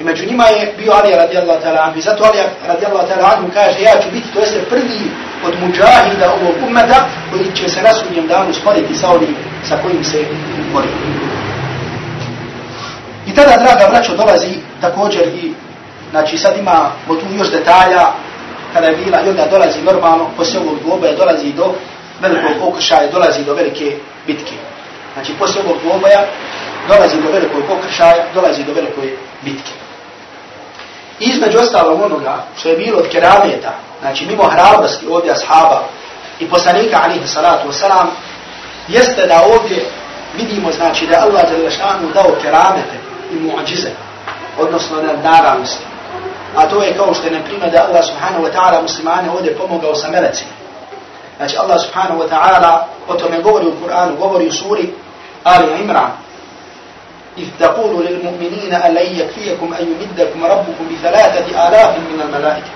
I 0.00 0.04
među 0.04 0.26
njima 0.26 0.44
je 0.44 0.74
bio 0.78 0.92
Ali 0.92 1.16
radijallahu 1.16 1.60
ta'ala 1.64 1.80
anhu. 1.86 1.98
I 1.98 2.02
zato 2.02 2.24
Ali 2.24 2.38
radijallahu 2.66 3.08
ta'ala 3.08 3.36
anhu 3.36 3.50
kaže 3.54 3.82
ja 3.82 4.00
ću 4.02 4.08
biti, 4.12 4.32
to 4.32 4.40
jeste 4.40 4.60
prvi 4.70 5.00
od 5.46 5.54
muđahida 5.60 6.32
ovog 6.32 6.54
ummeta 6.68 7.08
koji 7.30 7.44
će 7.54 7.68
se 7.68 7.82
na 7.82 7.92
sudnjem 7.92 8.26
danu 8.26 8.54
sporiti 8.54 8.94
sa 8.94 9.10
onim 9.10 9.36
sa 9.68 9.76
kojim 9.82 10.04
se 10.04 10.24
bori. 10.72 10.88
I 13.26 13.34
tada, 13.34 13.56
draga 13.56 13.88
braćo, 13.90 14.16
dolazi 14.16 14.54
također 14.80 15.22
i, 15.22 15.52
znači 16.10 16.38
sad 16.38 16.58
ima 16.58 16.90
tu 17.06 17.26
još 17.38 17.50
detalja, 17.50 18.12
kada 18.72 18.86
je 18.86 18.96
bila 18.96 19.20
i 19.20 19.28
onda 19.28 19.46
dolazi 19.46 19.82
normalno, 19.82 20.30
poslije 20.36 20.60
ovog 20.60 20.78
dvoboja 20.80 21.12
dolazi 21.12 21.52
do 21.52 21.74
velikog 22.20 22.68
okršaja, 22.68 23.10
dolazi 23.10 23.44
do 23.44 23.54
velike 23.54 23.96
bitke. 24.26 24.54
Znači 25.14 25.32
poslije 25.38 25.64
ovog 25.64 25.76
dvoboja 25.82 26.26
dolazi 26.88 27.16
do 27.22 27.30
velikog 27.32 27.62
okršaja, 27.78 28.24
dolazi 28.34 28.64
do 28.64 28.72
velike 28.72 29.16
bitke. 29.44 29.83
I 31.24 31.30
između 31.30 31.58
ostalog 31.58 32.02
onoga 32.02 32.44
što 32.58 32.68
je 32.68 32.76
bilo 32.76 32.98
od 32.98 33.08
kerameta, 33.08 33.72
znači 34.00 34.26
mimo 34.26 34.42
hrabrosti 34.42 35.06
ovdje 35.06 35.32
ashaba 35.32 35.82
i 36.40 36.48
poslanika 36.48 37.00
alihi 37.04 37.26
salatu 37.26 37.68
wasalam, 37.68 38.06
jeste 38.88 39.26
da 39.26 39.42
ovdje 39.54 39.86
vidimo 40.36 40.72
znači 40.72 41.06
da 41.06 41.20
Allah 41.20 41.42
za 41.50 42.12
dao 42.14 42.36
keramete 42.42 42.96
i 43.32 43.34
muadžize, 43.34 43.90
odnosno 44.58 44.96
na 45.02 45.30
naravnosti 45.30 45.84
a 46.56 46.66
to 46.68 46.82
je 46.82 46.96
kao 46.96 47.14
što 47.14 47.26
je 47.26 47.32
na 47.32 47.44
primjer 47.44 47.70
da 47.70 47.86
Allah 47.88 48.04
subhanahu 48.04 48.44
wa 48.44 48.52
ta'ala 48.52 48.82
muslimane 48.82 49.30
ovdje 49.30 49.56
pomogao 49.56 49.94
sa 49.94 50.10
melecima. 50.10 50.50
Znači 51.36 51.56
Allah 51.58 51.80
subhanahu 51.80 52.20
wa 52.20 52.28
ta'ala 52.28 52.82
o 53.08 53.14
tome 53.14 53.42
govori 53.42 53.66
u 53.66 53.72
Kur'anu, 53.84 54.18
govori 54.18 54.48
u 54.48 54.52
suri 54.52 54.92
Ali 55.44 55.82
Imran. 55.82 56.10
إذ 57.38 57.46
تقول 57.60 58.06
للمؤمنين 58.06 58.74
أن 58.74 58.94
لن 58.94 59.18
يكفيكم 59.20 59.74
أن 59.74 59.84
يمدكم 59.92 60.44
ربكم 60.44 60.84
بثلاثة 60.90 61.68
آلاف 61.68 61.98
من 61.98 62.20
الملائكة 62.20 62.70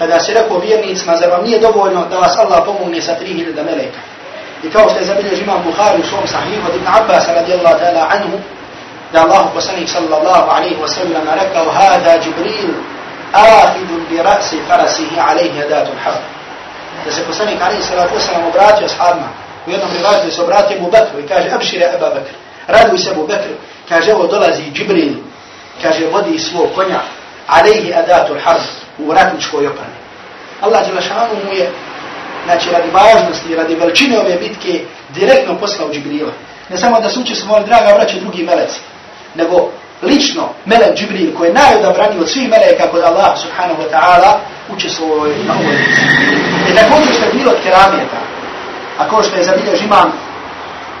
kada 0.00 0.20
se 0.20 0.32
rekao 0.34 0.58
vjernicima, 0.58 1.16
zar 1.16 1.30
vam 1.30 1.44
nije 1.44 1.58
dovoljno 1.58 2.04
da 2.10 2.18
vas 2.18 2.38
Allah 2.38 2.62
pomogne 2.64 3.02
sa 3.02 3.12
3000 3.20 3.64
meleka? 3.64 4.00
I 4.64 4.70
kao 4.70 4.88
što 4.88 4.98
je 4.98 5.04
zabilježi 5.04 5.42
imam 5.42 5.62
Bukhari 5.64 6.00
u 6.02 6.06
svom 6.06 6.26
sahihu 6.26 6.62
od 6.68 6.74
Ibn 6.76 6.86
Abbas 6.86 7.28
radijallahu 7.28 7.78
ta'ala 7.78 8.06
anhu, 8.10 8.38
da 9.12 9.22
Allah 9.22 9.42
poslanik 9.54 9.88
sallallahu 9.88 10.50
alaihi 10.56 10.76
wa 10.82 10.88
sallam 10.88 11.24
rekao 11.42 11.70
hada 11.70 12.12
Jibril 12.24 12.70
ahidun 13.32 14.06
bi 14.10 14.16
rasi 14.22 14.56
farasihi 14.68 15.16
alaihi 15.28 15.62
adatul 15.62 16.00
haq. 16.04 16.20
Da 17.04 17.12
se 17.12 17.22
poslanik 17.26 17.62
alaihi 17.62 17.82
sallatu 17.82 18.14
wa 18.14 18.20
sallam 18.20 18.46
obratio 18.48 18.86
ashabima. 18.86 19.28
U 19.66 19.70
jednom 19.70 19.90
rivaju 19.96 20.30
se 20.32 20.42
obratio 20.42 20.76
Abu 20.76 20.90
Bakr 20.90 21.18
i 21.18 21.28
kaže 21.28 21.50
abšire 21.50 21.84
Abu 21.86 22.00
Bakr. 22.04 22.34
Raduj 22.70 22.98
se 22.98 23.10
Abu 23.10 23.26
Bekr, 23.26 23.48
Kaže 23.88 24.10
evo 24.10 24.26
dolazi 24.26 24.62
Jibril. 24.74 25.14
Kaže 25.82 26.06
vodi 26.06 26.38
svog 26.38 26.68
konja 26.74 27.00
alejhi 27.46 27.94
adatul 27.94 28.38
harz, 28.44 28.62
u 28.98 29.12
ratničkoj 29.12 29.66
oprani. 29.66 29.98
Allah 30.60 30.86
Đelešanu 30.86 31.34
mu 31.44 31.52
je 31.52 31.70
znači 32.44 32.70
radi 32.70 32.90
važnosti, 32.90 33.54
radi 33.54 33.74
veličine 33.74 34.18
ove 34.18 34.36
bitke 34.36 34.80
direktno 35.08 35.58
poslao 35.58 35.90
Džibrila. 35.92 36.32
Ne 36.68 36.76
samo 36.76 37.00
da 37.00 37.10
su 37.10 37.20
učestvovali 37.20 37.66
draga 37.66 37.92
vraće 37.94 38.20
drugi 38.20 38.42
meleci, 38.44 38.80
nego 39.34 39.70
lično 40.02 40.48
Melek 40.64 40.94
Džibril 40.98 41.34
koji 41.36 41.48
je 41.48 41.54
najodabraniji 41.54 42.20
od 42.20 42.30
svih 42.30 42.48
meleka 42.48 42.90
kod 42.90 43.02
Allah 43.02 43.38
subhanahu 43.38 43.82
wa 43.82 43.90
ta'ala 43.92 44.32
učestvovao 44.74 45.26
je 45.26 45.34
na 45.46 45.54
ovoj 45.54 45.76
bitci. 45.76 46.02
I 46.70 46.74
također 46.74 47.14
što 47.14 47.24
je 47.24 47.32
bilo 47.32 47.50
od 47.50 47.62
keramijeta, 47.62 48.20
a 48.98 49.08
ko 49.08 49.22
što 49.22 49.36
je 49.36 49.44
zabiljež 49.44 49.82
imam 49.82 50.12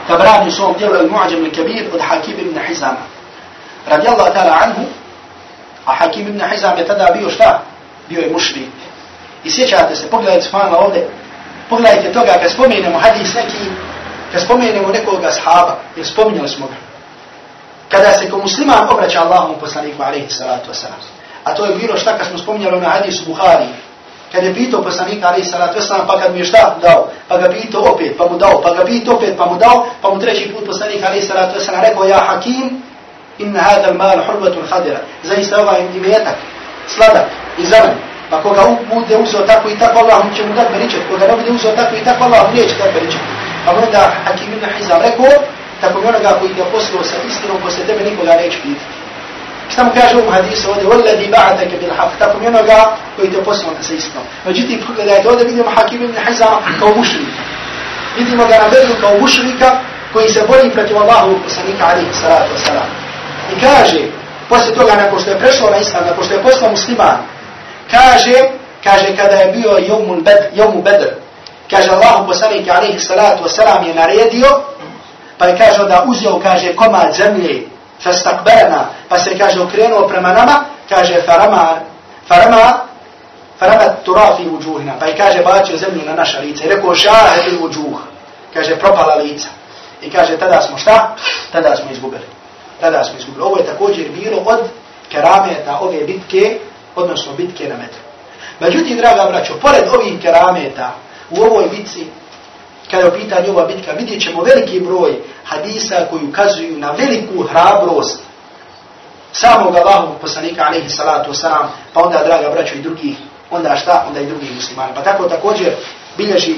Tabrani 0.08 0.48
u 0.48 0.52
svom 0.52 0.74
djelu 0.78 0.94
al-Mu'ađam 0.94 1.44
al-Kabir 1.44 1.84
od 1.94 2.00
Hakim 2.00 2.34
ibn 2.38 2.58
Hizama. 2.68 3.04
Radi 3.86 4.08
Allah 4.08 4.34
ta'ala 4.34 4.58
anhu, 4.62 4.82
a 5.86 5.94
Hakim 5.94 6.28
ibn 6.28 6.42
Hizam 6.50 6.78
je 6.78 6.86
tada 6.86 7.06
bio 7.18 7.30
šta? 7.30 7.62
Bio 8.08 8.20
je 8.20 8.32
mušrik. 8.32 8.68
I 9.44 9.50
sjećate 9.50 9.96
se, 9.96 10.10
pogledajte 10.10 10.46
smana 10.46 10.78
ovdje, 10.78 11.08
pogledajte 11.68 12.12
toga 12.12 12.32
kad 12.42 12.52
spomenemo 12.52 12.98
hadis 12.98 13.34
neki, 13.34 13.70
kad 14.32 14.42
spomenemo 14.42 14.88
nekoga 14.88 15.30
sahaba, 15.30 15.76
jer 15.96 16.06
spominjali 16.06 16.48
smo 16.48 16.66
ga 16.66 16.90
kada 17.90 18.12
se 18.12 18.30
ko 18.30 18.38
musliman 18.38 18.88
obraća 18.90 19.20
Allahom 19.20 19.54
poslaniku 19.60 20.02
alaihi 20.02 20.30
salatu 20.30 20.70
wasalam. 20.70 21.02
A 21.44 21.54
to 21.54 21.66
je 21.66 21.74
bilo 21.74 21.96
šta 21.96 22.18
kad 22.18 22.26
smo 22.26 22.38
spominjali 22.38 22.80
na 22.80 22.88
hadisu 22.88 23.24
Buhari. 23.26 23.66
Kad 24.32 24.44
je 24.44 24.54
pitao 24.54 24.82
poslanika 24.82 25.28
Ali 25.28 25.44
salatu 25.44 25.74
Veselam, 25.74 26.06
pa 26.06 26.20
kad 26.20 26.32
mu 26.32 26.38
je 26.38 26.44
šta 26.44 26.76
dao, 26.82 27.08
pa 27.28 27.38
ga 27.38 27.48
pitao 27.48 27.82
opet, 27.92 28.16
pa 28.18 28.26
mu 28.30 28.38
dao, 28.38 28.60
pa 28.62 28.74
ga 28.74 28.84
pitao 28.84 29.14
opet, 29.14 29.34
pa 29.38 29.46
mu 29.46 29.58
dao, 29.58 29.86
pa 30.02 30.10
mu 30.10 30.20
treći 30.20 30.52
put 30.52 30.66
poslanika 30.66 31.06
Ali 31.10 31.22
salatu 31.22 31.54
Veselam 31.54 31.80
rekao, 31.80 32.04
ja 32.04 32.18
hakim, 32.18 32.82
inna 33.38 33.60
hada 33.60 33.92
mal 33.92 34.18
hurvatun 34.26 34.62
hadira. 34.70 35.00
Zaista 35.22 35.60
ovaj 35.60 35.80
imetak, 35.96 36.36
sladak 36.86 37.26
i 37.58 37.64
zaman. 37.66 37.94
Pa 38.30 38.42
koga 38.42 38.62
bude 38.94 39.16
uzeo 39.16 39.46
tako 39.46 39.68
i 39.68 39.78
tako, 39.78 39.98
Allah 39.98 40.24
mu 40.24 40.34
će 40.36 40.46
mu 40.46 40.54
dati 40.54 40.72
beričet. 40.72 41.00
Koga 41.10 41.26
ne 41.26 41.36
bude 41.36 41.50
uzeo 41.50 41.72
tako 41.76 41.96
i 41.96 42.04
tako, 42.04 42.24
Allah 42.24 42.40
mu 42.48 42.54
neće 42.56 42.74
dati 42.78 42.94
beričet. 42.94 43.20
Pa 43.66 43.70
onda 43.72 44.02
Hakim 44.24 44.52
ibn 44.52 44.66
Hizam 44.78 45.00
rekao, 45.02 45.26
tako 45.80 46.00
mi 46.00 46.06
onoga 46.06 46.36
koji 46.38 46.54
ga 46.54 46.64
poslao 46.64 47.04
sa 47.04 47.16
istinom, 47.28 47.56
posle 47.62 47.84
tebe 47.86 48.10
nikoga 48.10 48.32
neće 48.42 48.58
pitati. 48.62 48.99
Šta 49.72 49.84
mu 49.84 49.90
kaže 49.94 50.16
u 50.16 50.30
hadisu 50.30 50.70
ovdje? 50.70 50.84
Walladhi 50.88 51.30
ba'ataka 51.30 51.78
bil 51.80 51.94
haq. 51.98 52.10
Tako 52.18 52.38
mi 52.38 52.46
onoga 52.46 52.96
koji 53.16 53.30
te 53.32 53.44
poslao 53.44 53.72
na 53.74 53.82
sistem. 53.82 54.22
Međutim, 54.46 54.82
pogledajte, 54.86 55.28
ovdje 55.28 55.46
vidimo 55.46 55.70
Hakim 55.76 56.02
ibn 56.02 56.16
Hizam 56.26 56.58
kao 56.80 56.94
mušnika. 56.96 57.42
Vidimo 58.16 58.46
ga 58.46 58.58
na 58.58 58.66
vezu 58.66 58.94
kao 59.00 59.18
mušnika 59.20 59.78
koji 60.12 60.28
se 60.28 60.42
boli 60.48 60.70
protiv 60.70 60.96
Allahu 60.96 61.38
poslanika 61.44 61.86
alihi 61.86 62.12
salatu 62.12 62.50
wasalam. 62.56 62.88
I 63.56 63.60
kaže, 63.60 64.00
poslije 64.48 64.74
toga, 64.74 64.94
nakon 64.94 65.20
što 65.20 65.30
je 65.30 65.38
prešao 65.38 65.70
na 65.70 65.76
islam, 65.76 66.02
nakon 66.06 66.24
što 66.24 66.34
je 66.34 66.42
poslao 66.42 66.70
musliman, 66.70 67.16
kaže, 67.90 68.34
kaže, 68.84 69.16
kada 69.16 69.36
je 69.36 69.52
bio 69.52 69.70
jomu 69.88 70.16
bed, 70.22 70.38
jomu 70.54 70.82
bedr, 70.82 71.08
kaže, 71.70 71.90
Allahu 71.90 72.26
poslanika 72.26 72.74
alihi 72.74 72.98
salatu 72.98 73.44
wasalam 73.44 73.86
je 73.86 73.94
naredio, 73.94 74.48
pa 75.38 75.46
je 75.46 75.56
kaže, 75.58 75.84
da 75.88 76.04
uzeo, 76.06 76.40
kaže, 76.40 76.76
komad 76.76 77.14
zemlje, 77.14 77.62
fastakberana, 78.02 78.88
pa 79.08 79.18
se 79.18 79.38
kaže 79.38 79.60
okrenuo 79.60 80.08
prema 80.08 80.32
nama, 80.32 80.64
kaže 80.88 81.22
farama, 81.22 81.80
farama, 82.28 82.78
farama 83.58 83.84
turafi 84.04 84.48
uđuhina, 84.48 84.92
pa 85.00 85.06
je 85.06 85.16
kaže 85.16 85.42
bacio 85.42 85.76
zemlju 85.76 86.02
na 86.06 86.14
naša 86.14 86.40
lica, 86.40 86.64
i 86.64 86.68
rekao 86.68 86.94
šahe 86.94 87.50
bil 87.50 87.64
uđuh, 87.64 87.98
kaže 88.54 88.76
propala 88.76 89.14
lica. 89.14 89.48
I 90.02 90.10
kaže 90.10 90.36
tada 90.36 90.62
smo 90.62 90.78
šta? 90.78 91.16
Tada 91.52 91.76
smo 91.76 91.90
izgubili. 91.90 92.24
Tada 92.80 93.04
smo 93.04 93.18
izgubili. 93.18 93.44
Ovo 93.44 93.56
je 93.56 93.66
također 93.66 94.08
bilo 94.10 94.42
od 94.46 94.60
kerameta 95.08 95.78
ove 95.80 96.04
bitke, 96.04 96.58
odnosno 96.96 97.32
bitke 97.32 97.68
na 97.68 97.76
metru. 97.76 98.00
Međutim, 98.60 98.96
draga 98.96 99.30
braćo, 99.30 99.54
pored 99.62 99.84
ovih 99.94 100.20
kerameta 100.22 100.90
u 101.30 101.42
ovoj 101.42 101.68
bitci, 101.68 102.06
kada 102.90 103.02
je 103.02 103.08
u 103.08 103.14
pitanju 103.14 103.50
ova 103.50 103.66
bitka, 103.66 103.92
vidjet 103.92 104.22
ćemo 104.22 104.42
veliki 104.42 104.80
broj 104.80 105.12
hadisa 105.44 106.06
koji 106.10 106.24
ukazuju 106.24 106.78
na 106.78 106.90
veliku 106.90 107.42
hrabrost 107.42 108.18
samog 109.32 109.76
Allahog 109.76 110.20
poslanika, 110.20 110.64
alaihi 110.66 110.90
salatu 110.90 111.30
wasalam, 111.32 111.66
pa 111.94 112.02
onda, 112.02 112.24
draga 112.24 112.50
braćo, 112.50 112.74
i 112.74 112.82
drugih, 112.82 113.16
onda 113.50 113.76
šta, 113.76 114.04
onda 114.08 114.20
i 114.20 114.26
drugih 114.26 114.54
muslimana. 114.54 114.94
Pa 114.94 115.02
tako 115.02 115.24
također 115.24 115.72
bilježi 116.16 116.54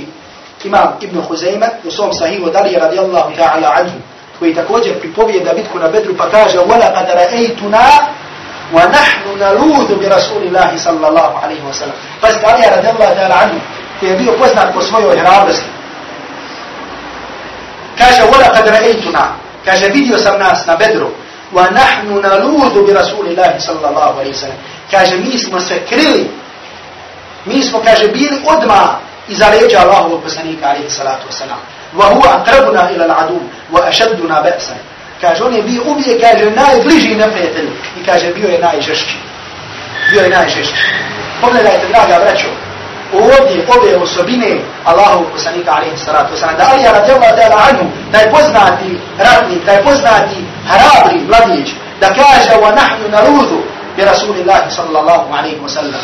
imam 0.64 0.96
Ibn 1.00 1.20
Huzayma 1.28 1.68
u 1.84 1.90
svom 1.90 2.12
sahivu 2.12 2.50
Dalija 2.50 2.80
radijallahu 2.80 3.32
ta'ala 3.36 3.80
anhu, 3.80 3.98
koji 4.38 4.54
također 4.54 5.00
pripovijeda 5.00 5.52
bitku 5.54 5.78
na 5.78 5.88
Bedru 5.88 6.14
pa 6.16 6.30
kaže 6.30 6.58
وَلَا 6.58 6.88
قَدْ 6.96 7.06
رَأَيْتُنَا 7.14 7.88
وَنَحْنُ 8.72 9.24
نَلُودُ 9.38 9.88
بِرَسُولِ 10.00 10.42
اللَّهِ 10.48 10.70
صَلَّى 10.76 11.06
اللَّهُ 11.10 11.30
عَلَيْهُ 11.42 11.62
وَسَلَمُ 11.70 11.92
Pazite, 12.20 12.46
Ali 12.46 12.62
radijallahu 12.76 13.14
ta'ala 13.14 13.36
anhu, 13.42 13.58
koji 14.00 14.10
je 14.10 14.16
bio 14.16 14.32
poznat 14.32 14.74
po 14.74 14.80
svojoj 14.80 15.18
hrabrosti, 15.18 15.81
kaže 18.02 18.22
wala 18.22 18.48
kad 18.54 18.66
ra'aytuna. 18.66 19.24
Kaže 19.64 19.88
vidio 19.88 20.18
sam 20.18 20.38
nas 20.38 20.66
na 20.66 20.76
bedru. 20.76 21.10
Wa 21.52 21.70
nahnu 21.70 22.20
naludu 22.20 22.86
bi 22.86 22.92
rasulillahi 22.92 23.60
sallallahu 23.60 24.20
alayhi 24.20 24.34
wasallam. 24.34 24.60
Kaže 24.90 25.16
mi 25.16 25.38
smo 25.38 25.60
se 25.60 25.80
krili. 25.88 26.30
Mi 27.46 27.62
smo 27.62 27.80
kaže 27.84 28.08
bili 28.08 28.42
odma 28.46 28.98
iza 29.28 29.48
leđa 29.48 29.78
Allahovog 29.78 30.22
poslanika 30.22 30.66
alejhi 30.68 30.90
salatu 30.90 31.26
wasalam. 31.30 31.60
Wa 31.96 32.04
huwa 32.14 32.28
aqrabuna 32.38 32.90
ila 32.94 33.04
al'adu 33.04 33.40
wa 33.72 33.88
ashadduna 33.88 34.42
ba'sa 34.42 34.74
kaže 35.22 35.44
on 35.44 35.54
je 35.54 35.62
bio 35.62 35.82
ubije 35.86 36.20
kaže 36.20 36.50
najbliži 36.50 37.14
neprijatelj 37.14 37.68
i 38.00 38.04
kaže 38.06 38.32
bio 38.34 38.48
je 38.48 38.58
najžešći. 38.58 39.16
Bio 40.10 40.22
je 40.22 40.30
najžešći. 40.30 40.82
Pogledajte 41.40 41.86
draga 41.88 42.24
braćo 42.24 42.48
ovdje 43.12 43.66
ove 43.76 43.96
osobine 43.96 44.60
Allahovog 44.84 45.26
poslanika, 45.32 45.72
alaihi 45.72 45.96
salatu 45.96 46.34
wasalam, 46.34 46.56
da 46.56 46.68
Alija 46.72 46.92
radijallahu 46.92 47.36
ta'ala 47.36 47.56
anhu, 47.70 47.84
najpoznati 48.12 48.98
ratnik, 49.18 49.66
najpoznati 49.66 50.36
hrabri 50.68 51.18
mladić, 51.28 51.68
da 52.00 52.08
kaže, 52.08 52.52
wa 52.62 52.74
nahnu 52.74 53.08
narudu 53.08 53.62
bi 53.96 54.04
Rasulillahi 54.04 54.70
sallallahu 54.70 55.32
alaihi 55.32 55.60
wasallam 55.66 56.02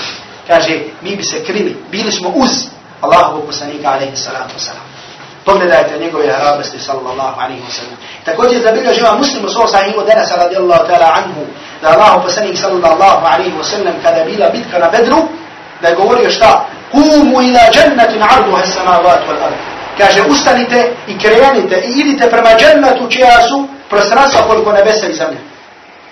kaže, 0.49 0.81
mi 1.03 1.17
bi 1.17 1.23
se 1.23 1.45
krili, 1.45 1.77
bili 1.91 2.13
smo 2.13 2.29
uz 2.29 2.51
Allahovog 3.01 3.47
poslanika, 3.47 3.89
alaihi 3.89 4.17
salatu 4.17 4.55
wasalam. 4.59 4.85
Pogledajte 5.45 5.99
njegove 5.99 6.33
hrabrosti, 6.33 6.79
sallallahu 6.79 7.41
alaihi 7.41 7.63
wasalam. 7.63 7.97
Također 8.25 8.63
zabilja 8.63 8.93
živa 8.93 9.17
muslim 9.19 9.45
u 9.45 9.49
svoj 9.49 9.69
sahihu 9.69 10.03
denasa 10.07 10.37
radijallahu 10.37 10.87
ta'ala 10.87 11.15
anhu, 11.17 11.47
da 11.83 11.89
Allahov 11.89 12.23
poslanik, 12.23 12.59
sallallahu 12.59 13.27
alaihi 13.27 13.57
wasalam, 13.61 13.95
kada 14.03 14.25
bila 14.25 14.49
bitka 14.49 14.79
na 14.79 14.89
Bedru, 14.91 15.29
da 15.83 15.89
je 15.89 15.95
govorio 15.95 16.31
šta? 16.31 16.65
Kumu 16.91 17.43
ila 17.43 17.61
džennetin 17.73 18.23
arduha 18.23 18.67
samavat 18.67 19.21
wal 19.29 19.43
ard. 19.45 19.55
Kaže, 19.99 20.23
ustanite 20.31 20.91
i 21.07 21.19
krenite 21.19 21.77
i 21.87 22.01
idite 22.01 22.31
prema 22.31 22.51
džennetu 22.59 23.09
čija 23.11 23.49
su 23.49 23.69
prostranstva 23.91 24.43
koliko 24.43 24.73
nebesa 24.73 25.07
i 25.07 25.15
zemlje. 25.15 25.39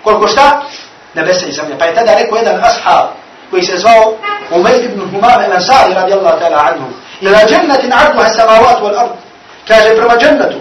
Koliko 0.03 0.27
šta? 0.27 0.61
Nebesa 1.13 1.45
i 1.45 1.51
zemlje. 1.51 1.77
Pa 1.79 1.85
je 1.85 1.95
tada 1.95 2.15
rekao 2.15 2.37
jedan 2.37 2.63
ashab, 2.63 3.07
koji 3.49 3.63
se 3.63 3.77
zvao 3.77 4.13
Umejd 4.51 4.83
ibn 4.83 5.01
Humam 5.11 5.41
el-Ansari 5.41 5.93
radijallahu 5.93 6.39
ta'ala 6.39 6.59
anhu. 6.71 6.87
Ila 7.21 7.39
džennetin 7.47 7.93
arduha 7.93 8.29
samavat 8.29 8.81
wal 8.81 8.99
ard. 8.99 9.11
Kaže 9.67 9.95
prema 9.95 10.17
džennetu, 10.17 10.57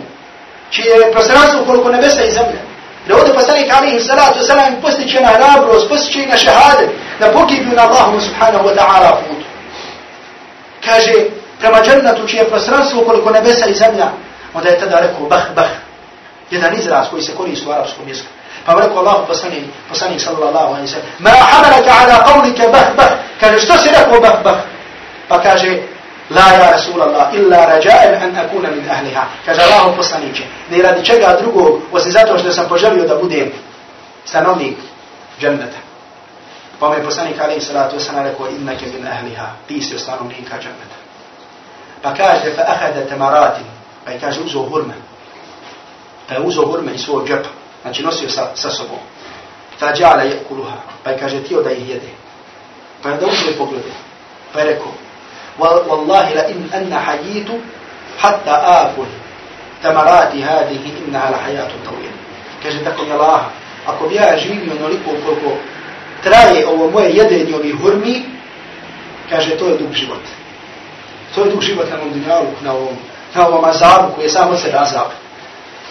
čije 0.71 0.91
je 0.91 1.12
prostranstvo 1.12 1.64
koliko 1.67 1.89
nebesa 1.89 2.25
i 2.25 2.31
zemlje. 2.31 2.61
Da 3.09 3.17
ovdje 3.17 3.35
poslanik 3.35 3.73
alihi 3.73 4.01
salatu 4.01 4.39
wasalam 4.39 4.81
postiće 4.83 5.21
na 5.21 5.29
hrabrost, 5.29 5.89
postiće 5.89 6.27
na 6.27 6.37
šehade, 6.37 6.89
da 7.21 7.33
pogibnu 7.33 7.75
na 7.75 7.83
Allahu 7.83 8.21
subhanahu 8.21 8.69
wa 8.69 8.75
ta'ala 8.75 9.11
putu. 9.29 9.46
Kaže 10.87 11.12
prema 11.61 11.82
džennetu 11.82 12.26
čije 12.28 12.41
je 12.41 12.49
prostranstvo 12.49 13.05
koliko 13.05 13.30
nebesa 13.30 13.66
i 13.66 13.74
zemlja, 13.74 14.07
onda 14.55 14.68
je 14.68 14.78
tada 14.78 15.01
rekao 15.01 15.26
bah 15.28 15.45
bah. 15.55 15.68
Jedan 16.51 16.74
izraz 16.74 17.07
koji 17.11 17.22
se 17.22 17.34
koristi 17.34 17.68
u 17.68 17.72
arapskom 17.72 18.09
jeziku. 18.09 18.28
Pa 18.66 18.72
mu 18.72 18.80
rekao 18.80 18.99
Allah 18.99 19.16
poslanik, 19.28 19.64
poslanik 19.89 20.20
sallallahu 20.20 20.74
alaihi 20.74 20.89
sallam, 20.89 21.07
ma 21.18 21.30
hamalaka 21.30 21.93
ala 22.03 22.24
qavlike 22.26 22.68
bah 22.72 22.89
bah, 22.97 23.09
kaže 23.41 23.59
što 23.59 23.78
si 23.78 23.89
rekao 23.89 24.20
bah 24.20 24.43
bah? 24.45 24.57
Pa 25.28 25.43
kaže, 25.43 25.82
la 26.30 26.53
ja 26.53 26.70
Rasulallah, 26.70 27.34
illa 27.34 27.66
rajaen 27.66 28.22
an 28.22 28.37
akuna 28.45 28.70
min 28.70 28.91
ahliha. 28.91 29.24
Kaže 29.47 29.62
Allah 29.62 29.97
poslaniće, 29.97 30.43
ne 30.70 30.82
radi 30.82 31.05
čega 31.05 31.37
drugog, 31.41 31.80
osim 31.93 32.12
zato 32.12 32.39
što 32.39 32.53
sam 32.53 32.68
poželio 32.68 33.05
da 33.05 33.14
budem 33.14 33.53
stanovnik 34.24 34.76
dženneta. 35.41 35.86
Pa 36.81 36.89
mu 36.89 36.95
je 36.95 37.05
poslanik 37.05 37.41
alaihi 37.41 37.61
sallatu 37.61 37.97
wasallam 37.97 38.24
rekao, 38.24 38.51
innake 38.51 38.87
min 38.87 39.07
ahliha, 39.07 39.47
ti 39.66 39.83
si 39.83 39.99
stanovnika 39.99 40.57
dženneta. 40.59 40.99
Pa 42.03 42.14
kaže, 42.14 42.53
fa 42.55 42.62
ahada 42.68 43.07
tamaratin, 43.09 43.66
pa 44.05 44.11
je 44.11 44.20
kaže, 44.20 44.41
uzo 44.41 44.62
hurme. 44.62 44.95
Pa 46.29 46.35
je 46.35 46.41
uzo 46.41 46.66
hurme 46.66 46.95
iz 46.95 47.01
svog 47.01 47.29
džepa 47.29 47.49
znači 47.87 48.03
nosio 48.03 48.29
sa, 48.29 48.47
sa 48.55 48.70
sobom. 48.70 48.99
Ta 49.79 49.93
džala 49.95 50.22
je 50.22 50.41
kuluha, 50.49 50.77
pa 51.05 51.11
je 51.11 51.18
kaže 51.18 51.43
tio 51.43 51.62
da 51.62 51.70
ih 51.70 51.89
jede. 51.89 52.11
Pa 53.03 53.09
je 53.09 53.16
da 53.16 53.27
uzme 53.27 53.53
poglede, 53.59 53.93
pa 54.53 54.61
je 54.61 54.66
rekao, 54.66 54.93
Wallahi 55.59 56.35
la 56.37 56.49
in 56.49 56.68
anna 56.74 56.99
hajitu 56.99 57.53
hatta 58.18 58.55
akul 58.64 59.07
tamarati 59.83 60.43
hadihi 60.43 60.93
inna 61.07 61.27
ala 61.27 61.37
hajatu 61.37 61.74
tawil. 61.85 62.12
Kaže 62.62 62.85
tako 62.85 63.05
mi 63.05 63.12
Allah, 63.12 63.41
ako 63.87 64.09
bi 64.09 64.14
ja 64.14 64.37
živio 64.39 64.72
onoliko 64.81 65.11
koliko 65.24 65.57
traje 66.27 66.66
ovo 66.66 66.91
moje 66.91 67.14
jedenje 67.14 67.55
ovih 67.57 67.74
hurmi, 67.83 68.22
kaže 69.31 69.59
to 69.59 69.68
je 69.68 69.79
dug 69.79 69.93
život. 69.93 70.22
To 71.35 71.45
je 71.45 71.51
dug 71.51 71.62
život 71.62 71.87
na 71.91 71.97
ovom 71.97 72.12
dunjalu, 72.12 72.51
na 72.64 72.72
ovom, 72.72 72.97
na 73.35 73.47
ovom 73.49 73.64
azabu 73.64 74.14
koji 74.14 74.24
je 74.24 74.31
samo 74.31 74.57
se 74.57 74.72
azab 74.74 75.11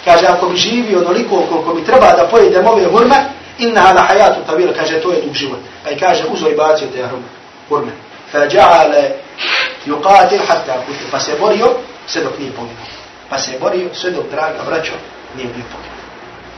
kaže 0.06 0.26
ako 0.28 0.50
bi 0.50 0.58
živio 0.58 1.00
onoliko 1.00 1.44
koliko 1.50 1.74
mi 1.74 1.86
treba 1.86 2.12
da 2.12 2.28
pojedem 2.32 2.68
ove 2.68 2.86
hurme, 2.86 3.16
inna 3.58 3.82
ala 3.90 4.02
hayatu 4.02 4.40
tavila, 4.46 4.74
kaže 4.74 5.02
to 5.02 5.12
je 5.12 5.22
dug 5.22 5.34
život. 5.34 5.60
Pa 5.84 5.92
i 5.92 6.00
kaže 6.00 6.24
uzo 6.32 6.50
i 6.50 6.56
bacio 6.56 6.88
te 6.94 7.04
hurme. 7.70 7.92
Fa 8.32 8.40
ja'ale 8.40 9.04
yuqatil 9.86 10.46
hatta 10.48 10.74
kutu. 10.86 11.06
Pa 11.12 11.20
se 11.20 11.32
borio 11.40 11.68
sve 12.08 12.24
dok 12.24 12.40
nije 12.40 12.52
poginuo. 12.52 12.86
Pa 13.30 13.40
se 13.40 13.52
borio 13.62 13.90
sve 13.94 14.12
dok 14.12 14.26
draga 14.32 14.60
vraćao 14.68 14.98
nije 15.36 15.48
bio 15.48 15.64
poginuo. 15.72 16.05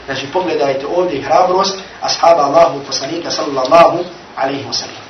Znači 0.08 0.28
pogledajte 0.34 0.86
ovdje 0.96 1.22
hrabrost 1.22 1.80
ashaba 2.02 2.44
Allahu 2.44 2.80
poslanika 2.88 3.32
sallallahu 3.32 3.98
alaihi 4.36 4.66
wa 4.66 4.74
sallam. 4.74 5.04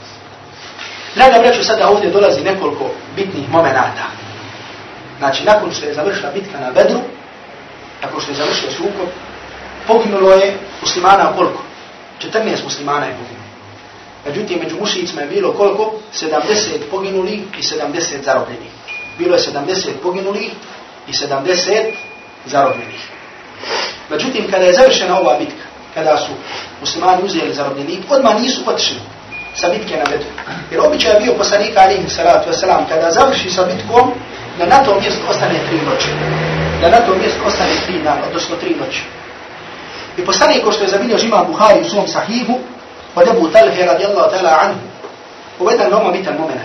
Draga 1.16 1.39
braćo, 1.39 1.64
sada 1.64 1.89
ovdje 1.89 2.10
dolazi 2.10 2.43
nekoliko 2.43 2.89
bitnih 3.16 3.50
momenata. 3.50 4.06
Znači, 5.18 5.43
nakon 5.43 5.72
što 5.72 5.86
je 5.86 5.93
završila 5.93 6.32
bitka 6.32 6.60
na 6.60 6.72
Bedru, 6.72 7.00
tako 8.02 8.22
što 8.22 8.32
je 8.32 8.36
završio 8.38 8.72
sukob, 8.72 9.10
poginulo 9.88 10.32
je 10.32 10.58
muslimana 10.82 11.34
koliko? 11.36 11.62
14 12.22 12.64
muslimana 12.64 13.06
je 13.06 13.14
poginulo. 13.14 13.48
Međutim, 14.26 14.60
među 14.64 14.76
mušicima 14.80 15.22
je 15.22 15.28
bilo 15.28 15.54
koliko? 15.54 15.93
70 16.14 16.32
poginuli 16.91 17.34
i 17.34 17.62
70 17.62 18.24
zarobljenih. 18.26 18.72
Bilo 19.18 19.36
je 19.36 19.41
70 19.41 19.89
poginulih 20.04 20.52
i 21.08 21.12
70 21.12 21.91
zarobljenih. 22.45 23.16
Međutim, 24.10 24.51
kada 24.51 24.66
je 24.66 24.74
završena 24.74 25.20
ova 25.20 25.38
bitka, 25.39 25.66
kada 25.93 26.18
su 26.18 26.32
muslimani 26.82 27.24
uzeli 27.24 27.53
zarobljenik, 27.53 27.99
odmah 28.10 28.41
nisu 28.41 28.62
otišli 28.66 28.97
sa 29.55 29.70
bitke 29.70 29.97
na 29.97 30.03
Bedru. 30.12 30.30
Jer 30.72 30.82
običaj 30.82 31.14
je 31.14 31.20
bio 31.20 31.34
poslanika 31.34 31.82
alihi 31.82 32.10
salatu 32.10 32.49
wasalam, 32.49 32.88
kada 32.89 33.12
završi 33.12 33.49
sa 33.49 33.66
bitkom, 33.66 34.12
da 34.58 34.66
na 34.66 34.84
tom 34.84 34.97
mjestu 35.01 35.22
ostane 35.30 35.60
tri 35.70 35.78
noći. 35.78 36.10
da 36.82 36.89
na 36.89 37.05
tom 37.05 37.20
mjestu 37.20 37.39
ostane 37.45 37.76
tri 37.86 37.99
dana, 38.03 38.22
odnosno 38.28 38.55
tri 38.55 38.76
noći. 38.76 39.03
I 40.18 40.26
poslanik, 40.26 40.64
ko 40.64 40.72
što 40.72 40.84
je 40.84 40.89
zabilio 40.89 41.18
žima 41.18 41.43
Buhari 41.43 41.82
u 41.82 41.89
svom 41.89 42.08
sahihu, 42.08 42.60
od 43.16 43.28
Ebu 43.28 43.49
Talhe 43.49 43.86
radijallahu 43.86 44.32
ta'ala 44.32 44.58
anhu, 44.62 44.80
ovo 45.60 45.70
je 45.70 45.74
jedan 45.74 45.89
veoma 45.91 46.12
bitan 46.12 46.36
moment. 46.39 46.62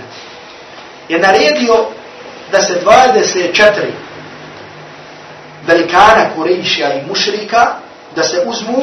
Je 1.08 1.18
naredio 1.18 1.74
da 2.52 2.62
se 2.62 2.80
24 2.84 3.70
velikana 5.66 6.30
Kurejšija 6.36 6.94
i 6.94 7.06
mušrika 7.08 7.66
da 8.16 8.22
se 8.22 8.44
uzmu 8.46 8.82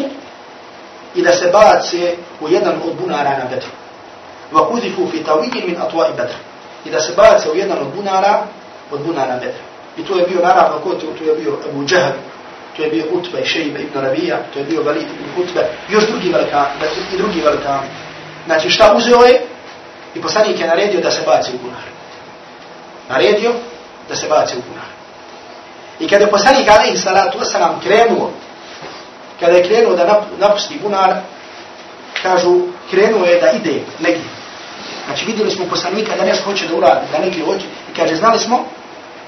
i 1.16 1.22
da 1.22 1.32
se 1.32 1.50
bace 1.54 2.16
u 2.42 2.50
jedan 2.50 2.74
od 2.86 2.96
bunara 3.02 3.30
na 3.30 3.46
Bedru. 3.50 3.70
Va 4.52 4.68
kuzifu 4.68 5.08
fi 5.12 5.24
tawidi 5.24 5.68
min 5.68 5.76
atwa 5.76 6.08
i 6.10 6.18
Bedru. 6.18 6.38
I 6.86 6.90
da 6.90 7.00
se 7.00 7.14
bace 7.16 7.52
u 7.52 7.56
jedan 7.56 7.78
od 7.78 7.88
bunara 7.96 8.44
od 8.92 9.02
bunara 9.06 9.36
Bedru. 9.36 9.64
I 9.98 10.04
to 10.04 10.18
je 10.18 10.28
bio 10.28 10.42
naravno 10.42 10.80
ko 10.80 10.94
to, 10.94 11.24
je 11.24 11.36
bio 11.36 11.58
Abu 11.70 11.86
Džahab, 11.86 12.14
to 12.78 12.84
je 12.84 12.90
bio 12.90 13.04
Utba 13.12 13.40
i 13.40 13.46
Šejba 13.46 13.80
ibn 13.80 14.00
Rabija, 14.00 14.38
to 14.54 14.60
je 14.60 14.66
bio 14.66 14.84
Valid 14.84 15.04
ibn 15.04 15.42
Utba, 15.42 15.62
još 15.90 16.08
drugi 16.08 16.30
velikani, 16.30 16.70
i 17.14 17.18
drugi 17.18 17.42
velikani. 17.42 17.88
Znači 18.46 18.70
šta 18.70 18.94
uzeo 18.98 19.20
je? 19.20 19.42
I 20.16 20.22
poslanik 20.22 20.60
je 20.60 20.68
naredio 20.68 21.02
da 21.02 21.12
se 21.12 21.22
baci 21.26 21.52
u 21.56 21.58
bunar. 21.64 21.84
Naredio 23.10 23.54
da 24.10 24.16
se 24.16 24.28
baci 24.28 24.56
u 24.58 24.62
bunar. 24.70 24.99
I 26.00 26.08
kada 26.08 26.26
je 26.26 26.32
poslanik 26.32 26.70
alaihi 26.70 26.98
salatu 26.98 27.40
wasalam 27.40 27.80
krenuo, 27.84 28.32
kada 29.40 29.58
je 29.58 29.68
krenuo 29.68 29.96
da 29.96 30.24
napusti 30.40 30.80
bunar, 30.82 31.16
kažu, 32.24 32.62
krenuo 32.90 33.26
je 33.26 33.42
da 33.42 33.52
ide 33.52 33.82
negdje. 34.00 34.30
Znači 35.06 35.26
vidjeli 35.26 35.52
smo 35.52 35.66
poslanika 35.66 36.16
da 36.16 36.26
nešto 36.26 36.44
hoće 36.44 36.68
da 36.68 36.76
uradi, 36.76 37.08
da 37.12 37.20
negdje 37.20 37.46
hoće. 37.46 37.66
I 37.92 37.96
kaže, 37.96 38.16
znali 38.16 38.40
smo, 38.40 38.58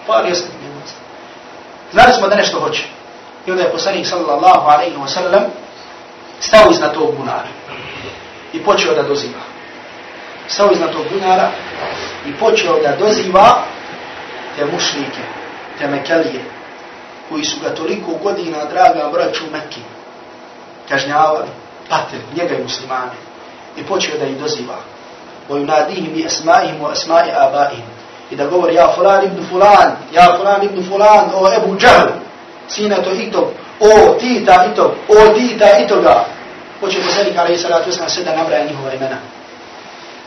pa, 0.07 0.13
palio 0.13 0.35
minuta. 0.63 0.91
Znali 1.91 2.13
smo 2.13 2.27
da 2.27 2.35
nešto 2.35 2.59
hoće. 2.59 2.83
I 3.47 3.51
onda 3.51 3.63
je 3.63 3.71
poslanik 3.71 4.07
sallallahu 4.07 4.69
alaihi 4.69 4.97
wa 4.97 5.07
sallam 5.07 5.43
stao 6.39 6.71
iznad 6.71 6.93
tog 6.93 7.15
bunara 7.17 7.47
i 8.53 8.63
počeo 8.63 8.93
da 8.93 9.03
doziva. 9.03 9.41
Stao 10.47 10.71
iznad 10.71 10.91
tog 10.91 11.05
bunara 11.13 11.51
i 12.25 12.33
počeo 12.33 12.79
da 12.79 12.95
doziva 12.95 13.63
te 14.55 14.65
mušnike, 14.65 15.21
te 15.79 15.87
mekelije, 15.87 16.43
koji 17.31 17.45
su 17.45 17.57
ga 17.63 17.75
toliko 17.75 18.11
godina, 18.23 18.57
draga 18.65 19.09
braću 19.13 19.43
Mekke, 19.51 19.81
kažnjavali, 20.89 21.47
patili, 21.89 22.21
njega 22.35 22.55
i 22.55 22.63
muslimane. 22.63 23.17
I 23.77 23.83
počeo 23.83 24.17
da 24.17 24.25
ih 24.25 24.37
doziva. 24.37 24.77
Boju 25.47 25.65
nadih 25.65 26.13
mi 26.13 26.25
esmaim 26.25 26.81
o 26.81 26.91
esmaje. 26.91 27.33
I 28.31 28.35
da 28.35 28.45
govori, 28.47 28.75
ja 28.75 28.93
fulan 28.95 29.25
ibn 29.25 29.45
fulan, 29.49 29.91
ja 30.13 30.37
fulan 30.37 30.63
ibn 30.63 30.89
fulan, 30.89 31.29
o 31.35 31.53
Ebu 31.53 31.77
Džahl, 31.77 32.07
sina 32.67 32.95
to 32.95 33.11
i 33.11 33.31
o 33.79 34.13
ti 34.19 34.45
ta 34.45 34.65
i 34.71 34.75
to, 34.75 34.95
o 35.07 35.33
ti 35.33 35.57
ta 35.59 35.77
i 35.77 35.87
to 35.87 36.01
ga. 36.01 36.25
Hoće 36.79 36.97
poslanik 37.01 37.37
alaihi 37.37 37.57
salatu 37.57 37.89
wasalam 37.89 38.09
sve 38.09 38.23
da 38.23 38.35
nabraja 38.35 38.65
njihova 38.65 38.93
imena. 38.93 39.17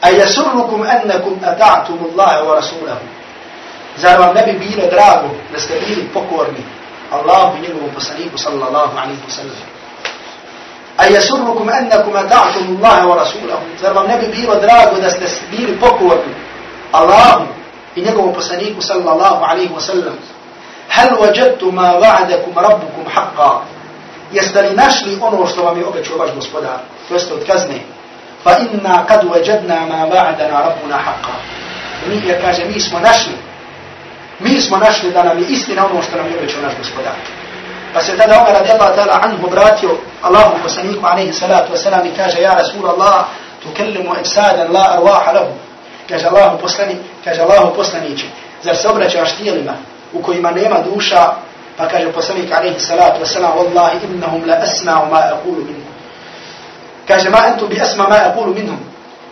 A 0.01 0.11
jasurukum 0.11 0.85
ennekum 0.85 1.39
ata'tum 1.43 1.99
Allahe 2.13 2.43
wa 2.43 2.55
rasulahu. 2.55 3.05
Zar 3.97 4.21
vam 4.21 4.35
ne 4.35 4.43
bi 4.43 4.53
bilo 4.53 4.91
drago 4.91 5.29
da 5.53 5.61
ste 5.61 5.75
bili 5.87 6.09
pokorni 6.15 6.65
Allahu 7.15 7.57
i 7.57 7.61
njegovom 7.61 7.91
poslaniku 7.95 8.39
sallallahu 8.39 8.99
alaihi 8.99 9.23
wa 9.27 9.31
sallam. 9.39 9.63
A 10.97 11.05
yasurrukum 11.07 11.69
annakum 11.69 12.17
ata'tum 12.17 12.77
Allahe 12.77 13.07
wa 13.07 13.17
rasulahu. 13.17 13.65
Zar 13.81 13.93
vam 13.95 14.07
ne 14.07 14.19
bi 14.19 14.27
bilo 14.27 14.55
drago 14.55 15.01
da 15.01 15.11
ste 15.11 15.27
bili 15.51 15.79
pokorni 15.81 16.35
Allahu 16.93 17.45
i 17.97 18.01
njegovom 18.01 18.35
poslaniku 18.35 18.83
sallallahu 18.83 19.45
alaihi 19.45 19.75
wa 19.75 19.81
sallam. 19.81 20.15
Hal 20.89 21.11
wajadtu 21.21 21.73
ma 21.73 21.99
wa'adakum 22.03 22.55
rabbukum 22.57 23.05
haqqa. 23.15 23.75
jeste 24.35 24.63
li 24.63 24.77
našli 24.77 25.19
ono 25.21 25.47
što 25.47 25.65
vam 25.65 25.79
je 25.79 25.87
obećao 25.87 26.17
vaš 26.19 26.31
gospodar, 26.35 26.79
to 27.09 27.15
jeste 27.15 27.35
od 27.35 27.47
kazne, 27.47 27.81
fa 28.43 28.57
inna 28.59 29.07
kad 29.07 29.25
wajadna 29.25 29.87
ma 29.89 30.07
ba'dana 30.07 30.59
rabbuna 30.67 30.99
haqqa. 31.07 31.35
Mi 32.09 32.29
je 32.29 32.41
kaže, 32.41 32.65
mi 32.65 32.81
smo 32.81 33.01
našli, 33.01 33.33
mi 34.39 34.61
smo 34.61 34.77
našli 34.77 35.11
da 35.11 35.23
nam 35.23 35.39
je 35.39 35.45
istina 35.49 35.87
ono 35.87 36.03
što 36.03 36.17
nam 36.17 36.27
je 36.27 36.39
obećao 36.39 36.63
naš 36.63 36.73
gospodar. 36.79 37.13
Pa 37.95 38.01
se 38.01 38.17
tada 38.17 38.41
Omer 38.41 38.55
radijallahu 38.55 38.95
ta'ala 38.97 39.19
anhu 39.23 39.47
obratio 39.47 39.91
Allahu 40.23 40.63
poslaniku 40.63 41.07
alaihi 41.07 41.33
salatu 41.33 41.73
wasalam 41.73 42.07
i 42.07 42.17
kaže, 42.17 42.41
ja 42.41 42.55
Rasul 42.55 42.87
Allah, 42.87 43.25
tukellimu 43.63 44.15
ibsadan 44.21 44.73
la 44.73 44.99
arwaha 44.99 45.33
lahu. 45.33 45.53
Kaže 46.09 46.27
Allahu 46.27 46.59
poslani, 46.59 46.97
kaže 47.25 47.43
Allahu 47.43 47.77
poslaniće, 47.77 48.27
zar 48.63 48.77
se 48.77 48.89
obraćaš 48.89 49.37
tijelima 49.37 49.73
u 50.13 50.23
kojima 50.23 50.51
nema 50.51 50.77
duša, 50.95 51.35
Pa 51.77 51.91
kaže 51.91 52.13
poslanik 52.13 52.53
alaihi 52.55 52.79
salatu 52.79 53.27
wasalam, 53.27 53.59
Wallahi 53.59 53.99
innahum 54.07 54.47
la 54.47 54.63
asma'u 54.63 55.11
ma 55.11 55.35
aqulu 55.35 55.67
minhum. 55.67 55.91
Kaže, 57.07 57.31
ma 57.31 57.51
entu 57.51 57.67
bi 57.67 57.81
asma 57.81 58.09
ma 58.09 58.31
aqulu 58.31 58.55
minhum. 58.55 58.79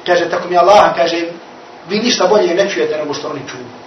Kaže, 0.06 0.26
tako 0.30 0.48
mi 0.48 0.56
Allah, 0.58 0.90
kaže, 0.96 1.30
vi 1.88 1.98
ništa 1.98 2.26
bolje 2.26 2.54
ne 2.54 2.70
čujete 2.70 2.98
nego 2.98 3.14
što 3.14 3.28
oni 3.28 3.40
čuju. 3.46 3.81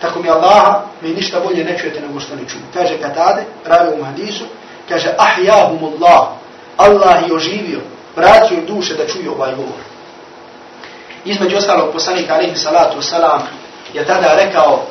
Tako 0.00 0.22
mi 0.22 0.30
Allah, 0.30 0.82
mi 1.02 1.08
ništa 1.08 1.40
bolje 1.40 1.64
ne 1.64 1.78
čujete 1.78 2.00
nego 2.00 2.20
što 2.20 2.36
ne 2.36 2.42
čuju. 2.48 2.62
Kaže, 2.74 2.98
katade, 2.98 3.44
pravi 3.64 4.00
u 4.00 4.04
hadisu, 4.04 4.44
kaže, 4.88 5.14
ahjahum 5.18 5.78
Allah, 5.84 6.28
Allah 6.76 7.28
je 7.28 7.34
oživio, 7.34 7.80
vratio 8.16 8.58
duše 8.66 8.94
da 8.94 9.06
čuju 9.06 9.32
ovaj 9.32 9.54
govor. 9.54 9.80
Između 11.24 11.56
ostalog 11.56 11.92
poslanika 11.92 12.34
alaihi 12.34 12.56
salatu 12.56 12.98
wasalam 12.98 13.40
je 13.94 14.04
tada 14.04 14.34
rekao, 14.34 14.86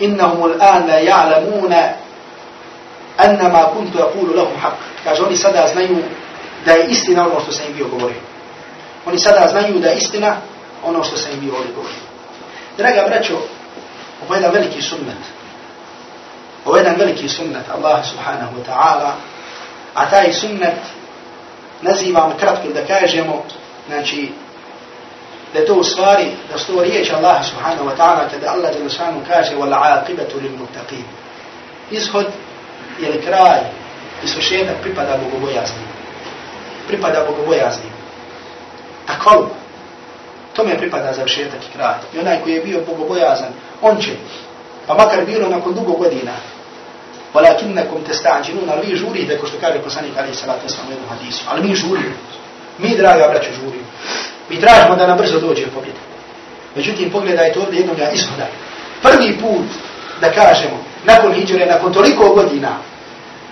innahum 0.00 0.42
al'an 0.42 0.86
la 0.86 0.98
ya'lamuna 0.98 1.94
anna 3.18 3.48
ma 3.48 3.70
kuntu 3.70 3.98
yaqulu 3.98 4.34
lahum 4.34 4.56
haqq 4.58 4.78
kaže 5.04 5.22
oni 5.22 5.36
sada 5.36 5.66
znaju 5.66 5.98
da 6.64 6.72
je 6.72 6.86
istina 6.90 7.26
ono 7.26 7.40
što 7.40 7.52
sam 7.52 7.66
im 7.66 7.74
bio 7.76 7.88
govorio 7.88 8.20
oni 9.06 9.18
sada 9.18 9.48
znaju 9.48 9.78
da 9.78 9.88
je 9.88 9.96
istina 9.96 10.36
ono 10.84 11.04
što 11.04 11.16
sam 11.16 11.32
im 11.32 11.40
bio 11.40 11.52
govorio 11.52 12.02
draga 12.76 13.04
braćo 13.08 13.38
ovo 14.24 14.34
je 14.34 14.38
jedan 14.38 14.52
veliki 14.52 14.82
sunnet 14.82 15.22
ovo 16.64 16.76
je 16.76 16.80
jedan 16.80 16.96
veliki 16.96 17.28
sunnet 17.28 17.70
Allah 17.74 18.04
subhanahu 18.06 18.52
wa 18.56 18.64
ta'ala 18.72 19.12
a 19.94 20.10
taj 20.10 20.32
sunnet 20.32 20.78
nazivam 21.82 22.32
kratko 22.38 22.68
da 22.68 22.86
kažemo 22.86 23.44
znači 23.88 24.32
da 25.54 25.60
je 25.60 25.66
to 25.66 25.74
u 25.74 25.84
stvari, 25.84 26.26
da 26.52 26.58
su 26.58 26.66
to 26.66 26.82
riječ 26.82 27.12
Allah 27.12 27.44
subhanahu 27.46 27.88
wa 27.88 27.96
ta'ala 27.96 28.30
kada 28.30 28.50
Allah 28.50 28.72
Đelešanu 28.72 29.20
kaže 29.28 29.56
wal 29.56 29.74
aqibatu 29.74 30.40
lil 30.40 30.50
muttaqin. 30.50 31.04
Ishod 31.90 32.26
ili 32.98 33.22
kraj 33.22 33.60
i 34.24 34.28
sušetak 34.28 34.76
pripada 34.82 35.16
bogobojaznim. 35.16 35.86
Pripada 36.88 37.24
bogobojaznim. 37.28 37.92
Tako 39.06 39.50
tome 40.56 40.78
pripada 40.78 41.12
završetak 41.12 41.60
i 41.68 41.72
kraj. 41.76 41.94
I 42.14 42.18
onaj 42.18 42.40
koji 42.42 42.54
je 42.54 42.60
bio 42.60 42.80
bogobojazan, 42.86 43.52
on 43.82 43.96
će, 44.02 44.10
pa 44.86 44.94
makar 44.94 45.24
bilo 45.26 45.48
nakon 45.48 45.74
dugo 45.74 45.92
godina, 45.92 46.32
walakinnakum 47.34 48.00
testa'đinun, 48.08 48.70
ali 48.70 48.86
vi 48.86 48.96
žurite, 48.96 49.38
ko 49.38 49.46
što 49.46 49.58
kaže 49.60 49.78
poslanik 49.78 50.12
Ali 50.18 50.34
salatu 50.34 50.66
wasalam 50.66 50.88
u 50.88 50.90
jednom 50.90 51.08
hadisu, 51.08 51.44
ali 51.48 51.68
mi 51.68 51.74
žurimo. 51.74 52.16
Mi, 52.78 52.96
draga 52.96 53.28
braću, 53.28 53.50
žurimo. 53.54 53.86
Mi 54.50 54.60
tražimo 54.60 54.96
da 54.96 55.06
nam 55.06 55.18
brzo 55.18 55.40
dođe 55.40 55.66
pobjeda. 55.66 55.98
Međutim, 56.76 57.10
pogledajte 57.10 57.60
ovdje 57.60 57.78
jednog 57.78 57.96
ishoda. 58.14 58.46
Prvi 59.02 59.38
put, 59.40 59.66
da 60.20 60.32
kažemo, 60.32 60.84
nakon 61.04 61.32
hijđure, 61.32 61.66
nakon 61.66 61.92
toliko 61.92 62.28
godina, 62.28 62.76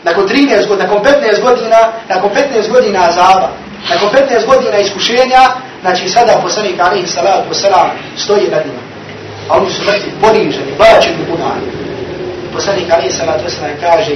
nakon 0.04 0.28
13 0.28 0.68
godina, 0.68 0.88
nakon 0.88 1.04
15 1.04 1.42
godina, 1.42 1.76
nakon 2.08 2.30
15 2.30 2.70
godina 2.70 3.08
azaba, 3.08 3.48
nakon 3.90 4.08
15 4.08 4.46
godina 4.46 4.78
iskušenja, 4.78 5.40
znači 5.82 6.08
sada 6.08 6.40
poslanik 6.42 6.80
alaihi 6.80 7.06
salatu 7.06 7.50
wasalam 7.50 7.88
stoji 8.16 8.48
nad 8.50 8.66
njima. 8.66 8.82
A 9.48 9.56
oni 9.56 9.70
su 9.70 9.82
mrtvi, 9.82 10.12
poniženi, 10.20 10.72
bačeni 10.78 11.22
u 11.22 11.30
bunani. 11.30 11.66
Poslanik 12.52 12.90
alaihi 12.90 13.10
salatu 13.10 13.44
wasalam 13.44 13.80
kaže, 13.80 14.14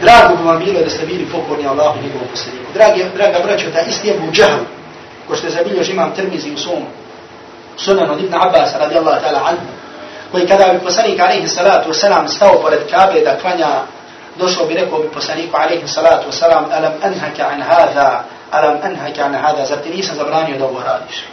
drago 0.00 0.36
bi 0.36 0.42
vam 0.48 0.58
bilo 0.58 0.80
da 0.80 0.90
ste 0.90 1.06
bili 1.06 1.26
pokorni 1.32 1.66
Allahu 1.66 2.02
njegovom 2.02 2.28
poslaniku. 2.30 2.64
Dragi, 2.74 3.04
draga 3.16 3.38
braćo, 3.44 3.70
da 3.70 3.80
isti 3.80 4.08
je 4.08 4.18
buđahu, 4.20 4.64
ko 5.28 5.36
što 5.36 5.46
je 5.46 5.52
zabilježi 5.52 5.92
imam 5.92 6.12
Tirmizi 6.14 6.50
u 6.54 6.58
svom 6.58 6.84
sunan 7.76 8.10
od 8.10 8.20
Ibn 8.20 8.34
Abbas 8.34 8.74
radijallahu 8.78 9.20
ta'ala 9.24 9.40
anhu, 9.48 9.66
koji 10.32 10.46
kada 10.46 10.72
bi 10.72 10.78
poslanik 10.78 11.20
alaihi 11.20 11.48
salatu 11.48 11.90
wasalam 11.90 12.28
stao 12.28 12.60
pored 12.62 12.80
Kabe 12.90 13.20
da 13.20 13.38
klanja, 13.40 13.68
došao 14.38 14.66
bi 14.66 14.74
rekao 14.74 14.98
bi 14.98 15.08
poslaniku 15.08 15.56
alaihi 15.56 15.88
salatu 15.88 16.30
wasalam, 16.30 16.64
alam 16.72 16.92
anhaka 17.02 17.44
an 17.52 17.62
hada, 17.62 18.24
alam 18.54 18.76
anhaka 18.82 19.24
an 19.24 19.34
hada, 19.34 19.66
zar 19.66 19.78
ti 19.82 19.90
nisam 19.90 20.16
zabranio 20.16 20.58
da 20.58 20.64
ovo 20.64 20.80
radiš? 20.86 21.24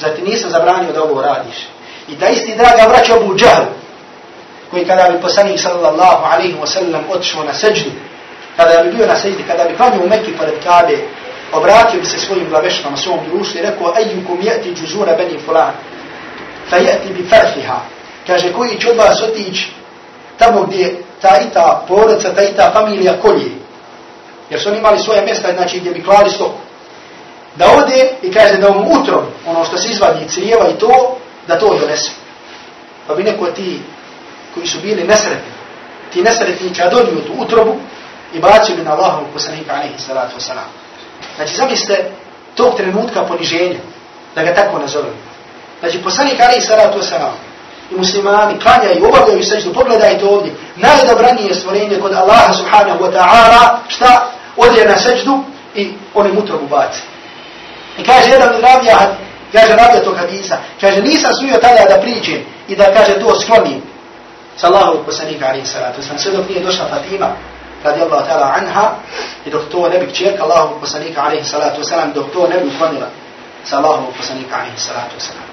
Zar 0.00 0.10
ti 0.16 0.22
nisam 0.22 0.50
zabranio 0.50 0.92
da 0.92 1.02
ovo 1.02 1.22
radiš? 1.22 1.68
I 2.08 2.16
da 2.16 2.28
isti 2.28 2.56
draga 2.56 2.86
vraća 2.88 3.14
Abu 3.14 3.34
Džahl, 3.36 3.64
koji 4.70 4.84
kada 4.84 5.10
bi 5.10 5.22
poslanik 5.22 5.60
sallallahu 5.60 6.24
alaihi 6.32 6.56
wasallam 6.62 7.00
otišao 7.10 7.44
na 7.44 7.54
seđdu, 7.54 7.90
kada 8.56 8.82
bi 8.82 8.96
bio 8.96 9.06
na 9.06 9.16
seđdi, 9.16 9.42
kada 9.48 9.64
bi 9.64 9.76
klanio 9.76 10.04
u 10.04 10.08
Mekki 10.08 10.32
pored 10.32 10.54
Kabe, 10.64 10.98
obratio 11.52 12.00
bi 12.00 12.06
se 12.06 12.18
svojim 12.18 12.48
glavešama, 12.48 12.96
svom 12.96 13.18
društvu 13.28 13.58
i 13.58 13.62
rekao, 13.62 13.94
ejukum 13.98 14.38
jeti 14.42 14.74
džuzura 14.74 15.16
beni 15.16 15.38
fulan, 15.46 15.72
fa 16.68 16.76
jeti 16.76 17.12
bi 17.12 17.28
farfiha. 17.28 17.80
Kaže, 18.26 18.52
koji 18.52 18.80
će 18.80 18.90
od 18.90 18.96
vas 18.96 19.22
otići 19.22 19.72
tamo 20.38 20.62
gdje 20.62 21.02
ta 21.22 21.38
i 21.40 21.50
ta 21.54 21.84
porodca, 21.88 22.34
ta 22.34 22.42
i 22.42 22.52
ta 22.56 22.70
familija 22.72 23.12
kolje. 23.22 23.59
Jer 24.50 24.60
su 24.60 24.68
oni 24.68 24.78
imali 24.78 24.98
svoje 24.98 25.22
mjesta, 25.22 25.52
znači 25.52 25.80
gdje 25.80 25.92
bi 25.92 26.04
klali 26.04 26.30
stoku. 26.30 26.58
Da 27.56 27.66
ode 27.76 28.10
i 28.22 28.32
kaže 28.32 28.56
da 28.56 28.70
mu 28.70 29.00
utro, 29.00 29.26
ono 29.46 29.64
što 29.64 29.78
se 29.78 29.88
izvadi 29.88 30.28
crijeva 30.28 30.68
i 30.68 30.78
to, 30.78 31.16
da 31.48 31.58
to 31.58 31.78
donese. 31.80 32.10
Pa 33.06 33.14
bi 33.14 33.22
neko 33.22 33.46
ti 33.46 33.80
koji 34.54 34.66
su 34.66 34.78
bili 34.82 35.04
nesretni, 35.04 35.52
ti 36.12 36.22
nesretni 36.22 36.74
će 36.74 36.82
doniju 36.90 37.24
tu 37.26 37.32
utrobu 37.38 37.76
i 38.34 38.38
bacili 38.38 38.82
na 38.82 38.92
Allahom 38.92 39.24
poslanika 39.32 39.72
alaihi 39.74 39.98
salatu 39.98 40.36
wasalam. 40.38 40.68
Znači, 41.36 41.56
zamislite 41.56 42.10
tog 42.54 42.76
trenutka 42.76 43.24
poniženja, 43.24 43.78
da 44.34 44.42
ga 44.42 44.54
tako 44.54 44.78
nazovem. 44.78 45.14
Znači, 45.80 46.02
poslanik 46.02 46.40
alaihi 46.40 46.60
salatu 46.60 46.98
wasalam 46.98 47.32
i 47.90 47.94
muslimani 47.94 48.60
klanjaju, 48.60 49.08
obavljaju 49.08 49.44
seždu, 49.44 49.72
pogledajte 49.72 50.24
ovdje, 50.24 50.52
najdobranije 50.76 51.54
stvorenje 51.54 52.00
kod 52.00 52.12
Allaha 52.12 52.52
subhanahu 52.52 53.04
wa 53.04 53.12
ta'ala, 53.12 53.76
šta? 53.88 54.30
Odje 54.56 54.84
na 54.84 54.98
seđdu 54.98 55.38
i 55.74 55.92
oni 56.14 56.32
mutrobu 56.32 56.66
baci. 56.66 57.00
I 57.98 58.04
kaže 58.04 58.30
jedan 58.30 58.48
ravija, 58.62 58.98
kaže 59.52 59.76
ravija 59.76 60.04
tog 60.04 60.16
hadisa, 60.16 60.56
kaže 60.80 61.02
nisam 61.02 61.34
smio 61.34 61.54
tada 61.54 61.84
da 61.88 62.00
priđem 62.00 62.40
i 62.68 62.76
da 62.76 62.84
kaže 62.84 63.20
to 63.20 63.40
sklonim 63.40 63.82
sa 64.56 64.66
Allahovog 64.66 65.04
poslanika 65.06 65.46
Ali 65.48 65.66
salatu 65.66 66.02
sam 66.02 66.18
Sve 66.18 66.32
dok 66.32 66.48
nije 66.48 66.60
došla 66.60 66.84
Fatima, 66.90 67.28
radi 67.84 68.00
Allah 68.00 68.28
ta'ala 68.28 68.54
anha 68.56 68.90
i 69.44 69.50
dok 69.50 69.62
to 69.70 69.88
ne 69.88 69.98
bi 69.98 70.14
čerka 70.14 70.42
Allahovog 70.42 70.80
poslanika 70.80 71.22
alaihi 71.22 71.44
salatu 71.44 71.82
wasalam, 71.82 72.12
dok 72.14 72.32
to 72.32 72.46
ne 72.48 72.58
bi 72.58 72.68
uklonila 72.68 73.06
sa 73.64 73.76
Allahovog 73.76 74.14
poslanika 74.16 74.56
alaihi 74.56 74.78
salatu 74.78 75.16
wasalam. 75.18 75.46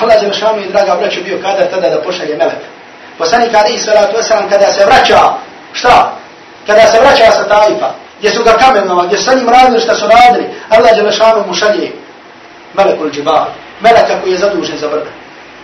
Allah 0.00 0.20
Đelšanu 0.20 0.60
i 0.60 0.68
draga 0.68 0.94
braću 0.94 1.24
bio 1.24 1.38
kadar 1.42 1.70
tada 1.70 1.90
da 1.90 2.02
pošalje 2.02 2.36
melek. 2.36 2.62
Poslanik 3.18 3.54
alaihi 3.54 3.78
salatu 3.78 4.16
wasalam 4.16 4.50
kada 4.50 4.72
se 4.72 4.84
vraća, 4.84 5.20
šta? 5.72 6.12
Kada 6.66 6.86
se 6.86 7.00
vraća 7.00 7.30
sa 7.30 7.44
tajfa, 7.48 7.90
gdje 8.18 8.30
su 8.30 8.44
ga 8.44 8.52
kamenova, 8.52 9.06
gdje 9.06 9.18
sa 9.18 9.34
njim 9.34 9.48
radili 9.48 9.80
šta 9.80 9.94
su 9.94 10.06
radili, 10.06 10.48
Allah 10.68 10.96
Đelšanu 10.96 11.44
mu 11.46 11.54
šalje 11.54 11.92
melekul 12.74 13.10
džibal, 13.10 13.46
meleka 13.80 14.20
koji 14.22 14.32
je 14.32 14.38
zadužen 14.38 14.78
za 14.78 14.88
brda. 14.88 15.10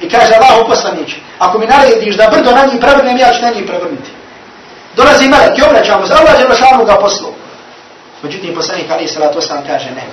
I 0.00 0.08
kaže 0.08 0.34
Allah 0.34 0.66
poslanić, 0.68 1.14
ako 1.38 1.58
mi 1.58 1.66
narediš 1.66 2.16
da 2.16 2.28
brdo 2.30 2.50
na 2.50 2.66
njih 2.66 2.80
prevrnem, 2.80 3.16
ja 3.16 3.32
ću 3.32 3.42
na 3.42 3.50
njih 3.50 3.64
prevrniti. 3.66 4.10
Dolazi 4.96 5.28
melek 5.28 5.58
i 5.58 5.62
obraćamo 5.62 6.06
se, 6.06 6.14
Allah 6.14 6.40
je 6.40 6.48
našanu 6.48 6.84
ga 6.84 6.94
poslu. 6.94 7.28
Međutim, 8.22 8.54
poslanik 8.54 8.90
Ali 8.90 9.08
Salatu 9.08 9.38
Osam 9.38 9.62
kaže 9.66 9.90
ne. 9.90 10.04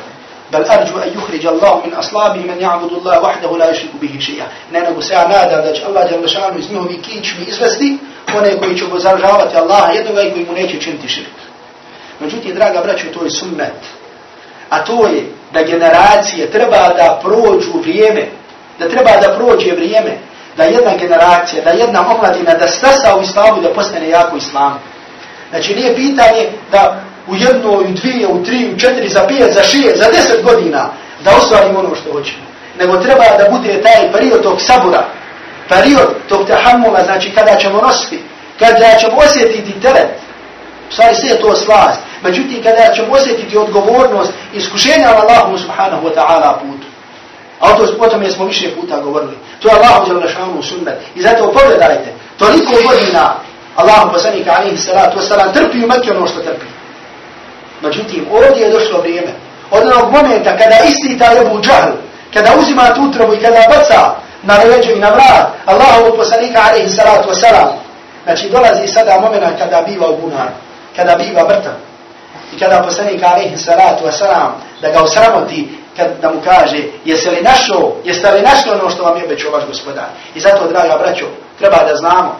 Bel 0.51 0.63
arđu 0.69 0.93
an 0.95 1.09
yuhrij 1.15 1.47
Allah 1.47 1.83
min 1.85 1.93
aslabi 1.97 2.39
man 2.39 2.59
ja'budu 2.59 2.95
Allah 2.99 3.23
wahdahu 3.23 3.57
la 3.59 3.65
yushriku 3.71 3.97
bihi 4.01 4.19
shay'a. 4.19 4.45
Ne 4.71 4.79
nego 4.81 5.01
se 5.01 5.13
ja 5.13 5.27
nadam 5.27 5.61
da 5.65 5.73
će 5.73 5.85
Allah 5.85 6.09
dželle 6.09 6.27
šanu 6.27 6.59
iz 6.59 6.69
njihovi 6.69 7.01
kičmi 7.01 7.45
izvesti 7.47 7.97
one 8.37 8.57
koji 8.57 8.77
će 8.77 8.85
obozaržavati 8.85 9.57
Allaha 9.57 9.91
jednoga 9.91 10.21
i 10.21 10.31
koji 10.31 10.45
mu 10.45 10.53
neće 10.53 10.81
činiti 10.81 11.07
širk. 11.07 11.40
Međutim, 12.21 12.55
draga 12.55 12.81
braćo, 12.81 13.07
to 13.13 13.23
je 13.23 13.29
sunnet. 13.29 13.73
A 14.69 14.83
to 14.83 15.07
je 15.07 15.23
da 15.53 15.63
generacije 15.63 16.51
treba 16.51 16.77
da 16.77 17.19
prođu 17.23 17.79
vrijeme, 17.81 18.25
da 18.79 18.89
treba 18.89 19.11
da 19.21 19.35
prođe 19.37 19.71
vrijeme, 19.71 20.17
da 20.57 20.63
jedna 20.63 20.97
generacija, 20.97 21.63
da 21.63 21.69
jedna 21.69 22.15
omladina, 22.15 22.53
da 22.53 22.67
stasa 22.67 23.17
u 23.17 23.21
islamu 23.21 23.61
da 23.61 23.73
postane 23.73 24.09
jako 24.09 24.37
islam. 24.37 24.79
Znači, 25.49 25.75
nije 25.75 25.95
pitanje 25.95 26.49
da 26.71 27.01
u 27.27 27.35
jedno, 27.35 27.71
u 27.71 27.83
dvije, 27.83 28.27
u 28.27 28.43
tri, 28.43 28.73
u 28.75 28.79
četiri, 28.79 29.09
za 29.09 29.27
pijet, 29.27 29.53
za 29.53 29.63
šest, 29.63 29.97
za 29.97 30.11
deset 30.11 30.43
godina 30.43 30.89
da 31.23 31.31
ostvarimo 31.37 31.79
ono 31.79 31.95
što 31.95 32.11
hoćemo. 32.11 32.43
Nego 32.79 32.97
treba 32.97 33.23
da 33.37 33.49
bude 33.49 33.81
taj 33.81 34.11
period 34.11 34.43
tog 34.43 34.61
sabura, 34.61 35.03
period 35.69 36.09
tog 36.29 36.47
tahammula, 36.47 37.03
znači 37.03 37.31
kada 37.35 37.55
ćemo 37.55 37.81
nositi, 37.81 38.23
kada 38.59 38.95
ćemo 38.99 39.17
osjetiti 39.17 39.81
teret, 39.81 40.09
stvari 40.91 41.15
sve 41.15 41.29
je 41.29 41.41
to 41.41 41.55
slast, 41.55 41.99
međutim 42.23 42.63
kada 42.63 42.93
ćemo 42.95 43.13
osjetiti 43.13 43.57
odgovornost 43.57 44.31
iskušenja 44.53 45.07
na 45.07 45.15
Allahu 45.15 45.57
subhanahu 45.57 46.07
wa 46.07 46.15
ta'ala 46.15 46.53
putu. 46.59 46.87
A 47.59 47.71
o, 47.71 47.73
to, 47.73 47.83
o 47.99 48.07
tome 48.07 48.29
smo 48.29 48.45
više 48.45 48.75
puta 48.75 48.99
govorili. 48.99 49.37
To 49.59 49.67
je 49.67 49.75
Allahu 49.75 50.13
za 50.13 50.19
našanu 50.19 50.63
sunnet. 50.63 50.95
I 51.15 51.21
zato 51.21 51.51
pogledajte, 51.51 52.13
toliko 52.37 52.71
godina 52.89 53.33
Allahu 53.75 54.11
poslanika 54.13 54.51
alihi 54.59 54.77
salatu 54.77 55.19
wasalam 55.19 55.53
trpi 55.53 55.83
u 55.83 55.87
Mekke 55.87 56.11
ono 56.11 56.27
što 56.27 56.39
trpi. 56.39 56.65
Međutim, 57.81 58.25
ovdje 58.31 58.63
je 58.63 58.71
došlo 58.71 59.01
vrijeme. 59.01 59.31
Od 59.71 59.83
onog 59.83 60.11
momenta 60.11 60.57
kada 60.57 60.75
isti 60.87 61.17
taj 61.19 61.41
Ebu 61.41 61.61
Džahl, 61.61 61.91
kada 62.33 62.55
uzima 62.59 62.93
tu 62.95 63.01
utrobu 63.01 63.33
i 63.33 63.39
kada 63.39 63.61
baca 63.69 64.15
na 64.43 64.57
leđu 64.57 64.91
i 64.91 64.99
na 64.99 65.09
vrat 65.09 65.47
Allahu 65.65 66.17
poslanika 66.17 66.61
alihi 66.69 66.89
salatu 66.89 67.29
wasalam, 67.29 67.67
znači 68.23 68.49
dolazi 68.49 68.87
sada 68.87 69.19
momena 69.19 69.49
kada 69.59 69.81
biva 69.81 70.09
u 70.09 70.17
bunar, 70.17 70.47
kada 70.95 71.15
biva 71.15 71.43
mrtav. 71.47 71.90
I 72.55 72.59
kada 72.59 72.83
poslanik 72.83 73.23
alaihi 73.23 73.57
salatu 73.57 74.05
wasalam 74.05 74.51
da 74.81 74.91
ga 74.91 75.03
osramoti 75.03 75.67
kad 75.97 76.07
da 76.21 76.31
mu 76.31 76.41
kaže 76.43 76.83
jesi 77.05 77.29
li 77.29 77.41
našo, 77.41 77.91
jeste 78.03 78.31
li 78.31 78.41
našo 78.41 78.71
ono 78.71 78.89
što 78.89 79.03
vam 79.03 79.17
je 79.17 79.25
obećao 79.25 79.51
vaš 79.51 79.65
gospodar. 79.67 80.05
I 80.35 80.39
zato, 80.39 80.67
draga 80.67 80.97
braćo, 80.97 81.25
treba 81.59 81.77
da 81.89 81.95
znamo 81.95 82.39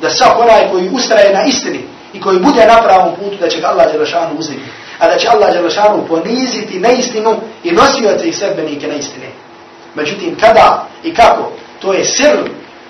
da 0.00 0.10
svak 0.10 0.38
onaj 0.38 0.70
koji 0.70 0.90
ustraje 0.92 1.34
na 1.34 1.42
istini 1.42 1.80
i 2.12 2.20
koji 2.20 2.38
bude 2.38 2.66
na 2.66 2.82
pravom 2.82 3.14
putu 3.16 3.36
da 3.40 3.48
će 3.48 3.60
ga 3.60 3.68
Allah 3.68 3.92
Đelešanu 3.92 4.38
uzeti. 4.38 4.60
A 4.98 5.08
da 5.08 5.16
će 5.16 5.28
Allah 5.28 5.52
Đelešanu 5.52 6.06
poniziti 6.08 6.80
neistinu 6.80 7.36
i 7.64 7.72
nosioce 7.72 8.28
i 8.28 8.32
sebenike 8.32 8.86
neistine. 8.86 9.26
Međutim, 9.94 10.36
kada 10.40 10.86
i 11.04 11.14
kako, 11.14 11.52
to 11.80 11.92
je 11.92 12.04
sir 12.04 12.36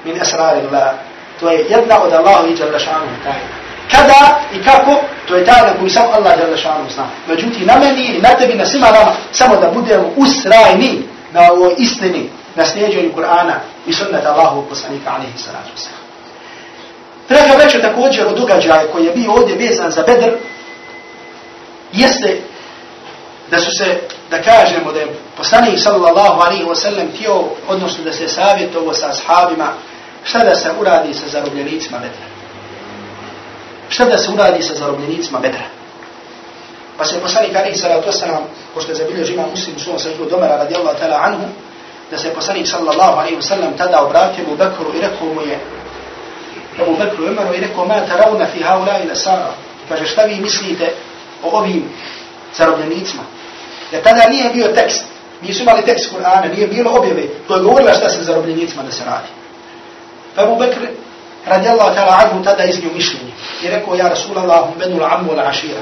min 0.05 0.23
esrari 0.23 0.61
Allah. 0.69 0.95
To 1.41 1.51
je 1.51 1.67
jedna 1.69 2.03
od 2.03 2.13
Allahu 2.13 2.47
Đelešanu 2.47 3.07
tajna. 3.25 3.66
Kada 3.91 4.41
i 4.55 4.63
kako, 4.65 5.01
to 5.29 5.37
je 5.37 5.45
tajna 5.45 5.79
koju 5.79 5.91
sam 5.91 6.07
Allah 6.13 6.37
Đelešanu 6.39 6.91
zna. 6.95 7.07
Međutim, 7.29 7.67
na 7.67 7.79
meni 7.79 8.07
ili 8.07 8.21
na 8.21 8.29
tebi, 8.29 8.55
na 8.55 8.67
svima 8.67 8.91
nama, 8.91 9.13
samo 9.33 9.57
da 9.57 9.71
budemo 9.71 10.13
usrajni 10.17 11.03
na 11.33 11.53
ovoj 11.53 11.75
istini, 11.79 12.31
na 12.55 12.67
slijedženju 12.67 13.13
Kur'ana 13.17 13.55
i 13.87 13.93
sunnata 13.93 14.33
Allahu 14.33 14.69
poslanika 14.69 15.11
alaihi 15.11 15.39
sallatu 15.39 15.71
sallam. 15.77 16.07
Treba 17.29 17.65
reći 17.65 17.83
također 17.83 18.27
o 18.27 18.33
događaju 18.33 18.89
koji 18.93 19.05
je 19.05 19.13
bio 19.13 19.33
ovdje 19.33 19.57
vezan 19.57 19.91
za 19.91 20.03
Bedr, 20.03 20.31
jeste 21.93 22.41
da 23.51 23.59
su 23.59 23.71
se, 23.79 24.01
da 24.31 24.43
kažemo 24.43 24.93
da 24.93 25.01
je 25.01 25.07
poslanik 25.37 25.79
sallallahu 25.79 26.41
alaihi 26.41 26.65
wa 26.65 26.75
sallam 26.75 27.09
tijelo, 27.19 27.51
odnosno 27.69 28.05
da 28.05 28.13
se 28.13 28.29
savjetovo 28.29 28.95
sa 28.95 29.09
ashabima, 29.09 29.69
šta 30.25 30.45
da 30.45 30.55
se 30.55 30.71
uradi 30.81 31.15
sa 31.15 31.29
zarobljenicima 31.29 31.99
Bedra. 31.99 32.26
Šta 33.97 34.05
da 34.05 34.19
se 34.19 34.31
uradi 34.33 34.63
sa 34.63 34.75
zarobljenicima 34.75 35.39
Bedra. 35.39 35.65
Pa 36.99 37.05
se 37.05 37.21
poslanik 37.21 37.57
alaihi 37.57 37.77
wasalam, 37.77 38.43
ko 38.75 38.81
što 38.81 38.93
je 38.93 38.97
zabilio 38.97 39.25
žima 39.25 39.47
muslim 39.51 39.77
u 39.77 39.81
svom 39.81 39.99
sahihu 39.99 40.25
domara 40.25 40.57
radijallahu 40.57 40.99
ta'ala 41.01 41.21
anhu, 41.23 41.47
da 42.11 42.19
se 42.19 42.35
poslanik 42.35 42.67
sallallahu 42.67 43.19
alaihi 43.21 43.37
wa 43.37 43.43
sallam 43.43 43.73
tada 43.77 44.03
obratio 44.03 44.45
mu 44.49 44.57
Bekru 44.57 44.93
i 44.95 45.01
rekao 45.01 45.29
mu 45.35 45.41
je, 45.41 45.59
Ebu 46.81 46.97
Bekru 46.99 47.25
i 47.25 47.29
Umaru 47.29 47.55
i 47.55 47.61
rekao, 47.61 47.87
ma 47.87 48.01
taravna 48.09 48.47
fi 48.47 48.63
haula 48.63 48.99
ila 49.05 49.15
sara. 49.15 49.51
Kaže, 49.89 50.07
šta 50.07 50.23
vi 50.23 50.41
mislite 50.41 50.93
o 51.43 51.59
ovim 51.59 51.85
zarobljenicima? 52.57 53.23
Jer 53.93 54.03
tada 54.03 54.29
nije 54.29 54.51
bio 54.51 54.69
tekst. 54.69 55.05
Nisu 55.43 55.63
imali 55.63 55.83
tekst 55.83 56.13
Kur'ana, 56.13 56.55
nije 56.55 56.67
bilo 56.67 56.91
objave 56.91 57.23
koje 57.49 57.63
govorila 57.63 57.95
šta 57.95 58.09
se 58.09 58.23
zarobljenicima 58.23 58.83
da 58.83 58.93
se 58.93 59.05
radi. 59.05 59.29
Pa 60.35 60.43
Ebu 60.43 60.57
Bekr, 60.57 60.81
radijallahu 61.47 61.95
ta'ala 61.95 62.19
anhu, 62.25 62.45
tada 62.45 62.65
iznio 62.65 62.91
mišljenje. 62.95 63.33
I 63.63 63.69
rekao, 63.69 63.95
ja 63.95 64.09
Rasulallah, 64.09 64.69
benul 64.79 65.05
ammu 65.05 65.33
la 65.37 65.43
ašira. 65.43 65.81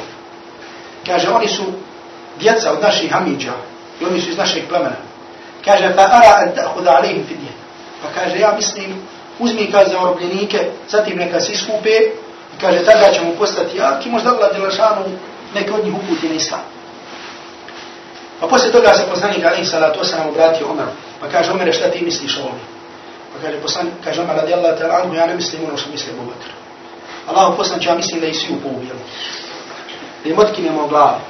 Kaže, 1.07 1.31
oni 1.31 1.49
su 1.49 1.63
djeca 2.41 2.73
od 2.73 2.83
naših 2.83 3.13
hamidža 3.13 3.53
i 4.01 4.05
oni 4.05 4.21
su 4.21 4.31
iz 4.31 4.39
našeg 4.39 4.69
plemena. 4.69 4.97
Kaže, 5.65 5.93
fa 5.95 6.03
ara 6.03 6.33
an 6.43 6.53
ta'huda 6.57 6.97
alihim 6.97 7.25
fidje. 7.29 7.53
Pa 8.03 8.21
kaže, 8.21 8.39
ja 8.39 8.53
mislim, 8.57 9.03
uzmi 9.39 9.73
kaže 9.73 9.91
za 9.91 10.01
orobljenike, 10.01 10.59
zatim 10.89 11.19
neka 11.19 11.41
se 11.41 11.53
iskupe 11.53 11.91
i 12.57 12.61
kaže 12.61 12.85
tada 12.85 13.13
ćemo 13.13 13.33
postati 13.39 13.77
jaki, 13.77 14.09
možda 14.09 14.31
Allah 14.31 14.53
Đelešanu 14.53 15.05
neke 15.55 15.73
od 15.73 15.85
njih 15.85 15.95
uputi 15.95 16.29
na 16.29 16.35
islam. 16.35 16.61
Pa 18.41 18.47
poslije 18.47 18.73
toga 18.73 18.95
se 18.95 19.11
poslanik 19.11 19.45
Ali 19.45 19.67
Salatu 19.67 20.01
Osanam 20.01 20.29
obratio 20.29 20.71
Omeru, 20.71 20.91
pa 21.21 21.29
kaže 21.29 21.51
Omer, 21.51 21.75
šta 21.75 21.91
ti 21.91 22.05
misliš 22.05 22.37
o 22.39 22.41
ovome? 22.41 22.74
Pa 23.35 23.43
kaže, 23.43 23.59
poslan, 23.59 23.91
kaže 24.05 24.23
Omer 24.23 24.37
radi 24.37 24.55
Allah 24.55 24.79
ta'ala 24.79 25.03
anhu, 25.03 25.15
ja 25.15 25.27
ne 25.27 25.35
mislim 25.35 25.65
ono 25.69 25.77
što 25.77 25.91
misli 25.91 26.13
Abu 26.13 26.31
Bakr. 26.31 26.51
Allah 27.27 27.55
poslanik, 27.57 27.87
ja 27.87 27.95
mislim 27.95 28.21
da 28.21 28.27
i 28.27 28.35
svi 28.35 28.55
upovijeli. 28.55 29.01
Da 30.25 30.31
im 30.31 30.39
otkinemo 30.39 30.87
glavu. 30.87 31.21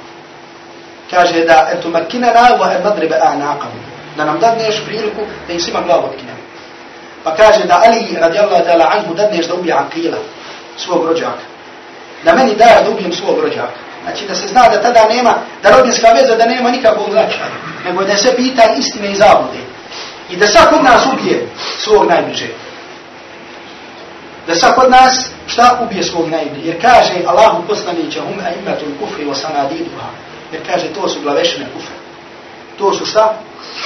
Kaže 1.09 1.45
da 1.45 1.69
eto 1.73 1.89
makina 1.89 2.27
na 2.27 2.57
wa 2.57 2.83
nadribe 2.83 3.15
a'naqabu. 3.15 3.79
Da 4.17 4.25
nam 4.25 4.39
dadneš 4.39 4.85
priliku 4.85 5.21
da 5.47 5.53
im 5.53 5.59
svima 5.59 5.81
glavu 5.81 6.05
otkinemo. 6.05 6.37
Pa 7.23 7.35
kaže 7.35 7.63
da 7.63 7.81
Ali 7.85 8.17
radijallahu 8.19 8.63
ta'ala 8.65 8.89
anhu 8.91 9.13
dadneš 9.13 9.47
da 9.47 9.53
ubije 9.53 9.73
Akila, 9.73 10.17
svog 10.77 11.05
rođaka. 11.05 11.45
Da 12.23 12.33
meni 12.33 12.55
daš 12.55 12.83
da 12.83 12.89
ubijem 12.89 13.13
svog 13.13 13.39
rođaka. 13.39 13.79
Znači 14.03 14.25
da 14.27 14.35
se 14.35 14.47
zna 14.47 14.69
da 14.69 14.81
tada 14.81 15.07
nema, 15.09 15.33
da 15.63 15.77
rodinska 15.77 16.07
veza 16.11 16.35
da 16.35 16.45
nema 16.45 16.71
nikakvog 16.71 17.11
značaja. 17.11 17.49
Nego 17.85 18.03
da 18.03 18.17
se 18.17 18.35
pita 18.35 18.63
istine 18.77 19.11
i 19.11 19.15
zabude. 19.15 19.64
I 20.29 20.37
da 20.37 20.47
svak 20.47 20.71
od 20.73 20.83
nas 20.83 21.05
ubije 21.13 21.47
svog 21.79 22.07
najbliže. 22.07 22.47
Da 24.47 24.55
svak 24.55 24.77
od 24.77 24.89
nas 24.89 25.29
šta 25.47 25.79
ubije 25.85 26.03
svog 26.03 26.29
najbliže. 26.29 26.67
Jer 26.67 26.81
kaže 26.81 27.13
Allahu 27.27 27.67
poslanića 27.67 28.21
hum 28.21 28.39
a 28.45 28.49
imatul 28.49 28.87
kufri 28.99 29.25
wa 29.25 29.35
sanadiduha. 29.35 30.09
Jer 30.51 30.61
kaže 30.65 30.93
to 30.93 31.09
su 31.09 31.21
glavešne 31.21 31.65
kufre. 31.73 31.95
To 32.77 32.93
su 32.93 33.05
šta? 33.05 33.33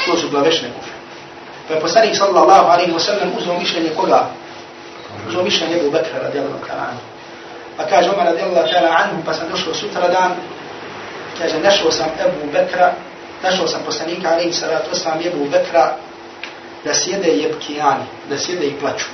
To 0.06 0.18
su 0.18 0.30
glavešne 0.30 0.68
kufre. 0.78 0.94
Pa 1.68 1.74
je 1.74 1.82
poslanik 1.82 2.16
sallallahu 2.18 2.68
alaihi 2.72 2.92
wa 2.92 3.00
sallam 3.00 3.30
uzao 3.38 3.60
mišljenje 3.60 3.90
koga? 3.96 4.28
Uzao 5.30 5.44
mišljenje 5.44 5.76
Ebu 5.76 5.92
Bekra 5.92 6.20
radijallahu 6.24 6.66
ta'ala 6.68 6.82
anhu. 6.82 7.02
Pa 7.78 7.84
kaže 7.84 8.10
Omar 8.10 8.26
radijallahu 8.26 8.68
ta'ala 8.68 8.90
anhu, 9.04 9.24
pa 9.26 9.34
sam 9.34 9.50
došao 9.52 9.74
sutra 9.74 10.08
dan, 10.08 10.32
kaže, 11.38 11.60
našao 11.60 11.92
sam 11.92 12.10
Ebu 12.26 12.52
Bekra, 12.54 12.94
našao 13.44 13.68
sam 13.68 13.82
poslanika 13.86 14.30
alaihi 14.30 14.54
salatu 14.54 14.90
wasalam 14.94 15.28
Ebu 15.28 15.50
Bekra, 15.52 15.96
da 16.86 16.94
sjede 16.94 17.28
jebkijani, 17.28 18.06
da 18.30 18.38
sjede 18.38 18.68
i 18.68 18.80
plaću. 18.80 19.06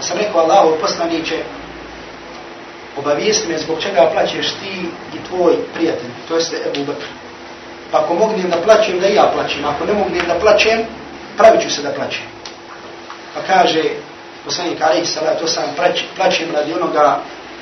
A 0.00 0.02
sam 0.02 0.18
rekao 0.18 0.40
Allahu 0.40 0.76
poslaniće, 0.80 1.36
obavijesti 2.96 3.48
me 3.48 3.58
zbog 3.58 3.82
čega 3.82 4.10
plaćeš 4.12 4.46
ti 4.46 4.86
i 5.14 5.28
tvoj 5.28 5.54
prijatelj, 5.74 6.10
to 6.28 6.34
jeste 6.34 6.56
Ebu 6.66 6.84
Bekr. 6.84 7.06
Pa 7.90 7.98
ako 7.98 8.14
mognem 8.14 8.50
da 8.50 8.56
plaćem, 8.56 9.00
da 9.00 9.06
ja 9.06 9.30
plaćem. 9.34 9.64
Ako 9.64 9.84
ne 9.84 9.92
mognem 9.92 10.26
da 10.26 10.34
plaćem, 10.34 10.80
pravit 11.36 11.62
ću 11.62 11.70
se 11.70 11.82
da 11.82 11.92
plaćem. 11.92 12.22
Pa 13.34 13.40
kaže, 13.54 13.82
poslanik 14.44 14.78
Ali 14.80 15.06
Sala, 15.06 15.34
to 15.34 15.46
sam 15.46 15.64
plaćem 16.16 16.48
radi 16.54 16.72
onoga 16.72 17.20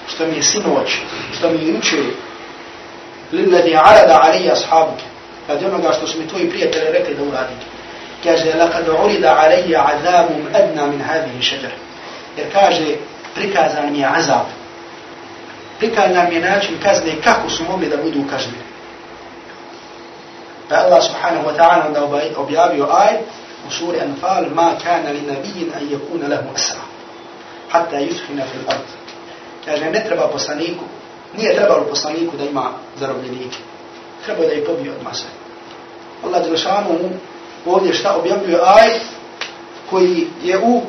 što 0.08 0.26
mi 0.26 0.36
je 0.36 0.42
sinoć, 0.42 0.98
što 1.38 1.50
mi 1.50 1.58
je 1.58 1.68
juče, 1.68 1.96
lilladi 3.32 3.76
arada 3.76 4.20
alija 4.22 4.52
ashabuke, 4.52 5.04
radi 5.48 5.64
onoga 5.64 5.92
što 5.92 6.06
su 6.06 6.18
mi 6.18 6.28
tvoji 6.28 6.50
prijatelji 6.50 6.92
rekli 6.92 7.14
da 7.14 7.22
uradim. 7.22 7.71
Kaže, 8.22 8.54
lakad 8.54 8.88
urida 9.04 9.36
alija 9.38 9.90
azabum 9.92 10.46
adna 10.54 10.86
min 10.86 11.00
hadihi 11.02 11.42
šeđar. 11.42 11.70
Jer 12.36 12.52
kaže, 12.52 12.96
prikazan 13.34 13.92
mi 13.92 13.98
je 13.98 14.06
azab. 14.16 14.46
Prikazan 15.78 16.26
mi 16.28 16.34
je 16.34 16.40
način 16.40 16.78
kazne 16.82 17.12
kako 17.24 17.50
su 17.50 17.64
mogli 17.64 17.88
da 17.88 17.96
budu 17.96 18.24
kažnjeni. 18.30 18.72
Pa 20.68 20.76
Allah 20.76 21.02
subhanahu 21.04 21.48
wa 21.48 21.56
ta'ala 21.56 21.86
onda 21.86 22.00
objavio 22.36 22.88
aj, 22.90 23.14
u 23.68 23.70
suri 23.70 24.00
Anfal, 24.00 24.44
ma 24.54 24.72
kana 24.84 25.10
li 25.10 25.20
nabijin 25.20 25.72
an 25.76 25.88
yakuna 25.90 26.28
lahu 26.28 26.48
asra, 26.54 26.80
hatta 27.68 27.96
yuthina 27.96 28.44
fil 28.52 28.64
ard. 28.68 28.88
Kaže, 29.64 29.90
ne 29.90 30.04
treba 30.04 30.28
poslaniku, 30.28 30.84
nije 31.36 31.54
trebalo 31.54 31.84
poslaniku 31.90 32.36
da 32.36 32.44
ima 32.44 32.70
zarobljenike. 32.96 33.58
Treba 34.24 34.40
da 34.40 34.52
je 34.52 34.64
pobio 34.64 34.92
od 34.92 35.02
masa. 35.04 35.26
Allah 36.24 36.42
Đelšanu 36.44 36.92
mu 36.92 37.10
ovdje 37.66 37.94
šta 37.94 38.16
objavljuje 38.16 38.58
ajet 38.64 39.02
koji 39.90 40.26
je 40.42 40.58
u 40.58 40.82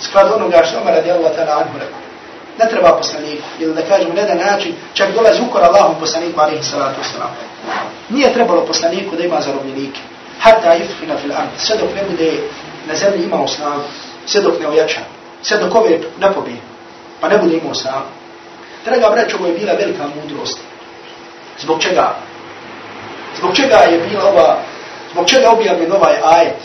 skladu 0.00 0.34
onoga 0.34 0.62
što 0.64 0.78
radi 0.78 0.96
radijallahu 0.96 1.34
ta'ala 1.34 1.56
anhu 1.56 1.78
rekao. 1.78 1.98
Ne 2.58 2.68
treba 2.70 2.96
poslaniku, 2.96 3.42
ili 3.58 3.74
da 3.74 3.82
kažemo 3.82 4.14
na 4.14 4.20
jedan 4.20 4.38
način, 4.38 4.74
čak 4.94 5.14
dolazi 5.14 5.42
ukor 5.42 5.62
Allahom 5.64 5.94
poslaniku, 6.00 6.40
alaihi 6.40 6.62
salatu 6.62 7.00
wasalam. 7.00 7.30
Nije 8.08 8.32
trebalo 8.32 8.66
poslaniku 8.66 9.16
da 9.16 9.24
ima 9.24 9.40
zarobljenike. 9.40 10.00
Hatta 10.40 10.74
yufina 10.74 11.16
fil 11.22 11.32
ard, 11.32 11.48
sve 11.58 11.76
dok 11.76 11.94
ne 11.94 12.02
bude 12.10 12.32
na 12.88 12.94
zemlji 12.94 13.24
imao 13.24 13.48
snagu, 13.48 13.82
sve 14.26 14.40
dok 14.40 14.60
ne 14.60 14.68
ojača, 14.68 15.00
sve 15.42 15.58
dok 15.58 15.74
ove 15.74 15.98
ne 16.20 16.32
pobije, 16.32 16.56
pa 17.20 17.28
ne 17.28 17.38
bude 17.38 17.56
imao 17.56 17.74
snagu. 17.74 18.06
Draga 18.84 19.10
braćo, 19.10 19.36
ovo 19.36 19.46
je 19.46 19.58
bila 19.58 19.72
velika 19.72 20.02
mudrost. 20.16 20.58
Zbog 21.58 21.82
čega? 21.82 22.14
Zbog 23.38 23.56
čega 23.56 23.76
je 23.76 24.00
bila 24.08 24.24
ova, 24.28 24.58
zbog 25.12 25.26
čega 25.26 25.50
objavljen 25.50 25.92
ovaj 25.92 26.14
ajet? 26.24 26.56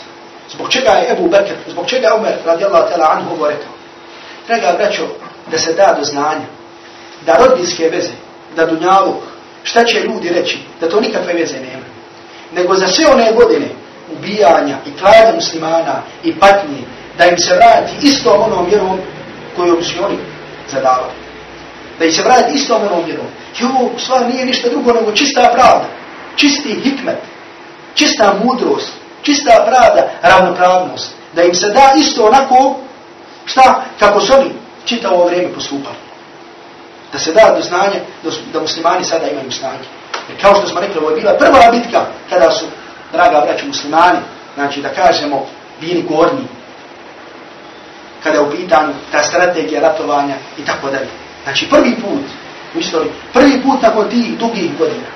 Zbog 0.50 0.72
čega 0.72 0.90
je 0.90 1.12
Ebu 1.12 1.28
Bekr, 1.28 1.54
zbog 1.66 1.86
čega 1.86 2.06
je 2.06 2.14
Umar 2.14 2.32
radijallahu 2.46 2.88
ta'ala 2.92 3.16
anhu 3.16 3.34
ovo 3.34 3.48
rekao? 3.48 3.72
Draga 4.46 4.74
braćo, 4.78 5.06
da 5.50 5.58
se 5.58 5.72
da 5.72 5.94
do 5.98 6.04
znanja, 6.04 6.46
da 7.26 7.36
rodinske 7.36 7.88
veze, 7.88 8.12
da 8.56 8.66
dunjaluk, 8.66 9.22
šta 9.62 9.84
će 9.84 10.00
ljudi 10.00 10.28
reći, 10.28 10.58
da 10.80 10.88
to 10.88 11.00
nikakve 11.00 11.32
veze 11.32 11.54
nema. 11.54 11.84
Nego 12.52 12.74
za 12.74 12.88
sve 12.88 13.06
one 13.06 13.32
godine 13.32 13.68
ubijanja 14.12 14.76
i 14.86 14.98
klanja 14.98 15.34
muslimana 15.34 16.02
i 16.24 16.34
patnje, 16.34 16.82
da 17.18 17.26
im 17.26 17.38
se 17.38 17.54
vrati 17.54 17.92
isto 18.06 18.30
onom 18.32 18.66
vjerom 18.66 18.98
kojom 19.56 19.82
su 19.82 20.04
oni 20.04 20.18
zadavali. 20.68 21.12
Da 21.98 22.04
im 22.04 22.12
se 22.12 22.22
vrati 22.22 22.54
isto 22.54 22.76
onom 22.76 23.04
vjerom. 23.04 23.26
I 23.60 23.64
ovo 23.64 23.90
stvar 23.98 24.28
nije 24.28 24.46
ništa 24.46 24.68
drugo 24.68 24.92
nego 24.92 25.12
čista 25.12 25.50
pravda, 25.54 25.84
čisti 26.36 26.80
hikmet, 26.84 27.18
čista 27.98 28.34
mudrost, 28.44 28.92
čista 29.22 29.64
pravda, 29.66 30.10
ravnopravnost. 30.22 31.14
Da 31.32 31.42
im 31.42 31.54
se 31.54 31.68
da 31.68 31.92
isto 31.96 32.26
onako, 32.26 32.76
šta, 33.44 33.84
kako 33.98 34.20
su 34.20 34.32
oni 34.34 34.50
čitavo 34.84 35.24
vrijeme 35.24 35.54
postupali. 35.54 35.96
Da 37.12 37.18
se 37.18 37.32
da 37.32 37.54
do 37.56 37.62
znanja 37.62 38.00
da 38.52 38.60
muslimani 38.60 39.04
sada 39.04 39.28
imaju 39.28 39.52
snage. 39.52 39.84
Jer 40.28 40.40
kao 40.40 40.54
što 40.54 40.68
smo 40.68 40.80
rekli, 40.80 40.98
ovo 41.00 41.10
je 41.10 41.16
bila 41.16 41.34
prva 41.38 41.70
bitka 41.70 42.06
kada 42.30 42.50
su, 42.50 42.64
draga 43.12 43.40
braći 43.40 43.66
muslimani, 43.66 44.18
znači 44.54 44.82
da 44.82 44.88
kažemo, 44.88 45.46
bili 45.80 46.02
gorni. 46.02 46.44
Kada 48.22 48.36
je 48.38 48.42
u 48.42 48.50
pitanju 48.50 48.92
ta 49.12 49.22
strategija 49.22 49.80
ratovanja 49.80 50.34
i 50.58 50.64
tako 50.64 50.90
dalje. 50.90 51.08
Znači 51.44 51.68
prvi 51.70 51.94
put 51.94 52.24
u 52.74 52.78
istoriji, 52.78 53.12
prvi 53.32 53.62
put 53.62 53.82
nakon 53.82 54.10
tih 54.10 54.38
dugih 54.38 54.78
godina. 54.78 55.06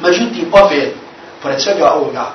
Međutim, 0.00 0.48
opet, 0.52 0.94
pored 1.42 1.60
svega 1.62 1.92
ovoga, 1.92 2.26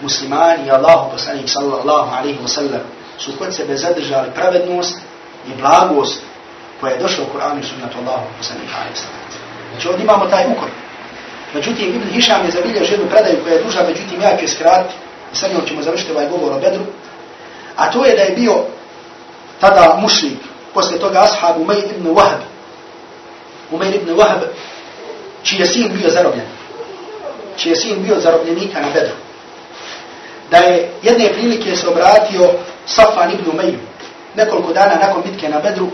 muslimani 0.00 0.66
i 0.66 0.70
Allahu 0.70 1.10
poslanik 1.10 1.48
sallallahu 1.48 2.16
alaihi 2.16 2.38
wa 2.38 2.48
sallam 2.48 2.80
su 3.18 3.32
kod 3.38 3.54
sebe 3.54 3.76
zadržali 3.76 4.30
pravednost 4.34 4.98
i 5.48 5.60
blagost 5.60 6.20
koja 6.80 6.92
je 6.92 6.98
došla 6.98 7.24
u 7.24 7.38
Kur'anu 7.38 7.60
i 7.60 7.66
sunnatu 7.66 7.98
Allahu 7.98 8.26
poslanika 8.38 8.74
alaihi 8.76 8.96
sallam. 8.96 9.22
Znači 9.72 9.88
ovdje 9.88 10.04
imamo 10.04 10.26
taj 10.26 10.44
ukor. 10.46 10.68
Međutim, 11.54 11.88
Ibn 11.88 12.08
Hišam 12.14 12.44
je 12.44 12.50
zabilježio 12.50 12.94
jednu 12.94 13.10
predaju 13.10 13.42
koja 13.42 13.54
je 13.54 13.62
duža, 13.62 13.82
međutim, 13.88 14.22
ja 14.22 14.36
ću 14.36 14.44
je 14.44 14.48
skratiti. 14.48 14.94
I 15.32 15.36
sad 15.36 15.52
njom 15.52 15.66
ćemo 15.66 15.82
završiti 15.82 16.12
ovaj 16.12 16.28
govor 16.28 16.52
o 16.52 16.60
Bedru. 16.60 16.84
A 17.76 17.90
to 17.90 18.04
je 18.04 18.16
da 18.16 18.22
je 18.22 18.36
bio 18.36 18.64
tada 19.60 19.98
mušlik, 20.00 20.38
posle 20.74 20.98
toga 20.98 21.20
ashab 21.20 21.56
Umayr 21.56 21.84
ibn 21.96 22.08
Wahab. 22.08 22.42
Umayr 23.72 23.94
ibn 23.94 24.10
Wahab, 24.10 24.40
čiji 25.42 25.60
je 25.60 25.66
sin 25.66 25.92
bio 25.92 26.10
zarobljen. 26.10 26.46
Čiji 27.56 27.70
je 27.70 27.76
sin 27.76 28.02
bio 28.02 28.20
zarobljenika 28.20 28.80
na 28.80 28.88
Bedru. 28.94 29.16
Da 30.50 30.56
je 30.56 30.90
jedne 31.02 31.32
prilike 31.32 31.76
se 31.76 31.88
obratio 31.88 32.50
Safan 32.86 33.30
ibn 33.30 33.50
Umeju 33.50 33.78
nekoliko 34.36 34.72
dana 34.72 34.94
nakon 34.94 35.22
bitke 35.22 35.48
na 35.48 35.60
Bedru, 35.60 35.88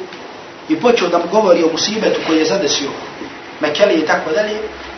i 0.69 0.77
počeo 0.81 1.09
da 1.09 1.19
mu 1.19 1.25
govori 1.31 1.65
o 1.65 1.73
musibetu 1.73 2.21
koji 2.27 2.39
je 2.39 2.45
zadesio 2.45 2.89
Mekeli 3.61 3.95
i 3.95 4.07
tako 4.07 4.31
dalje, 4.31 4.55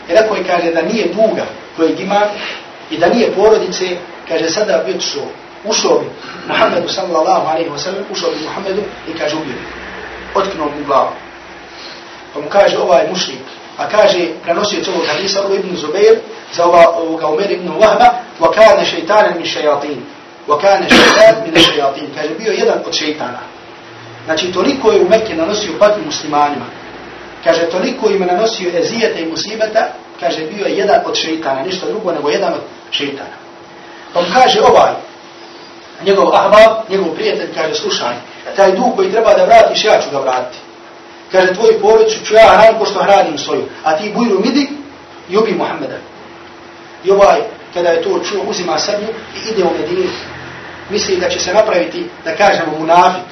i 0.09 0.13
rekao 0.13 0.37
je, 0.37 0.45
kaže, 0.45 0.73
da 0.73 0.83
nije 0.83 1.09
duga 1.09 1.47
kojeg 1.77 2.01
ima 2.01 2.21
i 2.91 2.99
da 2.99 3.09
nije 3.09 3.33
porodice, 3.33 3.97
kaže, 4.29 4.51
sada 4.51 4.85
bi 4.87 5.01
su 5.01 5.21
ušao 5.65 5.99
bi 5.99 6.07
Muhammedu 6.49 6.89
sallallahu 6.89 7.49
alaihi 7.49 7.71
wa 7.71 7.79
sallam, 7.79 8.05
ušao 8.11 8.31
bi 8.31 8.45
Muhammedu 8.45 8.83
i 9.09 9.19
kaže, 9.19 9.37
ubio 9.37 9.53
bi. 9.53 9.67
Otknuo 10.35 10.71
bi 10.77 10.85
glavu. 10.85 11.11
Pa 12.35 12.41
mu 12.41 12.49
kaže, 12.49 12.79
ovaj 12.79 13.09
mušnik 13.11 13.41
a 13.81 13.89
kaže, 13.89 14.28
prenosio 14.43 14.81
ovog 14.93 15.07
hadisa, 15.07 15.41
ovo 15.45 15.55
ibn 15.55 15.76
Zubair, 15.76 16.18
za 16.53 16.64
ova, 16.64 16.85
ovoga 16.97 17.26
Umer 17.26 17.51
ibn 17.51 17.68
Wahba, 17.68 18.09
wa 18.41 18.53
kane 18.53 18.85
šeitanen 18.85 19.37
min 19.37 19.47
šejatin. 19.47 20.03
Wa 20.49 20.61
kane 20.61 20.89
šeitan 20.89 21.35
min 21.45 21.62
šejatin. 21.62 22.07
Kaže, 22.14 22.28
bio 22.39 22.53
jedan 22.53 22.78
od 22.87 22.95
šeitana. 22.95 23.41
Znači, 24.24 24.53
toliko 24.53 24.93
je 24.93 25.01
u 25.01 25.09
Mekke 25.09 25.35
nanosio 25.35 25.78
patnju 25.78 26.05
muslimanima. 26.05 26.64
Kaže, 27.45 27.70
toliko 27.70 28.11
im 28.11 28.26
nanosio 28.26 28.70
ezijete 28.74 29.22
i 29.22 29.31
musibeta, 29.31 29.89
kaže, 30.20 30.41
bio 30.41 30.66
je 30.66 30.76
jedan 30.76 31.01
od 31.07 31.16
šeitana, 31.16 31.62
ništa 31.62 31.87
drugo 31.87 32.12
nego 32.12 32.31
jedan 32.31 32.53
od 32.53 32.61
šeitana. 32.91 33.37
Pa 34.12 34.20
kaže 34.35 34.61
ovaj, 34.61 34.93
njegov 36.05 36.35
ahbab, 36.35 36.91
njegov 36.91 37.14
prijatelj, 37.14 37.55
kaže, 37.55 37.74
slušaj, 37.74 38.14
taj 38.57 38.72
dug 38.72 38.97
koji 38.97 39.11
treba 39.11 39.35
da 39.35 39.45
vratiš, 39.45 39.85
ja 39.85 40.01
ću 40.03 40.11
ga 40.11 40.18
vratiti. 40.18 40.70
Kaže, 41.33 41.55
tvoju 41.55 41.81
porodicu 41.81 42.24
ću 42.24 42.35
ja 42.35 42.49
hranim 42.49 42.78
ko 42.78 42.87
što 42.87 43.03
hranim 43.03 43.39
svoju, 43.39 43.64
a 43.85 43.97
ti 43.97 44.12
bujru 44.14 44.41
midi 44.41 44.68
i 45.28 45.37
ubi 45.37 45.55
Muhammeda. 45.55 45.99
I 47.05 47.11
ovaj, 47.11 47.41
kada 47.74 47.89
je 47.89 48.03
to 48.03 48.18
čuo, 48.18 48.45
uzima 48.49 48.78
sablju 48.78 49.09
i 49.09 49.51
ide 49.51 49.64
u 49.64 49.70
Medinu. 49.78 50.11
Misli 50.91 51.16
da 51.16 51.28
će 51.28 51.41
se 51.41 51.55
napraviti, 51.55 52.07
da 52.24 52.37
kažemo, 52.37 52.78
munafik, 52.78 53.22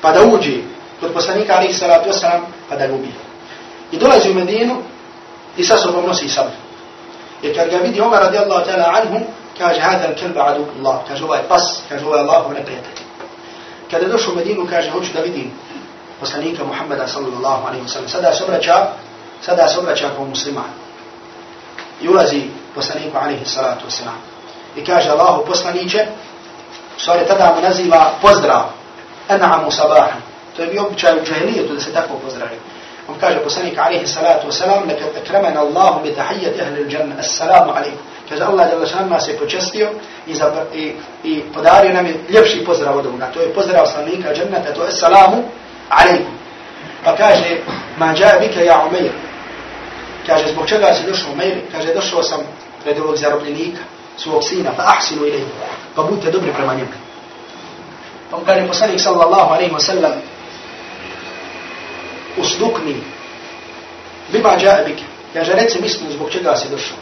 pa 0.00 0.12
da 0.12 0.22
uđe 0.22 0.56
kod 1.00 1.12
poslanika 1.12 1.54
alaih 1.54 1.78
salatu 1.78 2.10
wasalam, 2.10 2.40
pa 2.68 2.76
da 2.76 2.86
ga 2.86 2.94
ubije. 2.94 3.12
I 3.92 3.98
dolazi 3.98 4.30
u 4.30 4.34
Medinu 4.34 4.76
i 5.56 5.64
sa 5.64 5.76
sobom 5.76 6.06
nosi 6.06 6.28
sablju. 6.28 6.56
Jer 7.42 7.56
kad 7.56 7.70
ga 7.70 7.76
vidi 7.76 8.00
Omar 8.00 8.22
radijallahu 8.22 8.70
ta'ala 8.70 9.02
anhu, 9.02 9.20
kaže, 9.58 9.80
hada 9.80 10.14
kelba 10.14 10.46
adu 10.46 10.66
Allah, 10.78 11.00
kaže, 11.08 11.24
ovaj 11.24 11.40
pas, 11.48 11.80
kaže, 11.88 12.06
ovaj 12.06 12.20
Allahov 12.20 12.52
neprijatelj. 12.52 13.02
Kada 13.90 14.04
je 14.04 14.12
došao 14.12 14.32
u 14.32 14.36
Medinu, 14.36 14.66
kaže, 14.70 14.90
hoću 14.90 15.12
da 15.14 15.20
vidim 15.20 15.50
poslanika 16.22 16.64
Muhammeda 16.64 17.06
sallallahu 17.06 17.66
alaihi 17.66 17.84
wasallam. 17.86 18.08
Sada 18.08 18.34
se 18.34 18.44
obraća, 18.44 18.76
sada 19.42 19.68
se 19.68 19.78
obraća 19.78 20.08
kao 20.16 20.24
musliman. 20.24 20.70
I 22.02 22.08
ulazi 22.08 22.42
poslaniku 22.74 23.18
alaihi 23.18 23.44
salatu 23.44 23.86
wasalam. 23.86 24.18
I 24.76 24.84
kaže, 24.84 25.10
Allahu 25.10 25.46
poslaniće, 25.46 26.06
stvari 26.98 27.26
tada 27.28 27.52
mu 27.54 27.62
naziva 27.62 28.12
pozdrav, 28.22 28.62
en'amu 29.28 29.70
sabahan. 29.70 30.22
To 30.56 30.62
je 30.62 30.68
bio 30.68 30.86
običaj 30.86 31.18
u 31.18 31.24
džahilijetu 31.24 31.74
da 31.74 31.80
se 31.80 31.92
tako 31.92 32.14
pozdravi. 32.24 32.58
On 33.08 33.14
kaže 33.20 33.38
poslanik 33.44 33.78
alaihi 33.78 34.06
salatu 34.06 34.46
wasalam, 34.48 34.86
neka 34.86 35.04
akramena 35.22 35.60
Allahu 35.60 36.02
bi 36.02 36.14
tahiyyati 36.14 36.62
ahli 36.62 36.88
džanna, 36.88 37.14
assalamu 37.18 37.70
alaikum. 37.70 38.06
Kaže 38.28 38.44
Allah 38.44 38.66
je 38.68 38.74
Allah 38.74 39.10
nas 39.10 39.28
je 39.28 39.38
počestio 39.38 39.90
i, 40.26 40.34
i, 40.74 40.94
i 41.24 41.42
podario 41.54 41.92
nam 41.92 42.06
je 42.06 42.14
ljepši 42.28 42.64
pozdrav 42.64 42.98
od 42.98 43.06
ovoga. 43.06 43.26
To 43.34 43.40
je 43.40 43.54
pozdrav 43.54 43.86
stanovnika 43.86 44.34
džennata, 44.34 44.74
to 44.74 44.84
je 44.84 44.92
salamu 44.92 45.42
alaikum. 45.88 46.34
Pa 47.04 47.16
kaže, 47.16 47.60
ma 47.98 48.14
džabike 48.14 48.64
ja 48.64 48.86
Umeir. 48.86 49.12
Kaže, 50.26 50.52
zbog 50.52 50.68
čega 50.68 50.94
si 50.94 51.06
došao 51.06 51.32
Umeir? 51.32 51.60
Kaže, 51.72 51.94
došao 51.94 52.22
sam 52.22 52.40
pred 52.84 52.98
ovog 52.98 53.16
zarobljenika, 53.16 53.80
svog 54.16 54.44
sina, 54.44 54.70
fa 54.76 54.82
ahsinu 54.96 55.26
ilaihi. 55.26 55.46
Pa 55.94 56.02
budite 56.02 56.30
dobri 56.30 56.52
prema 56.52 56.74
njemu. 56.74 56.90
Pa 58.30 58.38
mu 58.38 58.44
kaže 58.44 58.66
poslanik 58.66 59.00
sallallahu 59.00 59.54
alaihi 59.54 59.72
wa 59.72 59.80
sallam, 59.80 60.12
usdukni, 62.36 62.96
bima 64.32 64.56
džabike. 64.58 65.04
Kaže, 65.32 65.52
reci 65.52 65.82
mislim 65.82 66.12
zbog 66.12 66.30
čega 66.30 66.56
si 66.56 66.68
došao. 66.68 66.96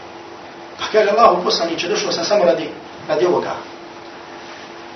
Pa 0.78 0.84
kaže 0.92 1.10
Allahu 1.10 1.44
poslaniče, 1.44 1.88
došao 1.88 2.12
sam 2.12 2.24
samo 2.24 2.44
radi, 2.44 2.68
radi 3.08 3.26
ovoga. 3.26 3.54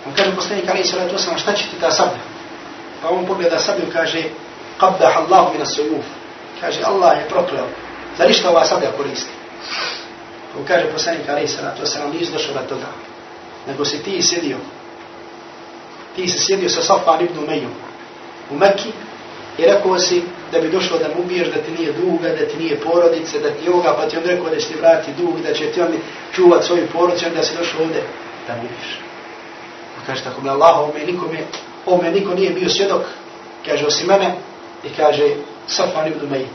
Pa 0.05 0.11
On 0.11 0.16
kaže 0.16 0.35
poslanik 0.35 0.68
alaihi 0.68 0.89
sallatu 0.89 1.16
wasallam, 1.16 1.39
šta 1.39 1.53
će 1.53 1.64
ti 1.64 1.80
ta 1.80 1.91
sablja? 1.91 2.34
Pa 3.05 3.11
on 3.11 3.26
pogleda 3.26 3.59
sablju 3.61 3.92
kaže, 3.92 4.22
qabdah 4.80 5.16
Allahu 5.16 5.52
min 5.52 5.62
as-suyuf. 5.62 6.05
Kaže, 6.61 6.80
Allah 6.84 7.18
je 7.20 7.28
prokleo. 7.28 7.66
Zar 8.18 8.28
ništa 8.28 8.50
ova 8.50 8.64
sablja 8.64 8.92
koristi? 8.96 9.30
Pa 10.52 10.59
on 10.59 10.64
kaže 10.64 10.92
poslanik 10.92 11.28
alaihi 11.28 11.48
sallatu 11.48 11.82
wasallam, 11.82 12.12
nisi 12.12 12.32
došao 12.32 12.55
radi 12.55 12.68
toga. 12.68 12.88
Nego 13.66 13.84
si 13.84 14.02
ti 14.02 14.22
sjedio. 14.22 14.57
Ti 16.16 16.28
si 16.28 16.38
sjedio 16.38 16.68
sa 16.68 16.82
Safan 16.82 17.24
ibn 17.24 17.38
Umejom 17.38 17.72
u 18.50 18.57
Mekki 18.59 18.88
i 19.59 19.62
rekao 19.62 19.98
si 19.98 20.22
da 20.52 20.61
bi 20.61 20.70
došlo 20.70 20.98
da 20.98 21.09
mu 21.09 21.22
ubiješ, 21.22 21.48
da 21.48 21.62
ti 21.62 21.72
nije 21.78 21.92
duga, 21.92 22.28
da 22.28 22.46
ti 22.48 22.57
nije 22.59 22.80
porodice, 22.80 23.40
da 23.40 23.50
ti 23.50 23.68
ovoga, 23.68 23.94
pa 23.96 24.09
ti 24.09 24.16
on 24.16 24.24
rekao 24.24 24.50
da 24.50 24.57
će 24.57 24.68
ti 24.68 24.74
vrati 24.80 25.12
dug, 25.18 25.40
da 25.40 25.55
će 25.55 25.66
ti 25.66 25.80
on 25.80 25.92
čuvat 26.32 26.64
svoju 26.64 26.88
porodicu, 26.92 27.26
da 27.34 27.42
si 27.42 27.57
došao 27.57 27.82
ovdje 27.82 28.02
da 28.46 28.55
mu 28.55 28.62
ubiješ. 28.62 28.98
Pa 29.96 30.07
kaže, 30.07 30.24
tako 30.24 30.40
mi 30.40 30.48
Allah, 30.48 30.78
ome 30.78 31.05
nikome, 31.07 31.38
Ovome 31.87 32.11
niko 32.11 32.35
nije 32.35 32.51
bio 32.51 32.68
svjedok, 32.68 33.03
kaže, 33.66 33.87
osim 33.87 34.07
mene, 34.07 34.35
i 34.85 34.89
kaže, 34.97 35.28
Safan 35.66 36.09
ibn 36.09 36.30
Meji. 36.30 36.49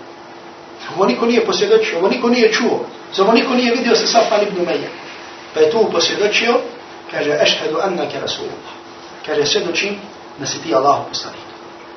Ovo 0.96 1.06
niko 1.06 1.26
nije 1.26 1.46
posvjedočio, 1.46 1.98
ovo 1.98 2.08
niko 2.08 2.30
nije 2.30 2.54
čuo, 2.54 2.86
ovo 3.20 3.32
niko 3.34 3.54
nije 3.54 3.76
vidio 3.76 3.96
sa 3.96 4.08
Safan 4.08 4.42
ibn 4.42 4.66
Meji. 4.66 4.88
Pa 5.54 5.60
je 5.60 5.72
tu 5.72 5.90
posvjedočio, 5.92 6.60
kaže, 7.12 7.38
ešhedu 7.42 7.78
annake 7.82 8.20
Rasulullah. 8.20 8.74
Kaže, 9.26 9.46
svjedočim 9.46 9.96
da 10.40 10.46
si 10.46 10.62
ti 10.62 10.76
Allahu 10.76 11.10
poslanik. 11.10 11.42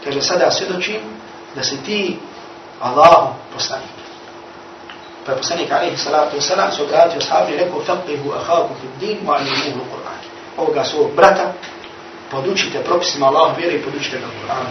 Kaže, 0.04 0.22
sada 0.22 0.50
svjedočim 0.50 1.00
da 1.54 1.62
si 1.62 1.76
ti 1.84 2.18
Allahu 2.80 3.34
poslanik. 3.54 4.02
Pa 5.26 5.32
je 5.32 5.38
poslanik 5.38 5.70
alaihi 5.72 5.96
salatu 5.96 6.36
wasalam 6.36 6.70
se 6.76 6.82
obratio 6.82 7.20
sahabi 7.20 7.52
i 7.52 7.56
rekao 7.56 7.80
faqihu 7.86 8.32
ahaku 8.34 8.74
fi 8.80 9.06
din 9.06 9.18
wa 9.26 9.34
alimuhu 9.34 9.86
Qur'an. 9.90 10.18
Ovoga 10.56 10.84
svog 10.84 11.14
brata 11.16 11.52
podučite 12.32 12.78
propisima 12.84 13.26
Allahu 13.26 13.60
vjere 13.60 13.74
i 13.74 13.82
podučite 13.82 14.16
ga 14.18 14.26
Kur'anu. 14.26 14.70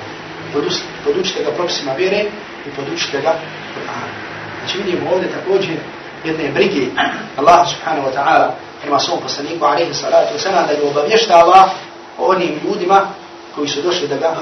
Podučite 1.05 1.43
ga 1.43 1.51
propisima 1.51 1.93
vjere 1.93 2.25
i 2.67 2.69
podučite 2.75 3.21
ga 3.21 3.33
Kur'anu. 3.73 4.11
Znači 4.59 4.77
vidimo 4.77 5.11
ovdje 5.13 5.29
također 5.31 5.77
jedne 6.25 6.51
brige 6.51 6.85
Allah 7.37 7.67
subhanahu 7.69 8.07
wa 8.07 8.13
ta'ala 8.17 8.47
prema 8.81 8.99
svom 8.99 9.19
poslaniku 9.21 9.65
alaihi 9.65 9.93
salatu 9.93 10.33
wasalam 10.37 10.67
da 10.67 10.73
ga 10.73 10.87
obavještava 10.89 11.41
Allah 11.43 11.69
o 12.17 12.25
onim 12.25 12.59
ljudima 12.63 13.07
koji 13.55 13.67
su 13.67 13.81
došli 13.81 14.07
da 14.07 14.17
ga 14.17 14.35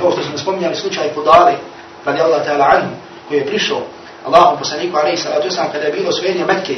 kao 0.00 0.12
što 0.12 0.22
smo 0.22 0.38
spominjali 0.38 0.76
slučaj 0.76 1.08
podali 1.08 1.54
radi 2.04 2.20
Allah 2.20 2.46
ta'ala 2.46 2.66
anhu 2.76 2.94
koji 3.28 3.38
je 3.38 3.46
prišao 3.46 3.82
Allahom 4.26 4.58
poslaniku 4.58 4.96
alaihi 4.96 5.16
salatu 5.16 5.48
wasalam 5.48 5.72
kada 5.72 5.84
je 5.84 5.92
bilo 5.92 6.12
svojenje 6.12 6.44
Mekke, 6.44 6.76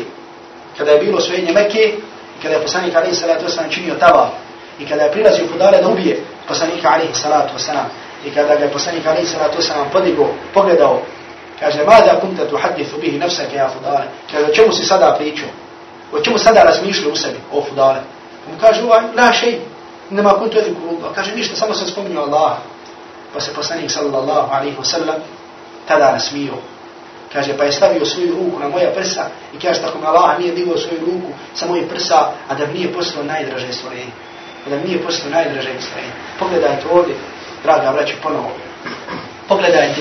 kada 0.78 0.90
je 0.90 0.98
bilo 0.98 1.20
svojenje 1.20 1.52
Mekke, 1.52 1.94
kada 2.42 2.54
je 2.54 2.62
poslanik 2.62 2.94
alaihi 2.94 3.14
salatu 3.14 3.44
wasalam 3.46 3.70
činio 3.70 3.94
tava, 3.94 4.30
i 4.78 4.86
kada 4.86 5.02
je 5.02 5.12
prilazio 5.12 5.46
podale 5.52 5.82
da 5.82 5.88
ubije 5.88 6.20
poslanika 6.48 6.90
Ali 6.92 7.08
salatu 7.12 7.54
wasalam, 7.58 7.86
i 8.26 8.30
kada 8.30 8.56
ga 8.56 8.64
je 8.64 8.70
poslanik 8.70 9.06
Ali 9.06 9.26
salatu 9.26 9.58
wasalam 9.58 9.90
podigo, 9.92 10.28
pogledao, 10.54 11.02
kaže, 11.60 11.84
mada 11.84 12.20
kunta 12.20 12.48
tu 12.48 12.56
hadithu 12.56 13.00
bihi 13.00 13.18
nafsake 13.18 13.56
ja 13.56 13.68
fudale, 13.68 14.04
kaže, 14.32 14.44
o 14.44 14.54
čemu 14.54 14.72
si 14.72 14.84
sada 14.84 15.14
pričao, 15.18 15.48
o 16.12 16.20
čemu 16.20 16.38
sada 16.38 16.62
razmišljao 16.62 17.12
u 17.12 17.16
sebi, 17.16 17.38
o 17.52 17.62
fudale, 17.62 18.00
On 18.50 18.58
kaže, 18.60 18.82
ovaj, 18.82 19.00
la 19.16 19.32
šej, 19.32 19.58
nema 20.10 20.30
kuntu 20.30 20.58
edhiku 20.58 20.80
Allah, 20.88 21.14
kaže, 21.14 21.34
ništa, 21.36 21.56
samo 21.56 21.74
sam 21.74 21.86
spominio 21.86 22.20
Allah, 22.20 22.52
pa 23.32 23.40
se 23.40 23.54
poslanik 23.54 23.90
sallallahu 23.90 24.52
alaihi 24.52 24.76
wasallam 24.76 25.18
tada 25.88 26.12
nasmio, 26.12 26.54
kaže, 27.32 27.56
pa 27.56 27.64
je 27.64 27.72
stavio 27.72 28.06
svoju 28.06 28.34
ruku 28.34 28.58
na 28.60 28.68
moja 28.68 28.90
prsa 28.94 29.26
i 29.54 29.58
kaže, 29.58 29.80
tako 29.80 29.98
mi 29.98 30.06
Allah 30.06 30.38
nije 30.38 30.54
digao 30.54 30.78
svoju 30.78 31.00
ruku 31.00 31.32
sa 31.54 31.66
moje 31.66 31.88
prsa, 31.88 32.30
a 32.48 32.54
da 32.54 32.66
mi 32.66 32.72
nije 32.72 32.92
poslao 32.92 33.24
najdraže 33.24 33.72
stvorenje. 33.72 34.12
Da 34.70 34.76
mi 34.76 34.84
nije 34.84 35.02
postao 35.02 35.30
najdraže 35.30 35.70
stvorenje. 35.80 36.12
Pogledajte 36.38 36.84
ovdje, 36.92 37.14
draga 37.62 37.92
braću, 37.92 38.14
ponovo. 38.22 38.50
Pogledajte, 39.48 40.00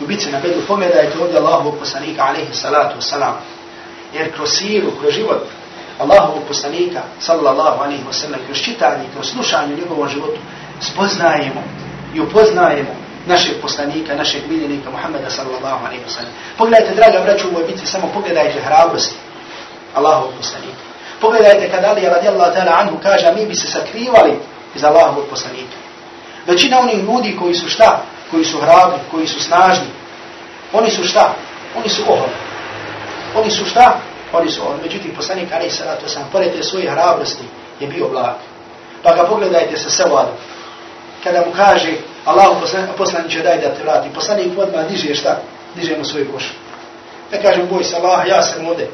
ljubice 0.00 0.30
na 0.30 0.40
bedu, 0.40 0.60
pogledajte 0.68 1.18
ovdje 1.22 1.38
Allahovog 1.38 1.78
poslanika, 1.78 2.24
alaihi 2.24 2.54
salatu 2.54 3.00
wasalam. 3.00 3.34
Jer 4.14 4.34
kroz 4.34 4.50
siru, 4.50 4.90
kroz 5.00 5.14
život 5.14 5.46
Allahovog 5.98 6.42
poslanika, 6.48 7.02
sallallahu 7.20 7.82
alaihi 7.82 8.04
wasalam, 8.10 8.38
kroz 8.46 8.58
čitanje, 8.58 9.04
kroz 9.14 9.26
slušanje 9.30 9.74
u 9.74 9.78
njegovom 9.78 10.08
životu, 10.08 10.40
spoznajemo 10.80 11.62
i 12.14 12.20
upoznajemo 12.20 12.94
našeg 13.26 13.54
poslanika, 13.62 14.14
našeg 14.14 14.42
miljenika 14.48 14.90
Muhammeda 14.90 15.30
sallallahu 15.30 15.86
alaihi 15.86 16.04
wa 16.04 16.14
sallam. 16.14 16.32
Pogledajte, 16.58 16.94
draga 16.94 17.20
braću, 17.24 17.48
u 17.48 17.50
ovoj 17.50 17.66
bitci, 17.66 17.86
samo 17.86 18.10
pogledajte 18.14 18.60
hrabrosti 18.60 19.14
Allahovog 19.94 20.32
poslanika. 20.36 20.83
Pogledajte 21.20 21.70
kada 21.70 21.88
Ali 21.88 22.08
radijallahu 22.08 22.54
ta'ala 22.54 22.80
anhu 22.80 22.98
kaže, 23.02 23.32
mi 23.32 23.46
bi 23.46 23.54
se 23.54 23.66
sakrivali 23.66 24.32
iz 24.74 24.84
Allahovog 24.84 25.24
poslanika. 25.30 25.76
Većina 26.46 26.80
onih 26.80 27.04
ljudi 27.04 27.36
koji 27.36 27.54
su 27.54 27.68
šta? 27.68 28.02
Koji 28.30 28.44
su 28.44 28.60
hrabri, 28.60 28.98
koji 29.10 29.26
su 29.26 29.40
snažni. 29.40 29.86
Oni 30.72 30.90
su 30.90 31.04
šta? 31.04 31.34
Oni 31.76 31.88
su 31.88 32.02
oholi. 32.02 32.32
Oni 33.34 33.50
su 33.50 33.66
šta? 33.66 33.96
Oni 34.32 34.50
su 34.50 34.62
oholi. 34.62 34.78
Međutim, 34.82 35.14
poslanik 35.16 35.48
Ali 35.52 35.70
Salatu 35.70 36.08
sam, 36.08 36.28
pored 36.32 36.52
te 36.52 36.62
svoje 36.62 36.90
hrabrosti, 36.90 37.44
je 37.80 37.86
bio 37.86 38.08
blag. 38.08 38.34
Pa 39.02 39.14
ga 39.14 39.24
pogledajte 39.24 39.76
sa 39.76 39.90
sevadom. 39.90 40.34
Kada 41.24 41.40
mu 41.46 41.52
kaže, 41.56 41.92
Allahu 42.24 42.60
poslaniće 42.96 43.42
daj 43.42 43.56
da 43.56 43.74
te 43.74 43.82
vrati. 43.82 44.14
Poslanik 44.14 44.58
odmah 44.58 44.88
diže 44.88 45.14
šta? 45.14 45.40
Diže 45.74 45.98
mu 45.98 46.04
svoju 46.04 46.32
košu. 46.32 46.54
Ne 47.32 47.42
kažem, 47.42 47.68
boj 47.70 47.84
se 47.84 47.96
Allah, 47.96 48.28
ja 48.28 48.42
sam 48.42 48.66
ovdje 48.66 48.88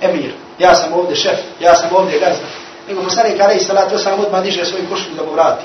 emir, 0.00 0.32
ja 0.58 0.74
sam 0.74 0.92
ovdje 0.92 1.16
šef, 1.16 1.38
ja 1.60 1.74
sam 1.74 1.88
ovdje 1.92 2.18
gazda. 2.18 2.44
Nego 2.88 3.02
poslanik 3.02 3.40
alaih 3.40 3.66
salatu 3.66 3.98
sam 3.98 4.20
odmah 4.20 4.42
diže 4.42 4.64
svoju 4.64 4.84
košulju 4.90 5.16
da 5.16 5.22
mu 5.22 5.32
vrati. 5.32 5.64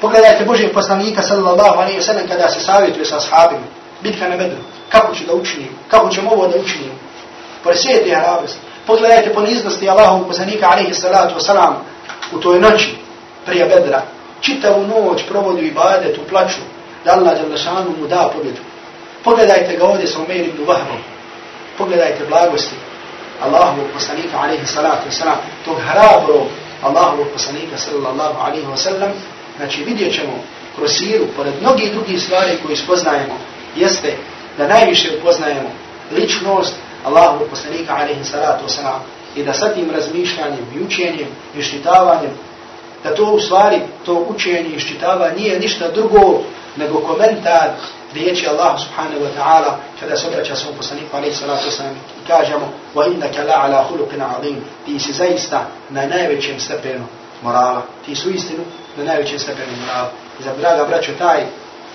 Pogledajte 0.00 0.44
Božijeg 0.44 0.72
poslanika 0.74 1.22
sallallahu 1.22 1.78
alaihi 1.78 1.98
wa 1.98 2.02
sallam 2.02 2.28
kada 2.28 2.48
se 2.48 2.60
savjetuje 2.60 3.04
sa 3.04 3.16
ashabima. 3.16 3.66
Bitka 4.02 4.28
na 4.28 4.36
bedru. 4.36 4.58
Kako 4.88 5.14
ću 5.14 5.24
da 5.26 5.34
učinim? 5.34 5.68
Kako 5.88 6.08
ćemo 6.08 6.30
ovo 6.30 6.48
da 6.48 6.58
učinim? 6.58 6.92
Presijete 7.62 8.08
je 8.08 8.16
te. 8.46 8.52
Pogledajte 8.86 9.34
poniznosti 9.34 9.90
Allahovog 9.90 10.26
poslanika 10.26 10.68
alaihi 10.70 10.94
salatu 10.94 11.34
wasalam 11.38 11.72
u 12.32 12.38
toj 12.38 12.60
noći 12.60 12.94
prije 13.46 13.66
bedra 13.66 14.02
čitavu 14.40 14.86
noć 14.86 15.22
provodi 15.28 15.66
ibadet 15.66 16.18
u 16.18 16.28
plaću, 16.30 16.60
da 17.04 17.12
Allah 17.12 17.38
Đalešanu 17.40 17.90
mu 18.00 18.06
da 18.06 18.30
pobjedu. 18.34 18.60
Pogledajte 19.24 19.76
ga 19.76 19.84
ovdje 19.84 20.06
sa 20.06 20.18
Umeir 20.18 20.40
ibn 20.40 20.64
Vahrom. 20.66 20.98
Pogledajte 21.78 22.24
blagosti 22.28 22.74
Allahovog 23.40 23.86
poslanika, 23.94 24.38
alaihi 24.38 24.66
salatu 24.66 25.08
wasalam, 25.08 25.38
tog 25.64 25.76
hrabrog 25.78 26.46
Allahovog 26.82 27.26
poslanika, 27.32 27.76
sallallahu 27.78 28.40
alaihi 28.40 28.66
wasallam. 28.66 29.10
Znači 29.56 29.84
vidjet 29.84 30.14
ćemo 30.14 30.32
kroz 30.76 30.90
siru, 30.90 31.24
pored 31.36 31.52
mnogih 31.60 31.92
drugih 31.92 32.22
stvari 32.22 32.58
koje 32.62 32.76
spoznajemo, 32.76 33.38
jeste 33.76 34.16
da 34.58 34.68
najviše 34.68 35.16
upoznajemo 35.18 35.70
ličnost 36.12 36.74
Allahovog 37.04 37.48
poslanika, 37.50 37.94
alaihi 37.94 38.24
salatu 38.24 38.64
wasalam, 38.66 39.00
i 39.36 39.42
da 39.42 39.52
sa 39.52 39.68
tim 39.68 39.90
razmišljanjem 39.90 40.66
i 40.74 40.82
učenjem 40.84 41.28
i 41.56 41.62
štitavanjem 41.62 42.30
da 43.04 43.14
to 43.14 43.24
u 43.24 43.40
stvari, 43.40 43.80
to 44.04 44.26
učenje 44.28 44.68
i 44.68 44.76
iščitava 44.76 45.30
nije 45.36 45.60
ništa 45.60 45.88
drugo 45.88 46.42
nego 46.76 47.00
komentar 47.00 47.70
riječi 48.14 48.46
Allah 48.48 48.80
subhanahu 48.80 49.20
wa 49.24 49.30
ta'ala 49.38 49.76
kada 50.00 50.16
se 50.16 50.28
obraća 50.28 50.56
svom 50.56 50.74
poslaniku 50.76 51.16
alaihi 51.16 51.34
salatu 51.34 51.68
wasalam 51.68 51.94
i 52.22 52.26
kažemo 52.26 52.72
wa 52.94 53.12
innaka 53.12 53.42
la 53.42 53.54
ala 53.64 53.86
khuluqin 53.88 54.22
azim. 54.38 54.56
Ti 54.86 54.98
si 54.98 55.12
zaista 55.12 55.66
na 55.90 56.06
najvećem 56.06 56.60
stepenu 56.60 57.04
morala. 57.42 57.82
Ti 58.06 58.14
su 58.14 58.30
istinu 58.30 58.62
na 58.96 59.04
najvećem 59.04 59.38
stepenu 59.38 59.72
morala. 59.86 60.10
I 60.40 60.42
za 60.42 60.50
draga 60.60 60.84
braćo 60.84 61.12
taj 61.18 61.46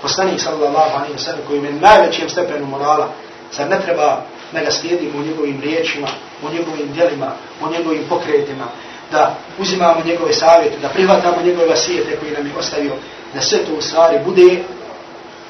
poslanik 0.02 0.42
sallallahu 0.42 0.98
alaihi 0.98 1.14
wasalam 1.18 1.48
koji 1.48 1.64
je 1.64 1.72
na 1.72 1.80
najvećem 1.80 2.30
stepenu 2.30 2.66
morala 2.66 3.10
sad 3.52 3.70
ne 3.70 3.82
treba 3.82 4.22
da 4.54 4.60
ga 4.64 4.72
slijedimo 4.72 5.20
u 5.20 5.24
njegovim 5.24 5.62
riječima, 5.62 6.08
u 6.44 6.50
njegovim 6.50 6.94
djelima, 6.94 7.32
u 7.62 7.72
njegovim 7.72 8.04
pokretima, 8.10 8.66
da 9.12 9.36
uzimamo 9.60 10.02
njegove 10.06 10.34
savjete, 10.34 10.78
da 10.82 10.90
prihvatamo 10.90 11.42
njegove 11.42 11.68
vasijete 11.68 12.18
koji 12.20 12.32
nam 12.32 12.48
je 12.48 12.58
ostavio, 12.58 12.94
da 13.34 13.42
sve 13.42 13.58
to 13.58 13.74
u 13.78 13.82
stvari 13.82 14.20
bude 14.26 14.64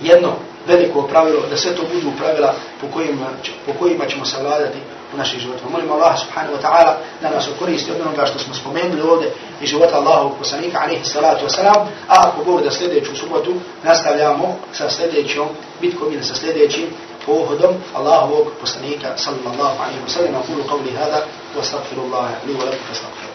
jedno 0.02 0.34
veliko 0.68 1.02
pravilo, 1.02 1.42
da 1.50 1.58
sve 1.58 1.76
to 1.76 1.82
budu 1.94 2.18
pravila 2.18 2.54
po 2.82 2.88
kojima, 2.94 3.28
po 3.66 3.74
kojima 3.80 4.06
ćemo 4.06 4.26
savladati 4.26 4.78
u 5.14 5.18
našim 5.18 5.40
životima. 5.40 5.70
Molimo 5.70 5.94
Allah 5.94 6.20
subhanahu 6.20 6.56
wa 6.58 6.62
ta'ala 6.62 6.94
da 7.22 7.30
nas 7.30 7.48
okoristi 7.48 7.92
od 7.92 8.02
onoga 8.02 8.26
što 8.26 8.40
smo 8.40 8.54
spomenuli 8.54 9.02
ovdje 9.02 9.32
i 9.62 9.68
života 9.68 9.96
Allahovog 9.96 10.38
poslanika 10.38 10.80
alaihi 10.84 11.06
salatu 11.06 11.46
wa 11.46 11.50
salam, 11.50 11.88
a 12.08 12.16
ako 12.28 12.44
Bog 12.44 12.62
da 12.62 12.72
sljedeću 12.72 13.16
subotu 13.16 13.54
nastavljamo 13.84 14.56
sa 14.74 14.90
sljedećom 14.90 15.48
bitkom 15.82 16.14
ili 16.14 16.24
sa 16.24 16.36
sljedećim 16.36 16.86
pohodom 17.26 17.74
Allahovog 17.94 18.48
poslanika 18.62 19.08
sallallahu 19.16 19.78
alaihi 19.84 20.02
wa 20.08 20.10
sallam. 20.10 20.44
Kulu 20.48 20.64
qavli 20.64 20.92
hada 20.98 21.26
wa 21.56 21.62
astagfirullaha 21.62 22.34
li 22.48 22.54
wa 22.54 22.66
lakum 22.66 22.86
fa 22.88 22.92
astagfirullaha. 22.92 23.35